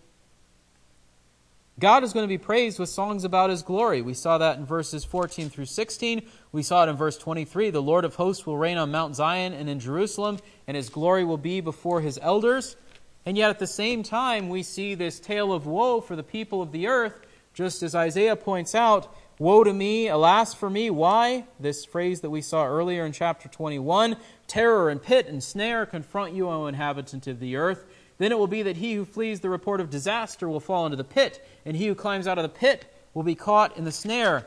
God 1.79 2.05
is 2.05 2.12
going 2.12 2.25
to 2.25 2.29
be 2.29 2.39
praised 2.39 2.79
with 2.79 2.91
songs 2.91 3.25
about 3.25 3.51
his 3.51 3.62
glory. 3.62 4.03
We 4.03 4.12
saw 4.14 4.39
that 4.39 4.59
in 4.59 4.66
verses 4.66 5.05
14 5.05 5.49
through 5.49 5.64
16. 5.64 6.23
We 6.53 6.62
saw 6.62 6.85
it 6.85 6.91
in 6.91 6.97
verse 6.97 7.16
23. 7.16 7.70
The 7.70 7.83
Lord 7.83 8.05
of 8.05 8.14
hosts 8.16 8.47
will 8.47 8.59
reign 8.59 8.77
on 8.77 8.91
Mount 8.91 9.16
Zion 9.16 9.55
and 9.55 9.68
in 9.70 9.81
Jerusalem, 9.81 10.39
and 10.66 10.77
his 10.77 10.91
glory 10.91 11.25
will 11.25 11.39
be 11.39 11.61
before 11.61 12.03
his 12.03 12.18
elders. 12.20 12.77
And 13.25 13.39
yet 13.39 13.51
at 13.51 13.59
the 13.59 13.66
same 13.66 14.03
time, 14.03 14.51
we 14.51 14.62
see 14.62 14.95
this 14.95 15.18
tale 15.18 15.53
of 15.53 15.66
woe 15.66 16.01
for 16.01 16.14
the 16.14 16.23
people 16.23 16.61
of 16.61 16.73
the 16.73 16.89
earth, 16.89 17.27
just 17.55 17.83
as 17.83 17.95
Isaiah 17.95 18.37
points 18.37 18.75
out 18.75 19.14
Woe 19.39 19.64
to 19.64 19.73
me, 19.73 20.07
alas 20.07 20.55
for 20.55 20.70
me. 20.70 20.89
Why? 20.91 21.47
This 21.59 21.85
phrase 21.85 22.20
that 22.20 22.31
we 22.31 22.43
saw 22.43 22.64
earlier 22.64 23.05
in 23.05 23.12
chapter 23.12 23.49
21 23.49 24.16
Terror 24.47 24.91
and 24.91 25.03
pit 25.03 25.27
and 25.27 25.43
snare 25.43 25.87
confront 25.87 26.35
you, 26.35 26.49
O 26.49 26.66
inhabitant 26.66 27.27
of 27.27 27.41
the 27.41 27.57
earth. 27.57 27.87
Then 28.23 28.31
it 28.31 28.39
will 28.39 28.47
be 28.47 28.62
that 28.62 28.77
he 28.77 28.95
who 28.95 29.05
flees 29.05 29.41
the 29.41 29.51
report 29.51 29.81
of 29.81 29.91
disaster 29.91 30.49
will 30.49 30.61
fall 30.61 30.87
into 30.87 30.97
the 30.97 31.03
pit, 31.03 31.45
and 31.66 31.77
he 31.77 31.89
who 31.89 31.97
climbs 31.97 32.29
out 32.29 32.39
of 32.39 32.45
the 32.45 32.49
pit 32.49 32.85
will 33.14 33.25
be 33.25 33.35
caught 33.35 33.77
in 33.77 33.83
the 33.83 33.91
snare. 33.91 34.47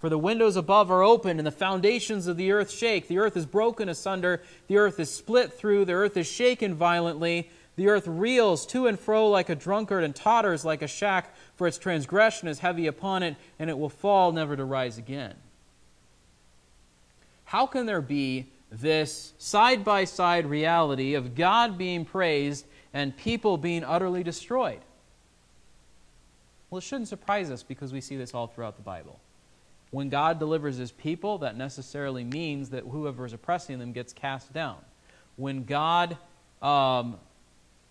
For 0.00 0.10
the 0.10 0.18
windows 0.18 0.54
above 0.54 0.90
are 0.90 1.02
open, 1.02 1.38
and 1.38 1.46
the 1.46 1.50
foundations 1.50 2.26
of 2.26 2.36
the 2.36 2.52
earth 2.52 2.70
shake. 2.70 3.08
The 3.08 3.16
earth 3.16 3.34
is 3.34 3.46
broken 3.46 3.88
asunder, 3.88 4.42
the 4.66 4.76
earth 4.76 5.00
is 5.00 5.10
split 5.10 5.54
through, 5.54 5.86
the 5.86 5.94
earth 5.94 6.14
is 6.18 6.26
shaken 6.26 6.74
violently. 6.74 7.48
The 7.76 7.88
earth 7.88 8.06
reels 8.06 8.66
to 8.66 8.86
and 8.86 9.00
fro 9.00 9.30
like 9.30 9.48
a 9.48 9.54
drunkard 9.54 10.04
and 10.04 10.14
totters 10.14 10.62
like 10.66 10.82
a 10.82 10.86
shack, 10.86 11.34
for 11.56 11.66
its 11.66 11.78
transgression 11.78 12.48
is 12.48 12.58
heavy 12.58 12.86
upon 12.86 13.22
it, 13.22 13.36
and 13.58 13.70
it 13.70 13.78
will 13.78 13.88
fall 13.88 14.30
never 14.30 14.56
to 14.56 14.64
rise 14.66 14.98
again. 14.98 15.36
How 17.46 17.64
can 17.64 17.86
there 17.86 18.02
be 18.02 18.48
this 18.70 19.32
side 19.38 19.84
by 19.86 20.04
side 20.04 20.44
reality 20.44 21.14
of 21.14 21.34
God 21.34 21.78
being 21.78 22.04
praised 22.04 22.66
and 22.96 23.14
people 23.14 23.58
being 23.58 23.84
utterly 23.84 24.22
destroyed? 24.22 24.80
Well, 26.70 26.78
it 26.78 26.82
shouldn't 26.82 27.08
surprise 27.08 27.50
us 27.50 27.62
because 27.62 27.92
we 27.92 28.00
see 28.00 28.16
this 28.16 28.32
all 28.32 28.46
throughout 28.46 28.76
the 28.76 28.82
Bible. 28.82 29.20
When 29.90 30.08
God 30.08 30.38
delivers 30.38 30.78
his 30.78 30.92
people, 30.92 31.36
that 31.38 31.58
necessarily 31.58 32.24
means 32.24 32.70
that 32.70 32.84
whoever 32.84 33.26
is 33.26 33.34
oppressing 33.34 33.78
them 33.78 33.92
gets 33.92 34.14
cast 34.14 34.50
down. 34.54 34.78
When 35.36 35.64
God 35.64 36.16
um, 36.62 37.18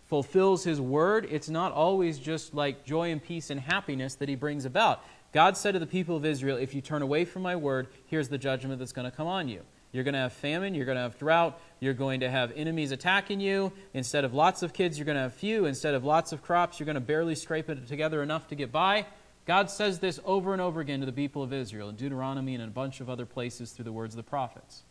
fulfills 0.07 0.63
his 0.63 0.81
word, 0.81 1.27
it's 1.29 1.49
not 1.49 1.71
always 1.71 2.17
just 2.17 2.55
like 2.55 2.83
joy 2.83 3.11
and 3.11 3.23
peace 3.23 3.51
and 3.51 3.59
happiness 3.59 4.15
that 4.15 4.27
he 4.27 4.33
brings 4.33 4.65
about. 4.65 5.03
God 5.33 5.55
said 5.55 5.73
to 5.73 5.79
the 5.79 5.85
people 5.85 6.15
of 6.15 6.25
Israel, 6.25 6.57
If 6.57 6.73
you 6.73 6.81
turn 6.81 7.03
away 7.03 7.25
from 7.25 7.43
my 7.43 7.55
word, 7.55 7.89
here's 8.07 8.29
the 8.29 8.39
judgment 8.39 8.79
that's 8.79 8.91
going 8.91 9.09
to 9.09 9.15
come 9.15 9.27
on 9.27 9.49
you. 9.49 9.61
You're 9.95 10.03
going 10.03 10.13
to 10.13 10.19
have 10.19 10.33
famine, 10.33 10.75
you're 10.75 10.85
going 10.85 10.97
to 10.97 11.03
have 11.03 11.17
drought, 11.17 11.57
you're 11.79 11.93
going 11.93 12.19
to 12.19 12.29
have 12.29 12.51
enemies 12.53 12.91
attacking 12.91 13.39
you. 13.39 13.71
Instead 13.93 14.25
of 14.25 14.33
lots 14.33 14.61
of 14.61 14.73
kids, 14.73 14.97
you're 14.97 15.05
going 15.05 15.15
to 15.15 15.21
have 15.21 15.33
few. 15.33 15.63
Instead 15.63 15.93
of 15.93 16.03
lots 16.03 16.33
of 16.33 16.41
crops, 16.41 16.77
you're 16.77 16.85
going 16.85 16.95
to 16.95 16.99
barely 16.99 17.33
scrape 17.33 17.69
it 17.69 17.87
together 17.87 18.21
enough 18.21 18.45
to 18.49 18.55
get 18.55 18.73
by. 18.73 19.05
God 19.45 19.69
says 19.69 19.99
this 19.99 20.19
over 20.25 20.51
and 20.51 20.61
over 20.61 20.81
again 20.81 20.99
to 20.99 21.05
the 21.05 21.13
people 21.13 21.43
of 21.43 21.53
Israel 21.53 21.87
in 21.87 21.95
Deuteronomy 21.95 22.55
and 22.55 22.61
in 22.61 22.67
a 22.67 22.73
bunch 22.73 22.99
of 22.99 23.09
other 23.09 23.25
places 23.25 23.71
through 23.71 23.85
the 23.85 23.93
words 23.93 24.15
of 24.15 24.17
the 24.17 24.29
prophets. 24.29 24.83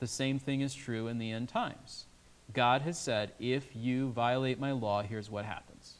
The 0.00 0.08
same 0.08 0.40
thing 0.40 0.60
is 0.60 0.74
true 0.74 1.06
in 1.06 1.18
the 1.18 1.30
end 1.30 1.48
times. 1.48 2.06
God 2.52 2.82
has 2.82 2.98
said, 2.98 3.30
if 3.38 3.68
you 3.76 4.10
violate 4.10 4.58
my 4.58 4.72
law, 4.72 5.04
here's 5.04 5.30
what 5.30 5.44
happens. 5.44 5.98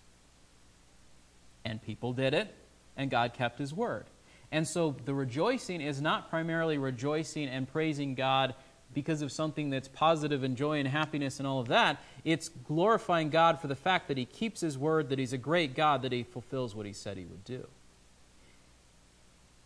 And 1.64 1.80
people 1.80 2.12
did 2.12 2.34
it, 2.34 2.52
and 2.96 3.08
God 3.08 3.34
kept 3.34 3.60
his 3.60 3.72
word. 3.72 4.06
And 4.52 4.68
so 4.68 4.94
the 5.06 5.14
rejoicing 5.14 5.80
is 5.80 6.00
not 6.00 6.28
primarily 6.28 6.76
rejoicing 6.76 7.48
and 7.48 7.66
praising 7.66 8.14
God 8.14 8.54
because 8.92 9.22
of 9.22 9.32
something 9.32 9.70
that's 9.70 9.88
positive 9.88 10.44
and 10.44 10.56
joy 10.56 10.78
and 10.78 10.86
happiness 10.86 11.38
and 11.38 11.46
all 11.46 11.58
of 11.58 11.68
that. 11.68 12.02
It's 12.22 12.50
glorifying 12.50 13.30
God 13.30 13.58
for 13.58 13.66
the 13.66 13.74
fact 13.74 14.08
that 14.08 14.18
he 14.18 14.26
keeps 14.26 14.60
his 14.60 14.76
word, 14.76 15.08
that 15.08 15.18
he's 15.18 15.32
a 15.32 15.38
great 15.38 15.74
God, 15.74 16.02
that 16.02 16.12
he 16.12 16.22
fulfills 16.22 16.74
what 16.74 16.84
he 16.84 16.92
said 16.92 17.16
he 17.16 17.24
would 17.24 17.44
do. 17.44 17.66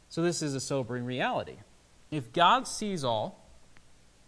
So 0.08 0.22
this 0.22 0.40
is 0.40 0.54
a 0.54 0.60
sobering 0.60 1.04
reality. 1.04 1.56
If 2.12 2.32
God 2.32 2.68
sees 2.68 3.02
all, 3.02 3.44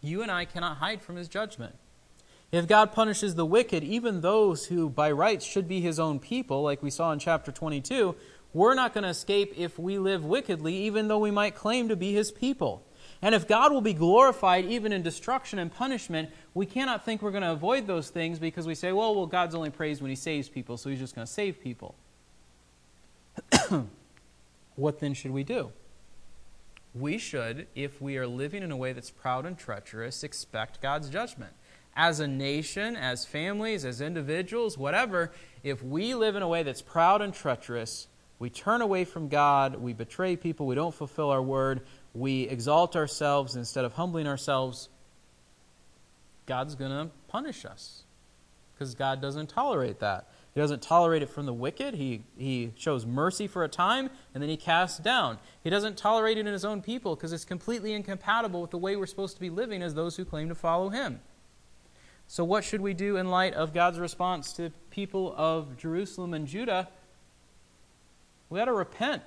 you 0.00 0.22
and 0.22 0.30
I 0.30 0.44
cannot 0.44 0.78
hide 0.78 1.02
from 1.02 1.14
his 1.14 1.28
judgment. 1.28 1.76
If 2.50 2.66
God 2.66 2.92
punishes 2.92 3.34
the 3.34 3.46
wicked, 3.46 3.84
even 3.84 4.22
those 4.22 4.66
who 4.66 4.88
by 4.88 5.12
rights 5.12 5.44
should 5.44 5.68
be 5.68 5.80
his 5.80 6.00
own 6.00 6.18
people, 6.18 6.62
like 6.62 6.82
we 6.82 6.90
saw 6.90 7.12
in 7.12 7.18
chapter 7.18 7.52
22, 7.52 8.16
we're 8.52 8.74
not 8.74 8.94
going 8.94 9.04
to 9.04 9.10
escape 9.10 9.54
if 9.56 9.78
we 9.78 9.98
live 9.98 10.24
wickedly, 10.24 10.74
even 10.84 11.08
though 11.08 11.18
we 11.18 11.30
might 11.30 11.54
claim 11.54 11.88
to 11.88 11.96
be 11.96 12.12
his 12.12 12.30
people. 12.30 12.82
And 13.20 13.34
if 13.34 13.48
God 13.48 13.72
will 13.72 13.80
be 13.80 13.94
glorified 13.94 14.64
even 14.66 14.92
in 14.92 15.02
destruction 15.02 15.58
and 15.58 15.72
punishment, 15.72 16.30
we 16.54 16.66
cannot 16.66 17.04
think 17.04 17.20
we're 17.20 17.32
going 17.32 17.42
to 17.42 17.52
avoid 17.52 17.86
those 17.86 18.10
things 18.10 18.38
because 18.38 18.66
we 18.66 18.74
say, 18.74 18.92
well, 18.92 19.14
well, 19.14 19.26
God's 19.26 19.54
only 19.54 19.70
praised 19.70 20.00
when 20.00 20.10
he 20.10 20.16
saves 20.16 20.48
people, 20.48 20.76
so 20.76 20.88
he's 20.88 21.00
just 21.00 21.14
going 21.14 21.26
to 21.26 21.32
save 21.32 21.60
people. 21.60 21.96
what 24.76 25.00
then 25.00 25.14
should 25.14 25.32
we 25.32 25.42
do? 25.42 25.72
We 26.94 27.18
should, 27.18 27.66
if 27.74 28.00
we 28.00 28.16
are 28.16 28.26
living 28.26 28.62
in 28.62 28.70
a 28.70 28.76
way 28.76 28.92
that's 28.92 29.10
proud 29.10 29.46
and 29.46 29.58
treacherous, 29.58 30.22
expect 30.22 30.80
God's 30.80 31.10
judgment 31.10 31.52
as 31.98 32.20
a 32.20 32.28
nation, 32.28 32.96
as 32.96 33.24
families, 33.24 33.84
as 33.84 34.00
individuals, 34.00 34.78
whatever, 34.78 35.32
if 35.64 35.82
we 35.82 36.14
live 36.14 36.36
in 36.36 36.42
a 36.42 36.48
way 36.48 36.62
that's 36.62 36.80
proud 36.80 37.20
and 37.20 37.34
treacherous, 37.34 38.06
we 38.38 38.50
turn 38.50 38.82
away 38.82 39.04
from 39.04 39.28
God, 39.28 39.76
we 39.76 39.92
betray 39.92 40.36
people, 40.36 40.66
we 40.66 40.74
don't 40.74 40.94
fulfill 40.94 41.30
our 41.30 41.42
word, 41.42 41.82
we 42.14 42.42
exalt 42.42 42.94
ourselves 42.94 43.56
instead 43.56 43.84
of 43.84 43.94
humbling 43.94 44.26
ourselves, 44.26 44.88
God's 46.46 46.74
going 46.74 46.90
to 46.90 47.10
punish 47.28 47.64
us. 47.64 48.04
Because 48.74 48.94
God 48.94 49.20
doesn't 49.20 49.48
tolerate 49.48 49.98
that. 49.98 50.28
He 50.54 50.60
doesn't 50.60 50.82
tolerate 50.82 51.22
it 51.22 51.28
from 51.28 51.46
the 51.46 51.52
wicked. 51.52 51.94
He, 51.94 52.22
he 52.36 52.72
shows 52.76 53.04
mercy 53.04 53.48
for 53.48 53.64
a 53.64 53.68
time, 53.68 54.08
and 54.34 54.42
then 54.42 54.48
he 54.48 54.56
casts 54.56 54.98
down. 54.98 55.38
He 55.62 55.70
doesn't 55.70 55.96
tolerate 55.96 56.38
it 56.38 56.46
in 56.46 56.52
his 56.52 56.64
own 56.64 56.80
people 56.80 57.16
because 57.16 57.32
it's 57.32 57.44
completely 57.44 57.92
incompatible 57.92 58.60
with 58.62 58.70
the 58.70 58.78
way 58.78 58.94
we're 58.96 59.06
supposed 59.06 59.34
to 59.34 59.40
be 59.40 59.50
living 59.50 59.82
as 59.82 59.94
those 59.94 60.16
who 60.16 60.24
claim 60.24 60.48
to 60.48 60.54
follow 60.54 60.88
him. 60.90 61.20
So, 62.28 62.44
what 62.44 62.62
should 62.62 62.80
we 62.80 62.94
do 62.94 63.16
in 63.16 63.30
light 63.30 63.54
of 63.54 63.72
God's 63.72 63.98
response 63.98 64.52
to 64.54 64.70
people 64.90 65.34
of 65.36 65.76
Jerusalem 65.76 66.34
and 66.34 66.46
Judah? 66.46 66.88
We 68.50 68.60
ought 68.60 68.66
to 68.66 68.72
repent 68.72 69.22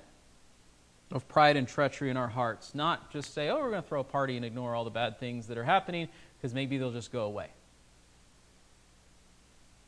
of 1.12 1.28
pride 1.28 1.56
and 1.56 1.68
treachery 1.68 2.10
in 2.10 2.16
our 2.16 2.28
hearts, 2.28 2.74
not 2.74 3.12
just 3.12 3.34
say, 3.34 3.48
oh, 3.48 3.56
we're 3.58 3.70
going 3.70 3.82
to 3.82 3.88
throw 3.88 4.00
a 4.00 4.04
party 4.04 4.36
and 4.36 4.44
ignore 4.44 4.74
all 4.74 4.84
the 4.84 4.90
bad 4.90 5.20
things 5.20 5.46
that 5.48 5.58
are 5.58 5.64
happening 5.64 6.08
because 6.36 6.54
maybe 6.54 6.78
they'll 6.78 6.92
just 6.92 7.12
go 7.12 7.24
away. 7.24 7.48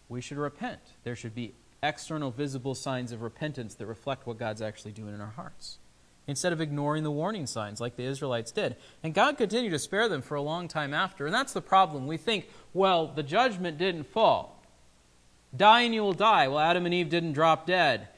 We 0.09 0.21
should 0.21 0.37
repent. 0.37 0.81
There 1.03 1.17
should 1.17 1.35
be 1.35 1.55
external, 1.83 2.31
visible 2.31 2.75
signs 2.75 3.11
of 3.13 3.23
repentance 3.23 3.75
that 3.75 3.87
reflect 3.87 4.27
what 4.27 4.39
God's 4.39 4.63
actually 4.63 4.93
doing 4.93 5.15
in 5.15 5.21
our 5.21 5.33
hearts 5.37 5.79
instead 6.27 6.53
of 6.53 6.61
ignoring 6.61 7.03
the 7.03 7.11
warning 7.11 7.47
signs 7.47 7.81
like 7.81 7.97
the 7.97 8.05
Israelites 8.05 8.51
did. 8.51 8.77
And 9.03 9.13
God 9.13 9.37
continued 9.37 9.71
to 9.71 9.79
spare 9.79 10.09
them 10.09 10.23
for 10.23 10.37
a 10.37 10.43
long 10.43 10.69
time 10.69 10.95
after. 10.95 11.27
And 11.27 11.35
that's 11.35 11.53
the 11.53 11.61
problem. 11.61 12.07
We 12.07 12.17
think, 12.17 12.49
well, 12.73 13.09
the 13.09 13.23
judgment 13.23 13.77
didn't 13.77 14.05
fall. 14.05 14.63
Die 15.55 15.83
and 15.83 15.95
you 15.95 16.03
will 16.03 16.15
die. 16.15 16.49
Well, 16.49 16.59
Adam 16.59 16.87
and 16.87 16.95
Eve 16.95 17.11
didn't 17.11 17.33
drop 17.33 17.67
dead. 17.67 18.09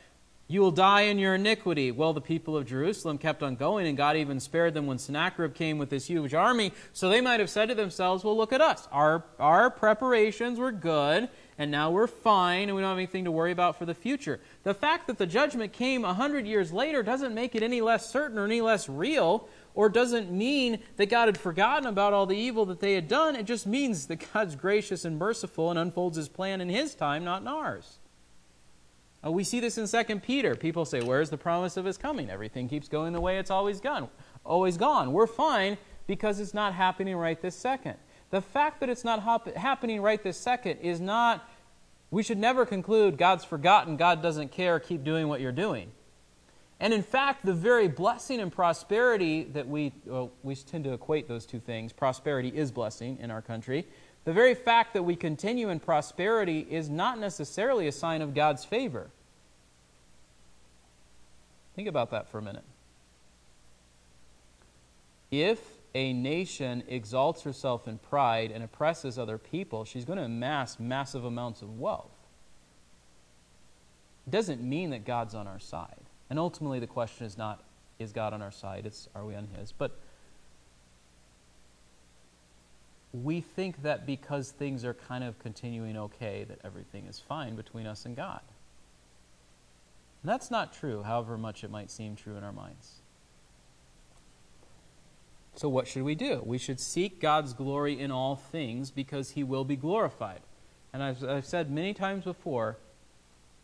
You 0.49 0.61
will 0.61 0.71
die 0.71 1.03
in 1.03 1.19
your 1.19 1.35
iniquity. 1.35 1.91
Well, 1.91 2.13
the 2.13 2.21
people 2.21 2.57
of 2.57 2.67
Jerusalem 2.67 3.19
kept 3.19 3.43
on 3.43 3.57
going, 3.57 3.89
and 3.89 3.97
God 3.97 4.17
even 4.17 4.39
spared 4.39 4.75
them 4.75 4.87
when 4.87 4.99
Sennacherib 4.99 5.55
came 5.55 5.77
with 5.77 5.91
this 5.91 6.07
huge 6.07 6.35
army. 6.35 6.73
So 6.93 7.09
they 7.09 7.21
might 7.21 7.41
have 7.41 7.51
said 7.51 7.69
to 7.69 7.75
themselves, 7.75 8.23
Well, 8.23 8.37
look 8.37 8.53
at 8.53 8.61
us. 8.61 8.87
Our, 8.93 9.25
our 9.41 9.71
preparations 9.71 10.61
were 10.61 10.71
good, 10.71 11.29
and 11.59 11.73
now 11.73 11.91
we're 11.91 12.07
fine, 12.07 12.69
and 12.69 12.77
we 12.77 12.83
don't 12.83 12.91
have 12.91 12.99
anything 12.99 13.25
to 13.25 13.33
worry 13.33 13.51
about 13.51 13.77
for 13.77 13.87
the 13.87 13.95
future. 13.95 14.39
The 14.63 14.73
fact 14.73 15.09
that 15.09 15.19
the 15.19 15.27
judgment 15.27 15.73
came 15.73 16.05
a 16.05 16.15
hundred 16.15 16.47
years 16.47 16.73
later 16.73 17.03
doesn't 17.03 17.35
make 17.35 17.57
it 17.57 17.65
any 17.65 17.81
less 17.81 18.09
certain 18.09 18.39
or 18.39 18.45
any 18.45 18.61
less 18.61 18.89
real, 18.89 19.49
or 19.75 19.89
doesn't 19.89 20.31
mean 20.31 20.79
that 20.97 21.11
God 21.11 21.27
had 21.27 21.39
forgotten 21.39 21.89
about 21.89 22.13
all 22.13 22.25
the 22.25 22.37
evil 22.37 22.67
that 22.67 22.79
they 22.79 22.95
had 22.95 23.09
done. 23.09 23.35
It 23.35 23.47
just 23.47 23.67
means 23.67 24.07
that 24.07 24.33
God's 24.33 24.55
gracious 24.55 25.05
and 25.05 25.19
merciful 25.19 25.71
and 25.71 25.79
unfolds 25.79 26.17
his 26.17 26.29
plan 26.29 26.61
in 26.61 26.69
his 26.69 26.95
time, 26.95 27.25
not 27.25 27.43
in 27.43 27.49
ours. 27.49 27.99
Uh, 29.25 29.31
we 29.31 29.45
see 29.45 29.61
this 29.61 29.79
in 29.79 29.87
2 29.87 30.21
Peter. 30.21 30.55
People 30.55 30.85
say, 30.85 31.01
Where's 31.01 31.31
the 31.31 31.37
promise 31.37 31.77
of 31.77 31.85
his 31.85 31.99
coming? 31.99 32.31
Everything 32.31 32.69
keeps 32.69 32.89
going 32.89 33.13
the 33.13 33.21
way 33.21 33.39
it's 33.39 33.51
always 33.51 33.81
gone. 33.81 34.09
Always 34.45 34.77
gone. 34.77 35.13
We're 35.13 35.27
fine 35.27 35.79
because 36.07 36.41
it's 36.41 36.55
not 36.55 36.75
happening 36.75 37.17
right 37.17 37.41
this 37.41 37.57
second. 37.57 37.97
The 38.31 38.41
fact 38.41 38.81
that 38.81 38.89
it's 38.89 39.05
not 39.05 39.21
hop- 39.21 39.55
happening 39.55 40.01
right 40.01 40.23
this 40.23 40.37
second 40.37 40.79
is 40.79 41.01
not, 41.01 41.49
we 42.11 42.23
should 42.23 42.39
never 42.39 42.67
conclude 42.67 43.17
God's 43.17 43.45
forgotten, 43.45 43.97
God 43.97 44.23
doesn't 44.23 44.53
care, 44.53 44.79
keep 44.81 45.05
doing 45.05 45.29
what 45.29 45.41
you're 45.41 45.53
doing. 45.53 45.91
And 46.79 46.93
in 46.93 47.03
fact, 47.03 47.47
the 47.47 47.55
very 47.55 47.89
blessing 47.89 48.41
and 48.41 48.53
prosperity 48.53 49.45
that 49.45 49.67
we, 49.67 49.93
well, 50.05 50.31
we 50.43 50.55
tend 50.57 50.85
to 50.85 50.93
equate 50.93 51.27
those 51.27 51.47
two 51.47 51.61
things, 51.61 51.93
prosperity 51.93 52.49
is 52.55 52.71
blessing 52.71 53.19
in 53.21 53.31
our 53.31 53.41
country. 53.41 53.87
The 54.27 54.33
very 54.33 54.57
fact 54.57 54.93
that 54.95 55.05
we 55.05 55.15
continue 55.15 55.69
in 55.69 55.79
prosperity 55.79 56.67
is 56.69 56.91
not 56.91 57.21
necessarily 57.21 57.87
a 57.87 57.93
sign 57.93 58.23
of 58.23 58.35
God's 58.35 58.65
favor. 58.65 59.09
Think 61.77 61.87
about 61.87 62.11
that 62.11 62.29
for 62.29 62.39
a 62.39 62.43
minute. 62.43 62.65
If 65.31 65.61
a 65.95 66.13
nation 66.13 66.83
exalts 66.89 67.43
herself 67.43 67.87
in 67.87 67.99
pride 67.99 68.51
and 68.51 68.65
oppresses 68.65 69.17
other 69.17 69.39
people, 69.39 69.85
she's 69.85 70.05
going 70.05 70.19
to 70.19 70.25
amass 70.25 70.81
massive 70.81 71.25
amounts 71.25 71.63
of 71.63 71.79
wealth. 71.79 72.11
It 74.27 74.31
doesn't 74.33 74.61
mean 74.61 74.91
that 74.91 75.05
God's 75.05 75.37
on 75.37 75.47
our 75.47 75.61
side. 75.61 76.03
And 76.31 76.39
ultimately, 76.41 76.81
the 76.81 76.89
question 76.89 77.27
is 77.27 77.39
not, 77.39 77.63
is 78.01 78.13
God 78.13 78.33
on 78.33 78.43
our 78.43 78.51
side? 78.51 78.87
It's, 78.87 79.09
are 79.15 79.25
we 79.25 79.37
on 79.37 79.47
His? 79.57 79.71
But 79.71 79.97
we 83.23 83.41
think 83.41 83.83
that 83.83 84.07
because 84.07 84.51
things 84.51 84.85
are 84.85 84.95
kind 84.95 85.25
of 85.25 85.39
continuing 85.39 85.97
okay, 85.97 86.45
that 86.49 86.59
everything 86.65 87.07
is 87.07 87.19
fine 87.19 87.55
between 87.55 87.87
us 87.87 88.05
and 88.05 88.17
God. 88.17 88.41
And 90.23 90.31
that's 90.31 90.51
not 90.51 90.73
true, 90.73 91.03
however 91.03 91.39
much 91.39 91.63
it 91.63 91.71
might 91.71 91.91
seem 91.91 92.17
true 92.17 92.37
in 92.37 92.45
our 92.45 92.53
minds. 92.53 92.97
So, 95.55 95.69
what 95.69 95.89
should 95.89 96.03
we 96.03 96.15
do? 96.15 96.43
We 96.45 96.59
should 96.59 96.81
seek 96.81 97.21
God's 97.21 97.55
glory 97.55 97.99
in 97.99 98.11
all 98.11 98.37
things 98.37 98.91
because 98.91 99.31
he 99.31 99.43
will 99.43 99.65
be 99.65 99.77
glorified. 99.77 100.41
And 100.93 101.03
I've, 101.03 101.25
I've 101.25 101.47
said 101.47 101.71
many 101.71 101.95
times 101.95 102.25
before 102.25 102.77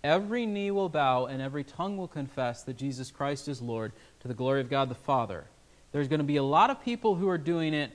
every 0.02 0.46
knee 0.46 0.70
will 0.70 0.88
bow 0.88 1.26
and 1.26 1.42
every 1.42 1.64
tongue 1.64 1.96
will 1.96 2.08
confess 2.08 2.62
that 2.62 2.76
Jesus 2.76 3.10
Christ 3.10 3.48
is 3.48 3.60
Lord 3.60 3.92
to 4.20 4.28
the 4.28 4.34
glory 4.34 4.60
of 4.60 4.70
God 4.70 4.88
the 4.88 4.94
Father. 4.94 5.44
There's 5.92 6.08
going 6.08 6.20
to 6.20 6.24
be 6.24 6.36
a 6.36 6.42
lot 6.42 6.70
of 6.70 6.82
people 6.82 7.16
who 7.16 7.28
are 7.28 7.38
doing 7.38 7.74
it 7.74 7.90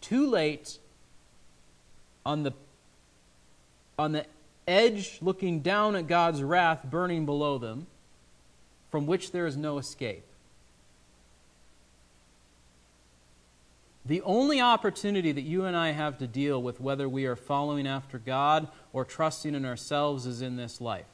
too 0.00 0.28
late 0.28 0.78
on 2.28 2.42
the, 2.42 2.52
on 3.98 4.12
the 4.12 4.26
edge, 4.66 5.18
looking 5.22 5.60
down 5.60 5.96
at 5.96 6.06
God's 6.06 6.42
wrath 6.42 6.84
burning 6.84 7.24
below 7.24 7.56
them, 7.56 7.86
from 8.90 9.06
which 9.06 9.32
there 9.32 9.46
is 9.46 9.56
no 9.56 9.78
escape. 9.78 10.24
The 14.04 14.20
only 14.22 14.60
opportunity 14.60 15.32
that 15.32 15.40
you 15.40 15.64
and 15.64 15.74
I 15.74 15.92
have 15.92 16.18
to 16.18 16.26
deal 16.26 16.62
with 16.62 16.82
whether 16.82 17.08
we 17.08 17.24
are 17.24 17.34
following 17.34 17.86
after 17.86 18.18
God 18.18 18.68
or 18.92 19.06
trusting 19.06 19.54
in 19.54 19.64
ourselves 19.64 20.26
is 20.26 20.42
in 20.42 20.56
this 20.56 20.82
life. 20.82 21.06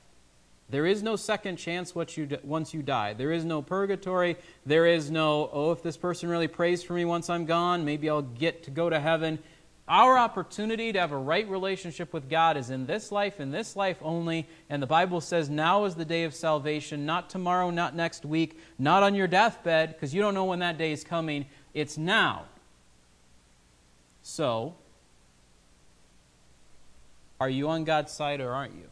There 0.68 0.86
is 0.86 1.00
no 1.00 1.14
second 1.14 1.56
chance 1.56 1.94
once 1.94 2.16
you 2.16 2.82
die. 2.82 3.12
There 3.12 3.30
is 3.30 3.44
no 3.44 3.62
purgatory. 3.62 4.36
There 4.66 4.86
is 4.86 5.12
no, 5.12 5.48
oh, 5.52 5.70
if 5.70 5.82
this 5.82 5.96
person 5.96 6.28
really 6.28 6.48
prays 6.48 6.82
for 6.82 6.94
me 6.94 7.04
once 7.04 7.30
I'm 7.30 7.44
gone, 7.44 7.84
maybe 7.84 8.10
I'll 8.10 8.22
get 8.22 8.64
to 8.64 8.72
go 8.72 8.90
to 8.90 8.98
heaven. 8.98 9.38
Our 9.86 10.16
opportunity 10.16 10.92
to 10.92 11.00
have 11.00 11.12
a 11.12 11.18
right 11.18 11.46
relationship 11.48 12.14
with 12.14 12.30
God 12.30 12.56
is 12.56 12.70
in 12.70 12.86
this 12.86 13.12
life, 13.12 13.38
in 13.38 13.50
this 13.50 13.76
life 13.76 13.98
only. 14.00 14.48
And 14.70 14.82
the 14.82 14.86
Bible 14.86 15.20
says 15.20 15.50
now 15.50 15.84
is 15.84 15.94
the 15.94 16.06
day 16.06 16.24
of 16.24 16.34
salvation, 16.34 17.04
not 17.04 17.28
tomorrow, 17.28 17.68
not 17.68 17.94
next 17.94 18.24
week, 18.24 18.58
not 18.78 19.02
on 19.02 19.14
your 19.14 19.26
deathbed, 19.26 19.92
because 19.92 20.14
you 20.14 20.22
don't 20.22 20.32
know 20.32 20.46
when 20.46 20.60
that 20.60 20.78
day 20.78 20.90
is 20.92 21.04
coming. 21.04 21.44
It's 21.74 21.98
now. 21.98 22.46
So, 24.22 24.74
are 27.38 27.50
you 27.50 27.68
on 27.68 27.84
God's 27.84 28.10
side 28.10 28.40
or 28.40 28.52
aren't 28.52 28.74
you? 28.74 28.88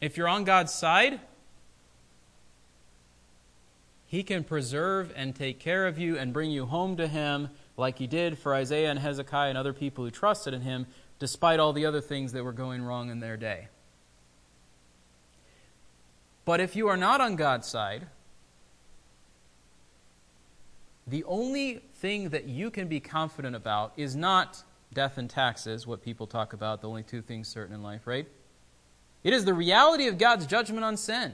If 0.00 0.16
you're 0.16 0.28
on 0.28 0.44
God's 0.44 0.72
side, 0.72 1.20
He 4.12 4.22
can 4.22 4.44
preserve 4.44 5.10
and 5.16 5.34
take 5.34 5.58
care 5.58 5.86
of 5.86 5.98
you 5.98 6.18
and 6.18 6.34
bring 6.34 6.50
you 6.50 6.66
home 6.66 6.98
to 6.98 7.08
Him 7.08 7.48
like 7.78 7.96
He 7.96 8.06
did 8.06 8.38
for 8.38 8.54
Isaiah 8.54 8.90
and 8.90 8.98
Hezekiah 8.98 9.48
and 9.48 9.56
other 9.56 9.72
people 9.72 10.04
who 10.04 10.10
trusted 10.10 10.52
in 10.52 10.60
Him, 10.60 10.86
despite 11.18 11.58
all 11.58 11.72
the 11.72 11.86
other 11.86 12.02
things 12.02 12.32
that 12.32 12.44
were 12.44 12.52
going 12.52 12.82
wrong 12.82 13.08
in 13.08 13.20
their 13.20 13.38
day. 13.38 13.68
But 16.44 16.60
if 16.60 16.76
you 16.76 16.88
are 16.88 16.96
not 16.98 17.22
on 17.22 17.36
God's 17.36 17.66
side, 17.66 18.06
the 21.06 21.24
only 21.24 21.80
thing 21.94 22.28
that 22.28 22.44
you 22.44 22.70
can 22.70 22.88
be 22.88 23.00
confident 23.00 23.56
about 23.56 23.94
is 23.96 24.14
not 24.14 24.62
death 24.92 25.16
and 25.16 25.30
taxes, 25.30 25.86
what 25.86 26.02
people 26.02 26.26
talk 26.26 26.52
about, 26.52 26.82
the 26.82 26.88
only 26.88 27.02
two 27.02 27.22
things 27.22 27.48
certain 27.48 27.74
in 27.74 27.82
life, 27.82 28.06
right? 28.06 28.28
It 29.24 29.32
is 29.32 29.46
the 29.46 29.54
reality 29.54 30.06
of 30.06 30.18
God's 30.18 30.44
judgment 30.44 30.84
on 30.84 30.98
sin. 30.98 31.32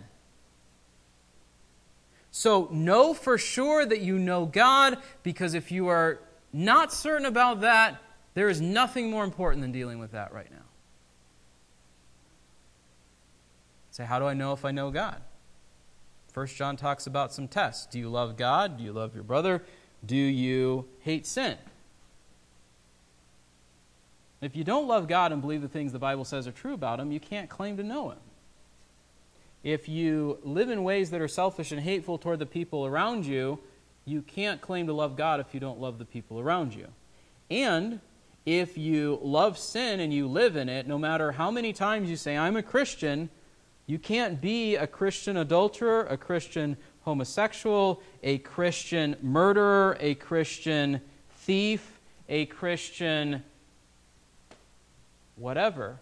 So 2.38 2.68
know 2.70 3.14
for 3.14 3.36
sure 3.36 3.84
that 3.84 4.00
you 4.00 4.16
know 4.16 4.46
God, 4.46 4.98
because 5.24 5.54
if 5.54 5.72
you 5.72 5.88
are 5.88 6.20
not 6.52 6.92
certain 6.92 7.26
about 7.26 7.62
that, 7.62 8.00
there 8.34 8.48
is 8.48 8.60
nothing 8.60 9.10
more 9.10 9.24
important 9.24 9.60
than 9.60 9.72
dealing 9.72 9.98
with 9.98 10.12
that 10.12 10.32
right 10.32 10.48
now. 10.48 10.62
Say, 13.90 14.04
how 14.04 14.20
do 14.20 14.26
I 14.26 14.34
know 14.34 14.52
if 14.52 14.64
I 14.64 14.70
know 14.70 14.92
God? 14.92 15.20
First 16.28 16.54
John 16.54 16.76
talks 16.76 17.08
about 17.08 17.32
some 17.32 17.48
tests. 17.48 17.86
Do 17.86 17.98
you 17.98 18.08
love 18.08 18.36
God? 18.36 18.78
Do 18.78 18.84
you 18.84 18.92
love 18.92 19.16
your 19.16 19.24
brother? 19.24 19.64
Do 20.06 20.14
you 20.14 20.86
hate 21.00 21.26
sin? 21.26 21.58
If 24.40 24.54
you 24.54 24.62
don't 24.62 24.86
love 24.86 25.08
God 25.08 25.32
and 25.32 25.42
believe 25.42 25.62
the 25.62 25.66
things 25.66 25.90
the 25.90 25.98
Bible 25.98 26.24
says 26.24 26.46
are 26.46 26.52
true 26.52 26.74
about 26.74 27.00
him, 27.00 27.10
you 27.10 27.18
can't 27.18 27.50
claim 27.50 27.76
to 27.78 27.82
know 27.82 28.10
him. 28.10 28.18
If 29.68 29.86
you 29.86 30.38
live 30.44 30.70
in 30.70 30.82
ways 30.82 31.10
that 31.10 31.20
are 31.20 31.28
selfish 31.28 31.72
and 31.72 31.80
hateful 31.82 32.16
toward 32.16 32.38
the 32.38 32.46
people 32.46 32.86
around 32.86 33.26
you, 33.26 33.58
you 34.06 34.22
can't 34.22 34.62
claim 34.62 34.86
to 34.86 34.94
love 34.94 35.14
God 35.14 35.40
if 35.40 35.52
you 35.52 35.60
don't 35.60 35.78
love 35.78 35.98
the 35.98 36.06
people 36.06 36.40
around 36.40 36.74
you. 36.74 36.86
And 37.50 38.00
if 38.46 38.78
you 38.78 39.18
love 39.20 39.58
sin 39.58 40.00
and 40.00 40.10
you 40.10 40.26
live 40.26 40.56
in 40.56 40.70
it, 40.70 40.86
no 40.86 40.96
matter 40.96 41.32
how 41.32 41.50
many 41.50 41.74
times 41.74 42.08
you 42.08 42.16
say, 42.16 42.34
I'm 42.34 42.56
a 42.56 42.62
Christian, 42.62 43.28
you 43.84 43.98
can't 43.98 44.40
be 44.40 44.74
a 44.74 44.86
Christian 44.86 45.36
adulterer, 45.36 46.06
a 46.06 46.16
Christian 46.16 46.78
homosexual, 47.02 48.00
a 48.22 48.38
Christian 48.38 49.16
murderer, 49.20 49.98
a 50.00 50.14
Christian 50.14 51.02
thief, 51.40 52.00
a 52.26 52.46
Christian 52.46 53.44
whatever. 55.36 56.00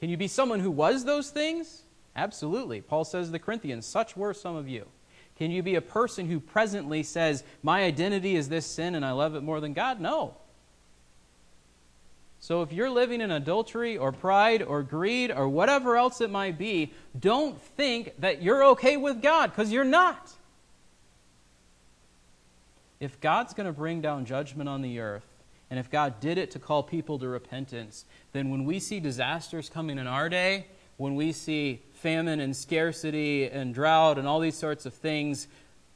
Can 0.00 0.10
you 0.10 0.16
be 0.16 0.28
someone 0.28 0.60
who 0.60 0.70
was 0.70 1.04
those 1.04 1.30
things? 1.30 1.82
Absolutely. 2.14 2.80
Paul 2.80 3.04
says 3.04 3.26
to 3.26 3.32
the 3.32 3.38
Corinthians, 3.38 3.86
such 3.86 4.16
were 4.16 4.34
some 4.34 4.56
of 4.56 4.68
you. 4.68 4.86
Can 5.36 5.50
you 5.52 5.62
be 5.62 5.76
a 5.76 5.80
person 5.80 6.28
who 6.28 6.40
presently 6.40 7.04
says, 7.04 7.44
My 7.62 7.84
identity 7.84 8.34
is 8.34 8.48
this 8.48 8.66
sin 8.66 8.96
and 8.96 9.04
I 9.04 9.12
love 9.12 9.36
it 9.36 9.42
more 9.42 9.60
than 9.60 9.72
God? 9.72 10.00
No. 10.00 10.34
So 12.40 12.62
if 12.62 12.72
you're 12.72 12.90
living 12.90 13.20
in 13.20 13.30
adultery 13.30 13.96
or 13.96 14.12
pride 14.12 14.62
or 14.62 14.82
greed 14.82 15.30
or 15.30 15.48
whatever 15.48 15.96
else 15.96 16.20
it 16.20 16.30
might 16.30 16.58
be, 16.58 16.92
don't 17.18 17.60
think 17.60 18.14
that 18.20 18.42
you're 18.42 18.64
okay 18.66 18.96
with 18.96 19.22
God 19.22 19.50
because 19.50 19.72
you're 19.72 19.84
not. 19.84 20.32
If 23.00 23.20
God's 23.20 23.54
going 23.54 23.66
to 23.66 23.72
bring 23.72 24.00
down 24.00 24.24
judgment 24.24 24.68
on 24.68 24.82
the 24.82 25.00
earth, 25.00 25.27
and 25.70 25.78
if 25.78 25.90
God 25.90 26.20
did 26.20 26.38
it 26.38 26.50
to 26.52 26.58
call 26.58 26.82
people 26.82 27.18
to 27.18 27.28
repentance, 27.28 28.04
then 28.32 28.50
when 28.50 28.64
we 28.64 28.80
see 28.80 29.00
disasters 29.00 29.68
coming 29.68 29.98
in 29.98 30.06
our 30.06 30.28
day, 30.28 30.66
when 30.96 31.14
we 31.14 31.32
see 31.32 31.82
famine 31.92 32.40
and 32.40 32.56
scarcity 32.56 33.48
and 33.48 33.74
drought 33.74 34.18
and 34.18 34.26
all 34.26 34.40
these 34.40 34.56
sorts 34.56 34.86
of 34.86 34.94
things, 34.94 35.46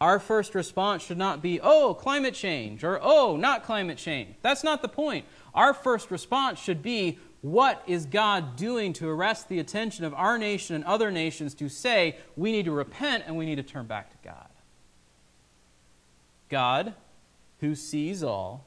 our 0.01 0.19
first 0.19 0.55
response 0.55 1.03
should 1.03 1.19
not 1.19 1.41
be, 1.41 1.61
oh, 1.61 1.95
climate 1.95 2.35
change, 2.35 2.85
or 2.85 2.99
oh, 3.03 3.37
not 3.37 3.65
climate 3.65 3.99
change. 3.99 4.35
That's 4.43 4.65
not 4.65 4.83
the 4.83 4.89
point. 4.89 5.25
Our 5.55 5.73
first 5.73 6.11
response 6.11 6.59
should 6.59 6.83
be, 6.83 7.19
what 7.41 7.83
is 7.87 8.07
God 8.07 8.57
doing 8.57 8.93
to 8.95 9.09
arrest 9.09 9.49
the 9.49 9.59
attention 9.59 10.05
of 10.05 10.15
our 10.15 10.39
nation 10.39 10.77
and 10.77 10.85
other 10.85 11.11
nations 11.11 11.55
to 11.55 11.69
say 11.69 12.17
we 12.37 12.53
need 12.53 12.67
to 12.67 12.73
repent 12.73 13.25
and 13.27 13.37
we 13.37 13.47
need 13.47 13.57
to 13.57 13.63
turn 13.63 13.87
back 13.87 14.11
to 14.11 14.17
God? 14.29 14.49
God, 16.49 16.95
who 17.61 17.75
sees 17.75 18.23
all, 18.23 18.67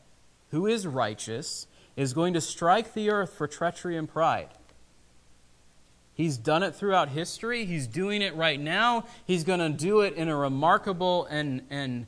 who 0.52 0.68
is 0.68 0.86
righteous, 0.88 1.68
is 1.96 2.14
going 2.14 2.34
to 2.34 2.42
strike 2.42 2.94
the 2.94 3.10
earth 3.10 3.34
for 3.34 3.48
treachery 3.48 3.98
and 3.98 4.08
pride. 4.08 4.50
He's 6.14 6.38
done 6.38 6.64
it 6.64 6.74
throughout 6.74 7.10
history. 7.10 7.66
He's 7.66 7.88
doing 7.88 8.22
it 8.22 8.36
right 8.36 8.60
now. 8.60 9.06
He's 9.26 9.44
going 9.44 9.60
to 9.60 9.70
do 9.70 10.00
it 10.02 10.14
in 10.14 10.30
a 10.30 10.36
remarkable 10.36 11.26
and, 11.26 11.62
and 11.70 12.08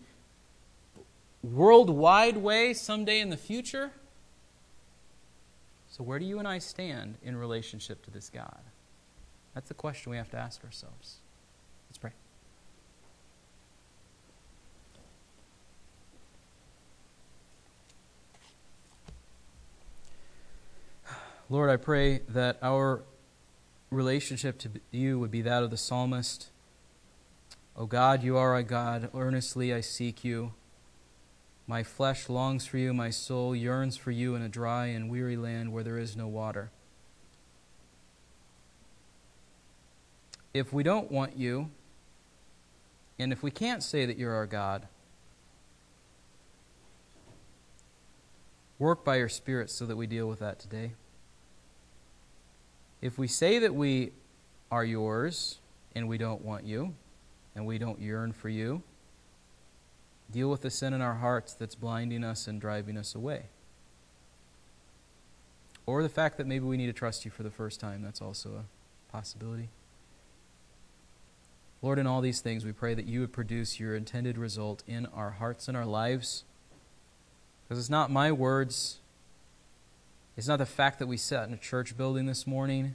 worldwide 1.44 2.38
way 2.38 2.74
someday 2.74 3.20
in 3.20 3.30
the 3.30 3.38
future. 3.38 3.92
So, 5.90 6.04
where 6.04 6.20
do 6.20 6.26
you 6.26 6.40
and 6.40 6.48
I 6.48 6.60
stand 6.60 7.16
in 7.22 7.36
relationship 7.36 8.04
to 8.06 8.12
this 8.12 8.30
God? 8.30 8.60
That's 9.54 9.68
the 9.68 9.74
question 9.74 10.12
we 10.12 10.18
have 10.18 10.30
to 10.32 10.38
ask 10.38 10.64
ourselves. 10.64 11.18
Let's 11.90 11.98
pray. 11.98 12.12
Lord, 21.50 21.70
I 21.70 21.78
pray 21.78 22.20
that 22.28 22.58
our 22.62 23.04
relationship 23.90 24.58
to 24.60 24.70
you 24.92 25.18
would 25.18 25.32
be 25.32 25.42
that 25.44 25.64
of 25.64 25.72
the 25.72 25.78
psalmist. 25.78 26.50
O 27.78 27.86
God, 27.86 28.22
you 28.22 28.36
are 28.36 28.56
a 28.56 28.64
God. 28.64 29.10
Earnestly 29.16 29.74
I 29.74 29.80
seek 29.80 30.26
you. 30.26 30.54
My 31.66 31.84
flesh 31.84 32.28
longs 32.28 32.66
for 32.66 32.78
you, 32.78 32.94
my 32.94 33.10
soul 33.12 33.56
yearns 33.56 33.96
for 33.96 34.12
you 34.12 34.36
in 34.36 34.42
a 34.42 34.50
dry 34.50 34.88
and 34.88 35.10
weary 35.10 35.38
land 35.38 35.72
where 35.72 35.84
there 35.84 35.98
is 35.98 36.18
no 36.18 36.28
water. 36.28 36.70
If 40.54 40.74
we 40.74 40.84
don't 40.84 41.10
want 41.10 41.38
you, 41.38 41.70
and 43.20 43.32
if 43.32 43.42
we 43.42 43.52
can't 43.52 43.84
say 43.84 44.06
that 44.06 44.18
you're 44.18 44.34
our 44.34 44.48
God, 44.48 44.88
work 48.80 49.06
by 49.06 49.16
your 49.16 49.30
Spirit 49.30 49.70
so 49.70 49.86
that 49.86 49.96
we 49.96 50.08
deal 50.08 50.28
with 50.28 50.40
that 50.40 50.60
today. 50.60 50.92
If 53.08 53.18
we 53.18 53.28
say 53.28 53.60
that 53.60 53.74
we 53.74 54.12
are 54.70 54.84
yours 54.84 55.60
and 55.96 56.08
we 56.08 56.18
don't 56.18 56.44
want 56.44 56.66
you 56.66 56.94
and 57.56 57.66
we 57.66 57.78
don't 57.78 58.00
yearn 58.00 58.34
for 58.34 58.50
you, 58.50 58.84
Deal 60.32 60.50
with 60.50 60.62
the 60.62 60.70
sin 60.70 60.94
in 60.94 61.02
our 61.02 61.16
hearts 61.16 61.54
that's 61.54 61.76
blinding 61.76 62.24
us 62.24 62.48
and 62.48 62.60
driving 62.60 62.98
us 62.98 63.16
away. 63.16 63.44
Or 65.86 66.04
the 66.04 66.10
fact 66.10 66.38
that 66.38 66.48
maybe 66.48 66.66
we 66.66 66.76
need 66.76 66.88
to 66.88 66.94
trust 66.94 67.24
you 67.24 67.32
for 67.32 67.44
the 67.44 67.50
first 67.50 67.80
time. 67.80 68.02
That's 68.02 68.22
also 68.22 68.50
a 68.50 69.12
possibility. 69.12 69.70
Lord, 71.82 71.98
in 71.98 72.08
all 72.08 72.20
these 72.20 72.42
things, 72.42 72.66
we 72.66 72.74
pray 72.74 72.94
that 72.94 73.06
you 73.06 73.22
would 73.22 73.32
produce 73.32 73.80
your 73.80 73.96
intended 73.96 74.38
result 74.38 74.84
in 74.86 75.06
our 75.08 75.32
hearts 75.32 75.70
and 75.70 75.78
our 75.78 75.86
lives. 75.86 76.44
Because 77.64 77.80
it's 77.80 77.90
not 77.90 78.12
my 78.12 78.32
words, 78.32 79.00
it's 80.38 80.48
not 80.48 80.60
the 80.60 80.66
fact 80.66 81.00
that 81.00 81.08
we 81.08 81.18
sat 81.18 81.48
in 81.48 81.54
a 81.54 81.58
church 81.58 81.98
building 81.98 82.28
this 82.28 82.46
morning, 82.46 82.94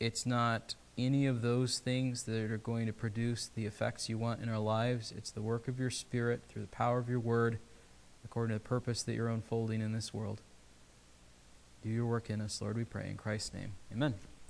it's 0.00 0.26
not 0.26 0.74
any 0.98 1.26
of 1.26 1.40
those 1.40 1.78
things 1.78 2.24
that 2.24 2.50
are 2.50 2.58
going 2.58 2.86
to 2.86 2.92
produce 2.92 3.48
the 3.54 3.64
effects 3.64 4.08
you 4.08 4.18
want 4.18 4.42
in 4.42 4.48
our 4.48 4.58
lives. 4.58 5.12
It's 5.16 5.30
the 5.30 5.40
work 5.40 5.68
of 5.68 5.78
your 5.78 5.90
Spirit 5.90 6.42
through 6.48 6.62
the 6.62 6.68
power 6.68 6.98
of 6.98 7.08
your 7.08 7.20
word, 7.20 7.58
according 8.24 8.56
to 8.56 8.62
the 8.62 8.68
purpose 8.68 9.02
that 9.04 9.14
you're 9.14 9.28
unfolding 9.28 9.80
in 9.80 9.92
this 9.92 10.12
world. 10.12 10.40
Do 11.82 11.88
your 11.88 12.06
work 12.06 12.28
in 12.28 12.40
us, 12.40 12.60
Lord, 12.60 12.76
we 12.76 12.84
pray. 12.84 13.08
In 13.08 13.16
Christ's 13.16 13.54
name. 13.54 13.72
Amen. 13.92 14.14